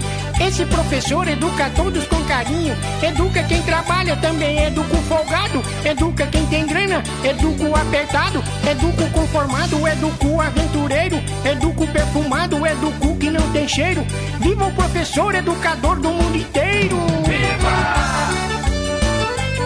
[0.46, 2.76] Esse professor educa todos com carinho.
[3.00, 5.62] Educa quem trabalha, também educa o folgado.
[5.84, 8.42] Educa quem tem grana, educa o apertado.
[8.68, 11.22] Educa o conformado, educa o aventureiro.
[11.44, 14.04] Educa o perfumado, educa o que não tem cheiro.
[14.40, 16.96] Viva o professor educador do mundo inteiro!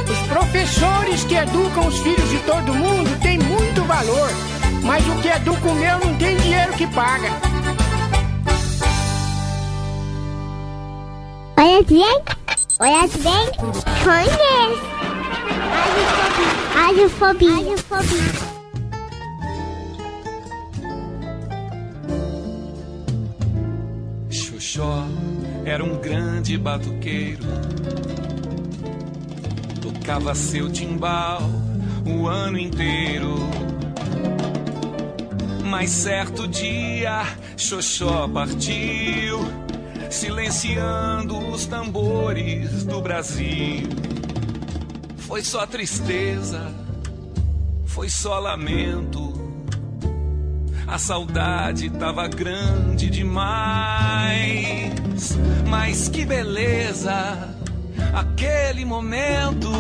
[0.09, 4.31] Os professores que educam os filhos de todo mundo têm muito valor.
[4.83, 7.56] Mas o que educa o meu não tem dinheiro que paga.
[11.59, 12.23] Olha bem,
[12.81, 13.47] olha bem.
[16.75, 17.77] Radiofobia.
[24.31, 25.07] Xoxó
[25.65, 27.43] era um grande batuqueiro.
[29.81, 31.41] Tocava seu timbal
[32.07, 33.35] o ano inteiro.
[35.65, 37.27] Mas certo dia,
[37.57, 39.41] Xoxó partiu,
[40.17, 43.87] silenciando os tambores do Brasil.
[45.19, 46.75] Foi só tristeza,
[47.85, 49.35] foi só lamento.
[50.87, 54.93] A saudade tava grande demais.
[55.67, 57.55] Mas que beleza,
[58.15, 59.71] aquele momento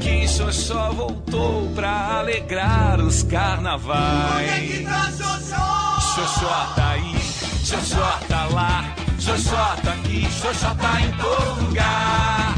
[0.00, 4.84] que Xoxó voltou pra alegrar os carnavais.
[6.14, 7.14] Xoxó tá aí,
[7.64, 12.54] Xoxó tá lá, Xoxó tá aqui, Xoxó tá em todo lugar.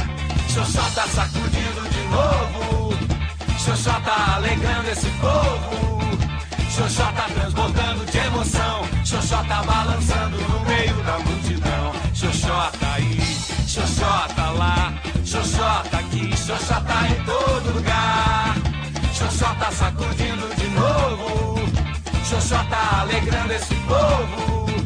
[0.53, 2.93] Xoxó tá sacudindo de novo,
[3.57, 6.19] Xoxó tá alegrando esse povo.
[6.69, 11.93] Xoxó tá transbordando de emoção, Xoxó tá balançando no meio da multidão.
[12.13, 13.21] Xoxó tá aí,
[13.69, 14.93] Xoxó tá lá,
[15.25, 18.57] Xoxó tá aqui, Xoxó tá em todo lugar.
[19.15, 21.61] Xoxó tá sacudindo de novo,
[22.29, 24.86] Xoxó tá alegrando esse povo.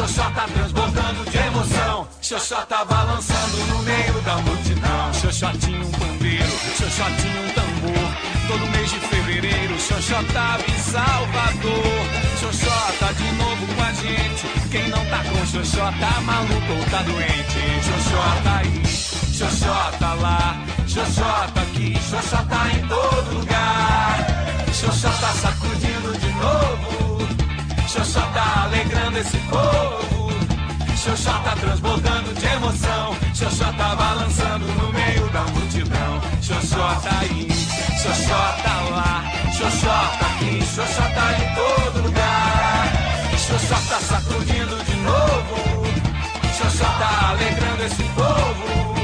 [0.00, 5.12] Xoxó tá transbordando de emoção, Xoxó tá balançando no meio da multidão.
[5.12, 8.08] Xoxó tinha um pandeiro, Xoxó tinha um tambor.
[8.48, 12.00] Todo mês de fevereiro, Xoxó tava em Salvador.
[12.40, 14.46] Xoxó tá de novo com a gente.
[14.70, 17.60] Quem não tá com Xoxó tá maluco ou tá doente.
[17.84, 18.86] Xoxó tá aí,
[19.34, 24.26] Xoxó tá lá, Xoxó tá aqui, Xoxó tá em todo lugar.
[24.72, 27.09] Xoxó tá sacudindo de novo.
[27.92, 30.30] Xoxó tá alegrando esse povo.
[30.96, 33.16] Xoxó tá transbordando de emoção.
[33.34, 36.20] Xoxó tá balançando no meio da multidão.
[36.40, 37.48] Xoxó tá aí,
[38.00, 39.24] Xoxó tá lá.
[39.58, 39.88] Xoxó
[40.20, 42.92] tá aqui, Xoxó tá em todo lugar.
[43.36, 45.82] Xoxó tá sacudindo de novo.
[46.56, 48.94] Xoxó tá alegrando esse povo.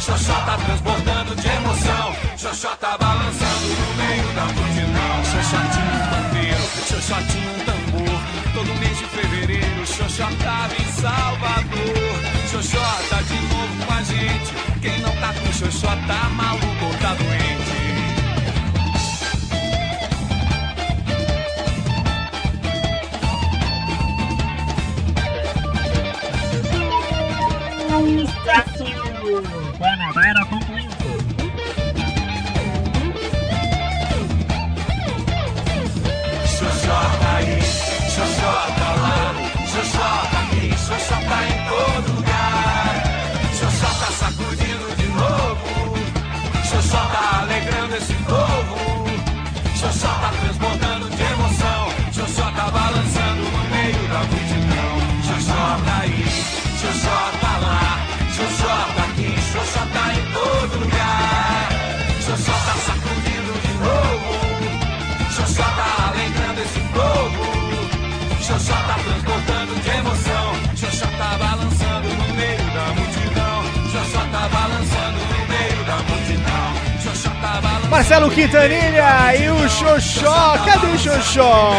[0.00, 2.16] Xoxó tá transbordando de emoção.
[2.36, 5.24] Xoxó tá balançando no meio da multidão.
[5.30, 8.05] Xoxó tinha um pandeiro, Xoxó tinha um tambor.
[8.56, 12.16] Todo mês de fevereiro, Xoxó tava em Salvador.
[12.50, 12.80] Xoxó
[13.10, 14.54] tá de novo com a gente.
[14.80, 17.76] Quem não tá com Xoxó tá maluco ou tá doente.
[29.78, 30.65] Guanabara concluindo.
[40.86, 41.55] Xoxó tá
[78.08, 80.58] Marcelo Quintanilha e o Xoxó.
[80.64, 81.72] Cadê o Xoxó?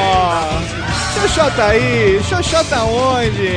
[1.14, 2.22] Xoxó tá aí.
[2.22, 3.48] Xoxó tá onde?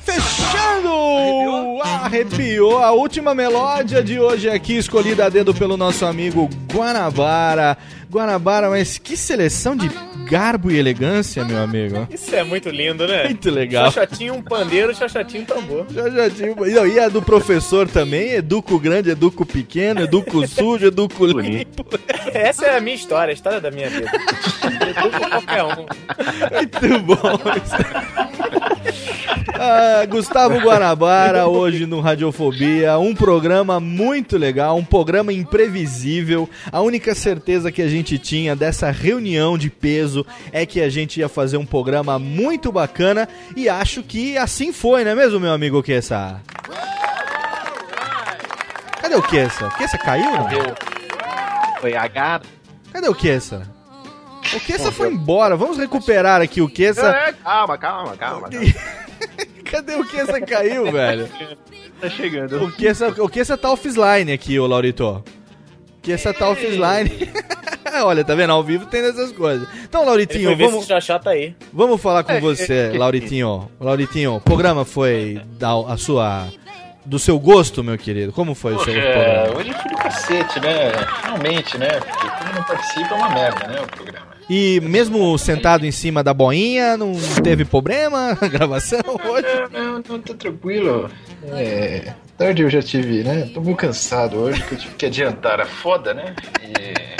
[0.00, 1.80] Fechando!
[1.84, 7.78] Arrepiou a última melódia de hoje aqui, escolhida a dedo pelo nosso amigo Guanabara.
[8.16, 9.90] Guanabara, mas que seleção de
[10.26, 12.08] garbo e elegância, meu amigo.
[12.10, 13.24] Isso é muito lindo, né?
[13.24, 13.92] Muito legal.
[13.92, 15.86] Xoxotinho um pandeiro, xoxotinho um tambor.
[15.92, 16.56] Xoxotinho.
[16.56, 21.84] Não, e a do professor também, educo grande, educo pequeno, educo sujo, educo limpo.
[22.32, 24.06] Essa é a minha história, a história da minha vida.
[24.86, 25.86] Educo qualquer um.
[26.56, 27.16] Muito bom.
[29.58, 36.48] Ah, Gustavo Guanabara, hoje no Radiofobia, um programa muito legal, um programa imprevisível.
[36.70, 41.20] A única certeza que a gente tinha dessa reunião de peso é que a gente
[41.20, 43.26] ia fazer um programa muito bacana
[43.56, 46.40] e acho que assim foi, não é mesmo, meu amigo Kessa?
[49.00, 49.68] Cadê o Kessa?
[49.68, 50.30] O Kessa caiu?
[50.32, 50.48] não?
[51.80, 52.42] Foi H.
[52.92, 53.62] Cadê o Kessa?
[54.54, 57.08] O Kessa foi embora, vamos recuperar aqui o Kessa.
[57.08, 58.48] É, calma, calma, calma.
[58.50, 58.66] calma.
[59.70, 61.28] Cadê o Kessa caiu, velho?
[62.00, 62.64] Tá chegando.
[62.64, 65.22] O Kessa, o Kessa tá offline aqui, ô Laurito.
[65.98, 67.10] O Kessa tá offline.
[68.04, 68.50] Olha, tá vendo?
[68.52, 69.66] Ao vivo tem dessas coisas.
[69.84, 70.88] Então, Ele Lauritinho, ver vamos, se
[71.18, 71.54] tá aí.
[71.72, 72.98] vamos falar com É, você, é, é.
[72.98, 73.70] Lauritinho.
[73.80, 76.46] Lauritinho, o programa foi da a sua
[77.04, 78.32] do seu gosto, meu querido.
[78.32, 79.58] Como foi o seu Poxa, programa?
[79.58, 80.90] hoje foi do cacete, né?
[81.22, 81.88] Finalmente, né?
[82.00, 83.80] Porque quando não participa é uma merda, né?
[83.80, 84.26] O programa.
[84.48, 89.46] E mesmo sentado em cima da boinha, não teve problema na gravação hoje?
[89.72, 91.10] Não, não, tá tranquilo.
[91.52, 93.50] É, tarde eu já tive, né?
[93.52, 95.54] Tô meio cansado hoje, que eu tive que adiantar.
[95.54, 96.34] Era foda, né?
[96.62, 97.16] E.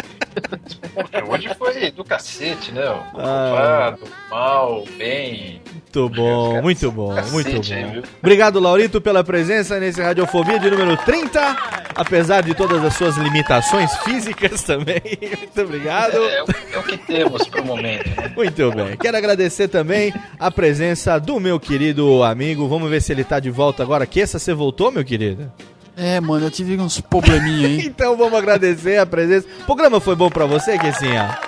[1.28, 2.88] Hoje foi do cacete, né?
[2.90, 5.60] O Comprovado, mal, bem.
[6.00, 8.08] Muito bom, muito bom, muito hein, bom.
[8.20, 11.56] Obrigado, Laurito, pela presença nesse Radiofobia de número 30.
[11.94, 15.00] Apesar de todas as suas limitações físicas também.
[15.38, 16.12] Muito obrigado.
[16.14, 18.06] É, é o- é o que temos pro momento.
[18.20, 18.30] né?
[18.36, 18.96] Muito bem.
[18.98, 22.68] Quero agradecer também a presença do meu querido amigo.
[22.68, 24.04] Vamos ver se ele tá de volta agora.
[24.04, 25.50] Kessa, você voltou, meu querido?
[25.96, 27.80] É, mano, eu tive uns probleminha aí.
[27.86, 29.46] Então vamos agradecer a presença.
[29.62, 31.38] O programa foi bom pra você, Kessinha?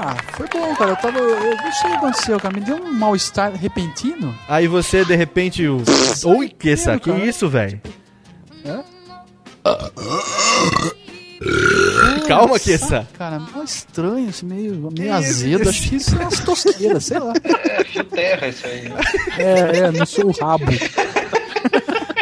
[0.00, 0.90] Ah, foi bom, cara.
[0.92, 1.18] Eu tava.
[1.18, 2.54] Eu não sei o que aconteceu, cara.
[2.54, 4.32] Me deu um mal-estar repentino.
[4.48, 5.66] Aí você, de repente...
[5.66, 5.82] o-
[6.24, 7.26] Oi, que cara.
[7.26, 7.80] isso, velho?
[8.64, 8.84] Hã?
[12.26, 13.06] Calma, Kessa.
[13.16, 15.60] Cara, meio estranho, assim, meio, meio isso, azedo.
[15.62, 15.70] isso?
[15.70, 17.32] Acho que isso é umas tosqueiras, sei lá.
[17.44, 18.92] É, terra isso aí.
[19.38, 20.64] É, é, não sou o rabo.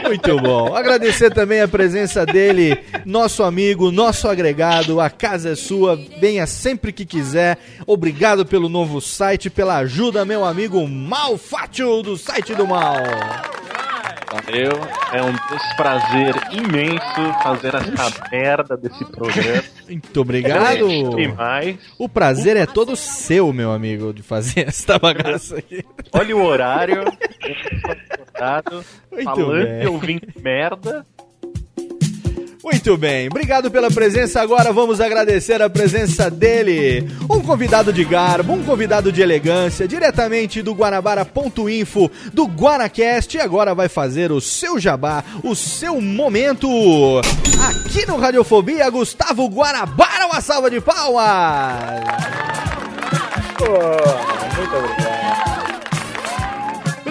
[0.06, 0.74] Muito bom.
[0.74, 5.00] Agradecer também a presença dele, nosso amigo, nosso agregado.
[5.00, 7.58] A casa é sua, venha sempre que quiser.
[7.86, 12.96] Obrigado pelo novo site, pela ajuda, meu amigo Malfátio do site do Mal.
[14.31, 14.73] Valeu.
[15.12, 19.62] É um desprazer imenso fazer essa merda desse programa.
[19.89, 21.16] Muito obrigado.
[21.16, 21.78] Demais.
[21.98, 25.85] O prazer é todo seu, meu amigo, de fazer esta bagaça aqui.
[26.12, 27.05] Olha o horário.
[29.12, 29.82] Muito falando bem.
[29.82, 31.07] e ouvindo merda.
[32.68, 34.40] Muito bem, obrigado pela presença.
[34.40, 40.62] Agora vamos agradecer a presença dele, um convidado de garbo, um convidado de elegância, diretamente
[40.62, 43.36] do Guanabara.info, do Guanacast.
[43.36, 46.68] E agora vai fazer o seu jabá, o seu momento.
[47.68, 51.22] Aqui no Radiofobia, Gustavo Guanabara, uma salva de palmas.
[53.56, 54.95] Pô, muito obrigado.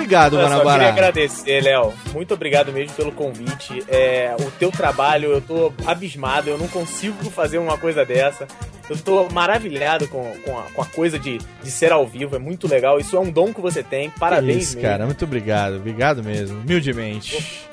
[0.05, 0.89] Obrigado, Eu só queria Guanabara.
[0.89, 1.93] agradecer, Léo.
[2.13, 3.83] Muito obrigado mesmo pelo convite.
[3.87, 8.47] É, o teu trabalho, eu tô abismado, eu não consigo fazer uma coisa dessa.
[8.87, 12.39] Eu tô maravilhado com, com, a, com a coisa de, de ser ao vivo, é
[12.39, 12.99] muito legal.
[12.99, 14.11] Isso é um dom que você tem.
[14.11, 14.89] Parabéns, Isso, mesmo.
[14.89, 17.65] cara, muito obrigado, obrigado mesmo, humildemente.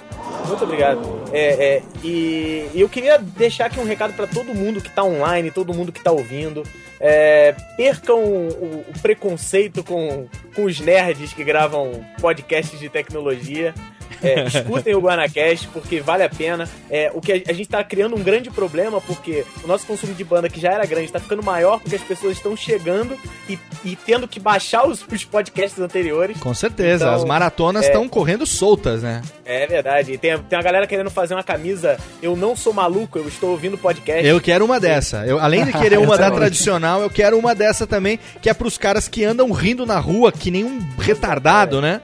[0.47, 1.25] Muito obrigado.
[1.33, 5.05] É, é, e, e eu queria deixar aqui um recado pra todo mundo que tá
[5.05, 6.63] online, todo mundo que tá ouvindo.
[7.05, 13.75] É, percam o, o preconceito com, com os nerds que gravam podcasts de tecnologia.
[14.23, 16.69] É, escutem o Guanacast, porque vale a pena.
[16.91, 20.15] É, o que a, a gente tá criando um grande problema, porque o nosso consumo
[20.15, 23.17] de banda, que já era grande, tá ficando maior porque as pessoas estão chegando
[23.49, 26.39] e, e tendo que baixar os, os podcasts anteriores.
[26.39, 29.23] Com certeza, Então, as maratonas é- estão correndo soltas, né?
[29.45, 30.13] É verdade.
[30.13, 31.99] E tem, tem uma galera querendo fazer uma camisa.
[32.23, 34.27] Eu não sou maluco, eu estou ouvindo podcast.
[34.27, 35.27] Eu quero uma dessa.
[35.27, 38.55] Eu, além de querer uma é da tradicional, eu quero uma dessa também, que é
[38.55, 42.01] pros caras que andam rindo na rua, que nem um retardado, né?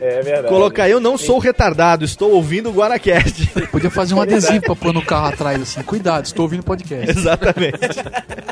[0.00, 0.48] É verdade.
[0.48, 3.46] Colocar eu não sou retardado, estou ouvindo o Guanacast.
[3.70, 5.82] Podia fazer um adesivo pra pôr no carro atrás, assim.
[5.82, 7.10] Cuidado, estou ouvindo podcast.
[7.18, 7.78] Exatamente.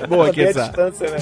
[0.09, 0.67] Boa, Quetzal.
[0.67, 1.17] distância, né?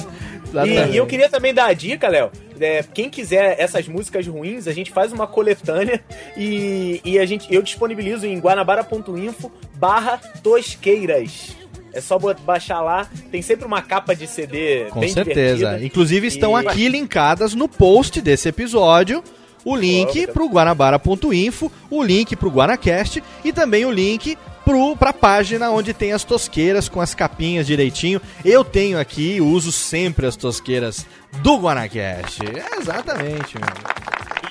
[0.49, 0.89] Exatamente.
[0.89, 2.29] E, e eu queria também dar a dica, Léo.
[2.59, 6.01] é, quem quiser essas músicas ruins, a gente faz uma coletânea
[6.35, 11.55] e, e a gente, eu disponibilizo em guanabara.info barra tosqueiras.
[11.93, 15.55] É só baixar lá, tem sempre uma capa de CD Com bem certeza.
[15.57, 15.85] divertida.
[15.85, 19.23] Inclusive estão E- aqui linkadas no post desse episódio.
[19.69, 20.27] O link Óbvio.
[20.29, 26.13] pro guanabara.info, o link pro Guanacast e também o link pro, pra página onde tem
[26.13, 28.21] as tosqueiras com as capinhas direitinho.
[28.45, 31.05] Eu tenho aqui, uso sempre as tosqueiras
[31.41, 32.39] do Guanacast.
[32.45, 34.07] É, exatamente, meu.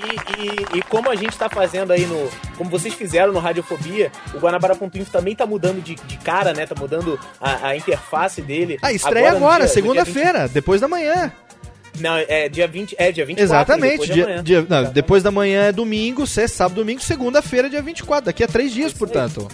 [0.07, 2.29] E, e- e como a gente tá fazendo aí no.
[2.59, 6.67] Como vocês fizeram no Radiofobia, o Guanabara.info também tá mudando de, de cara, né?
[6.67, 8.79] Tá mudando a, a interface dele.
[8.83, 11.33] Ah, estreia agora, dia segunda-feira, depois da manhã.
[11.97, 12.95] 20 Não, é dia 20.
[12.99, 13.43] É dia 24.
[13.43, 13.91] Exatamente.
[13.93, 14.43] depois de Dia, amanhã.
[14.45, 18.27] dia- não, depois da manhã é domingo, sexta, sábado, domingo, segunda-feira, dia 24.
[18.27, 19.49] Daqui a três dias, portanto.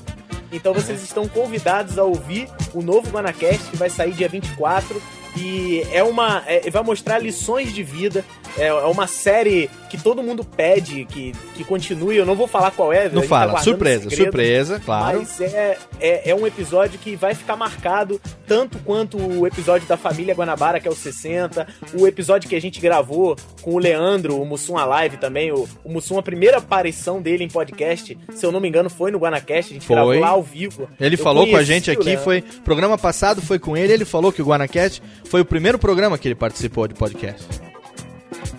[0.53, 5.01] Então vocês estão convidados a ouvir o novo Guanacast que vai sair dia 24.
[5.37, 6.43] E é uma.
[6.47, 8.25] é- vai mostrar lições de vida.
[8.59, 12.17] É, é uma série que todo mundo pede que, que continue.
[12.17, 13.09] Eu não vou falar qual é.
[13.09, 13.45] Não tá fala.
[13.53, 15.19] guardando surpresa, segredo, surpresa, claro.
[15.19, 19.97] Mas é, é, é um episódio que vai ficar marcado tanto quanto o episódio da
[19.97, 24.39] família Guanabara, que é o 60, o episódio que a gente gravou com o Leandro,
[24.41, 25.51] o Mussum Alive também.
[25.51, 29.11] O, o Mussum, a primeira aparição dele em podcast, se eu não me engano, foi
[29.11, 29.71] no Guanacast.
[29.71, 29.97] A gente Foi.
[29.97, 30.91] gravou lá ao vivo.
[31.01, 32.25] Ele Eu falou com a gente aqui, Leandro.
[32.25, 32.43] foi.
[32.43, 36.29] Programa passado foi com ele, ele falou que o Guanacast foi o primeiro programa que
[36.29, 37.72] ele participou de podcast.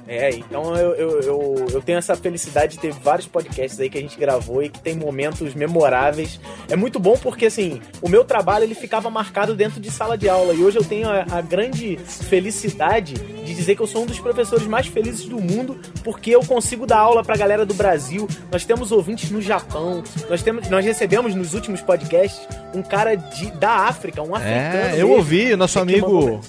[0.07, 3.97] É, então eu, eu, eu, eu tenho essa felicidade de ter vários podcasts aí que
[3.97, 6.39] a gente gravou e que tem momentos memoráveis.
[6.69, 10.27] É muito bom porque, assim, o meu trabalho ele ficava marcado dentro de sala de
[10.27, 10.53] aula.
[10.53, 14.19] E hoje eu tenho a, a grande felicidade de dizer que eu sou um dos
[14.19, 18.27] professores mais felizes do mundo porque eu consigo dar aula pra galera do Brasil.
[18.51, 20.03] Nós temos ouvintes no Japão.
[20.29, 24.53] Nós, temos, nós recebemos nos últimos podcasts um cara de, da África, um africano.
[24.53, 26.41] É, eu mesmo, ouvi, nosso mandou amigo.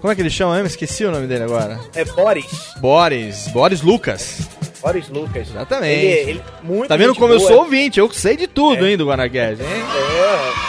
[0.00, 0.68] Como é que ele chama mesmo?
[0.68, 1.78] Esqueci o nome dele agora.
[1.94, 2.74] É Boris.
[2.80, 3.48] Boris.
[3.48, 4.48] Boris Lucas.
[4.92, 5.48] Boris Lucas.
[5.48, 6.04] Exatamente.
[6.06, 7.48] Ele, ele, muito tá vendo como eu boa.
[7.48, 7.98] sou ouvinte?
[8.00, 9.68] Eu sei de tudo, hein, do Guanacast, hein?
[9.68, 10.68] É.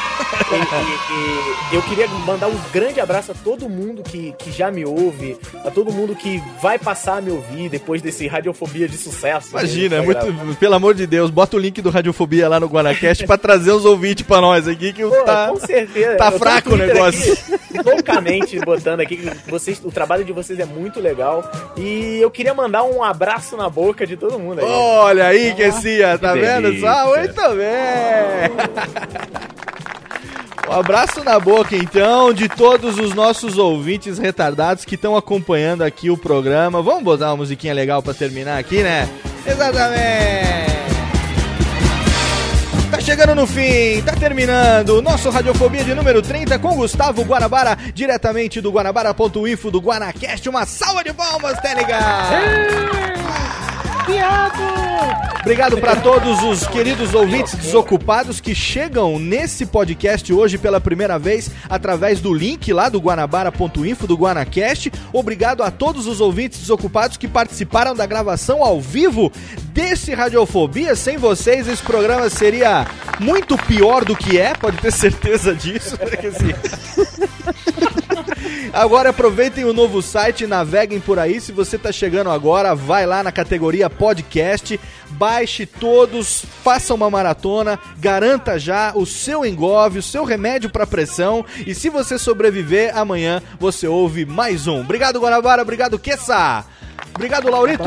[0.52, 4.72] E, e- e eu queria mandar um grande abraço a todo mundo que, que já
[4.72, 8.98] me ouve, a todo mundo que vai passar a me ouvir depois desse Radiofobia de
[8.98, 9.50] sucesso.
[9.52, 10.56] Imagina, é muito.
[10.60, 13.86] Pelo amor de Deus, bota o link do Radiofobia lá no Guanacast pra trazer os
[13.86, 15.50] ouvintes pra nós aqui, que Pô, tá.
[15.50, 16.16] com certeza.
[16.16, 17.34] tá Eu fraco o negócio.
[17.34, 21.44] aqui, loucamente botando aqui vocês, o trabalho de vocês é muito legal.
[21.78, 24.65] E eu queria mandar um abraço na boca de todo mundo aí.
[24.65, 26.91] Olha aí, Kessia, tá que vendo delícia.
[26.91, 27.07] só?
[27.07, 29.49] Muito bem!
[30.69, 36.11] Um abraço na boca, então, de todos os nossos ouvintes retardados que estão acompanhando aqui
[36.11, 36.80] o programa.
[36.80, 39.10] Vamos botar uma musiquinha legal pra terminar aqui, né?
[39.48, 40.69] Exatamente!
[42.91, 47.76] Tá chegando no fim, tá terminando o nosso Radiofobia de número 30 com Gustavo Guanabara,
[47.91, 50.48] diretamente do Guanabara.info do Guanacast.
[50.48, 51.60] Uma salva de palmas,
[54.10, 55.40] Técnica!
[55.41, 61.49] Obrigado para todos os queridos ouvintes desocupados que chegam nesse podcast hoje pela primeira vez
[61.69, 64.91] através do link lá do guanabara.info do Guanacast.
[65.14, 69.31] Obrigado a todos os ouvintes desocupados que participaram da gravação ao vivo
[69.72, 70.95] desse Radiofobia.
[70.95, 72.86] Sem vocês, esse programa seria
[73.19, 75.98] muito pior do que é, pode ter certeza disso.
[75.98, 76.53] porque, assim,
[78.73, 81.41] Agora aproveitem o novo site, naveguem por aí.
[81.41, 87.80] Se você tá chegando agora, vai lá na categoria podcast, baixe todos, faça uma maratona,
[87.97, 91.45] garanta já o seu engove, o seu remédio para pressão.
[91.65, 94.81] E se você sobreviver, amanhã você ouve mais um.
[94.81, 95.61] Obrigado, Guanabara.
[95.61, 96.65] Obrigado, Kessa.
[97.15, 97.84] Obrigado, Laurito.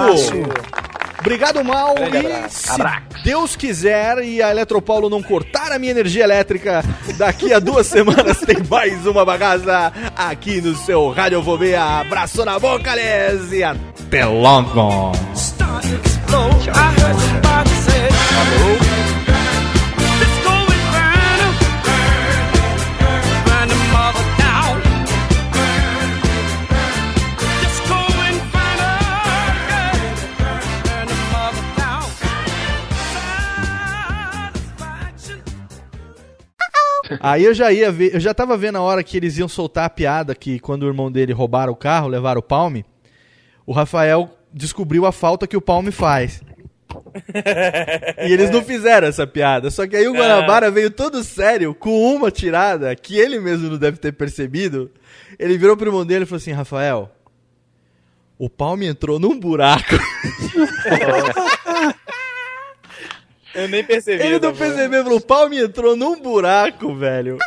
[1.22, 1.94] Obrigado, Mal.
[1.94, 3.16] Grande E abraço.
[3.16, 6.82] se Deus quiser e a Eletropaulo não cortar a minha energia elétrica,
[7.16, 11.80] daqui a duas semanas tem mais uma bagaça aqui no seu Radiofobia.
[12.00, 15.12] Abraço na boca, Les, e até logo.
[37.20, 39.84] Aí eu já ia ver, eu já tava vendo a hora que eles iam soltar
[39.84, 42.84] a piada que quando o irmão dele roubaram o carro, levaram o Palme,
[43.66, 46.42] o Rafael descobriu a falta que o Palme faz.
[48.18, 49.70] E eles não fizeram essa piada.
[49.70, 53.78] Só que aí o Guanabara veio todo sério, com uma tirada, que ele mesmo não
[53.78, 54.90] deve ter percebido.
[55.38, 57.10] Ele virou pro irmão dele e falou assim: Rafael,
[58.38, 59.94] o Palme entrou num buraco.
[63.54, 64.22] Eu nem percebi.
[64.22, 67.38] Ele não percebeu, falou: o Palme entrou num buraco, velho.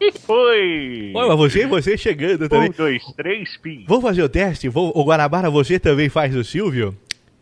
[0.00, 1.12] E foi!
[1.14, 2.70] Olha, mas você, você chegando também.
[2.70, 3.84] Um, dois, três, pim.
[3.86, 4.68] Vamos fazer o teste?
[4.68, 6.96] Vou- O Guanabara, você também faz o Silvio?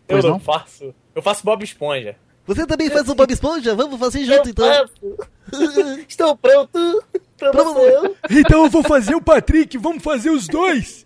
[0.09, 0.93] Eu não faço.
[1.15, 2.17] Eu faço Bob Esponja.
[2.47, 3.75] Você também faz o Bob Esponja?
[3.77, 4.67] Vamos fazer junto então.
[6.09, 7.05] Estou pronto
[7.39, 8.15] pra você.
[8.31, 11.05] Então eu vou fazer o Patrick, vamos fazer os dois.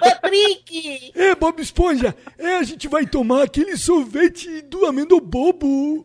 [0.00, 1.12] Patrick!
[1.14, 6.04] É, Bob Esponja, é, a gente vai tomar aquele sorvete do amendo bobo.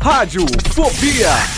[0.00, 1.57] Rádio Fobia.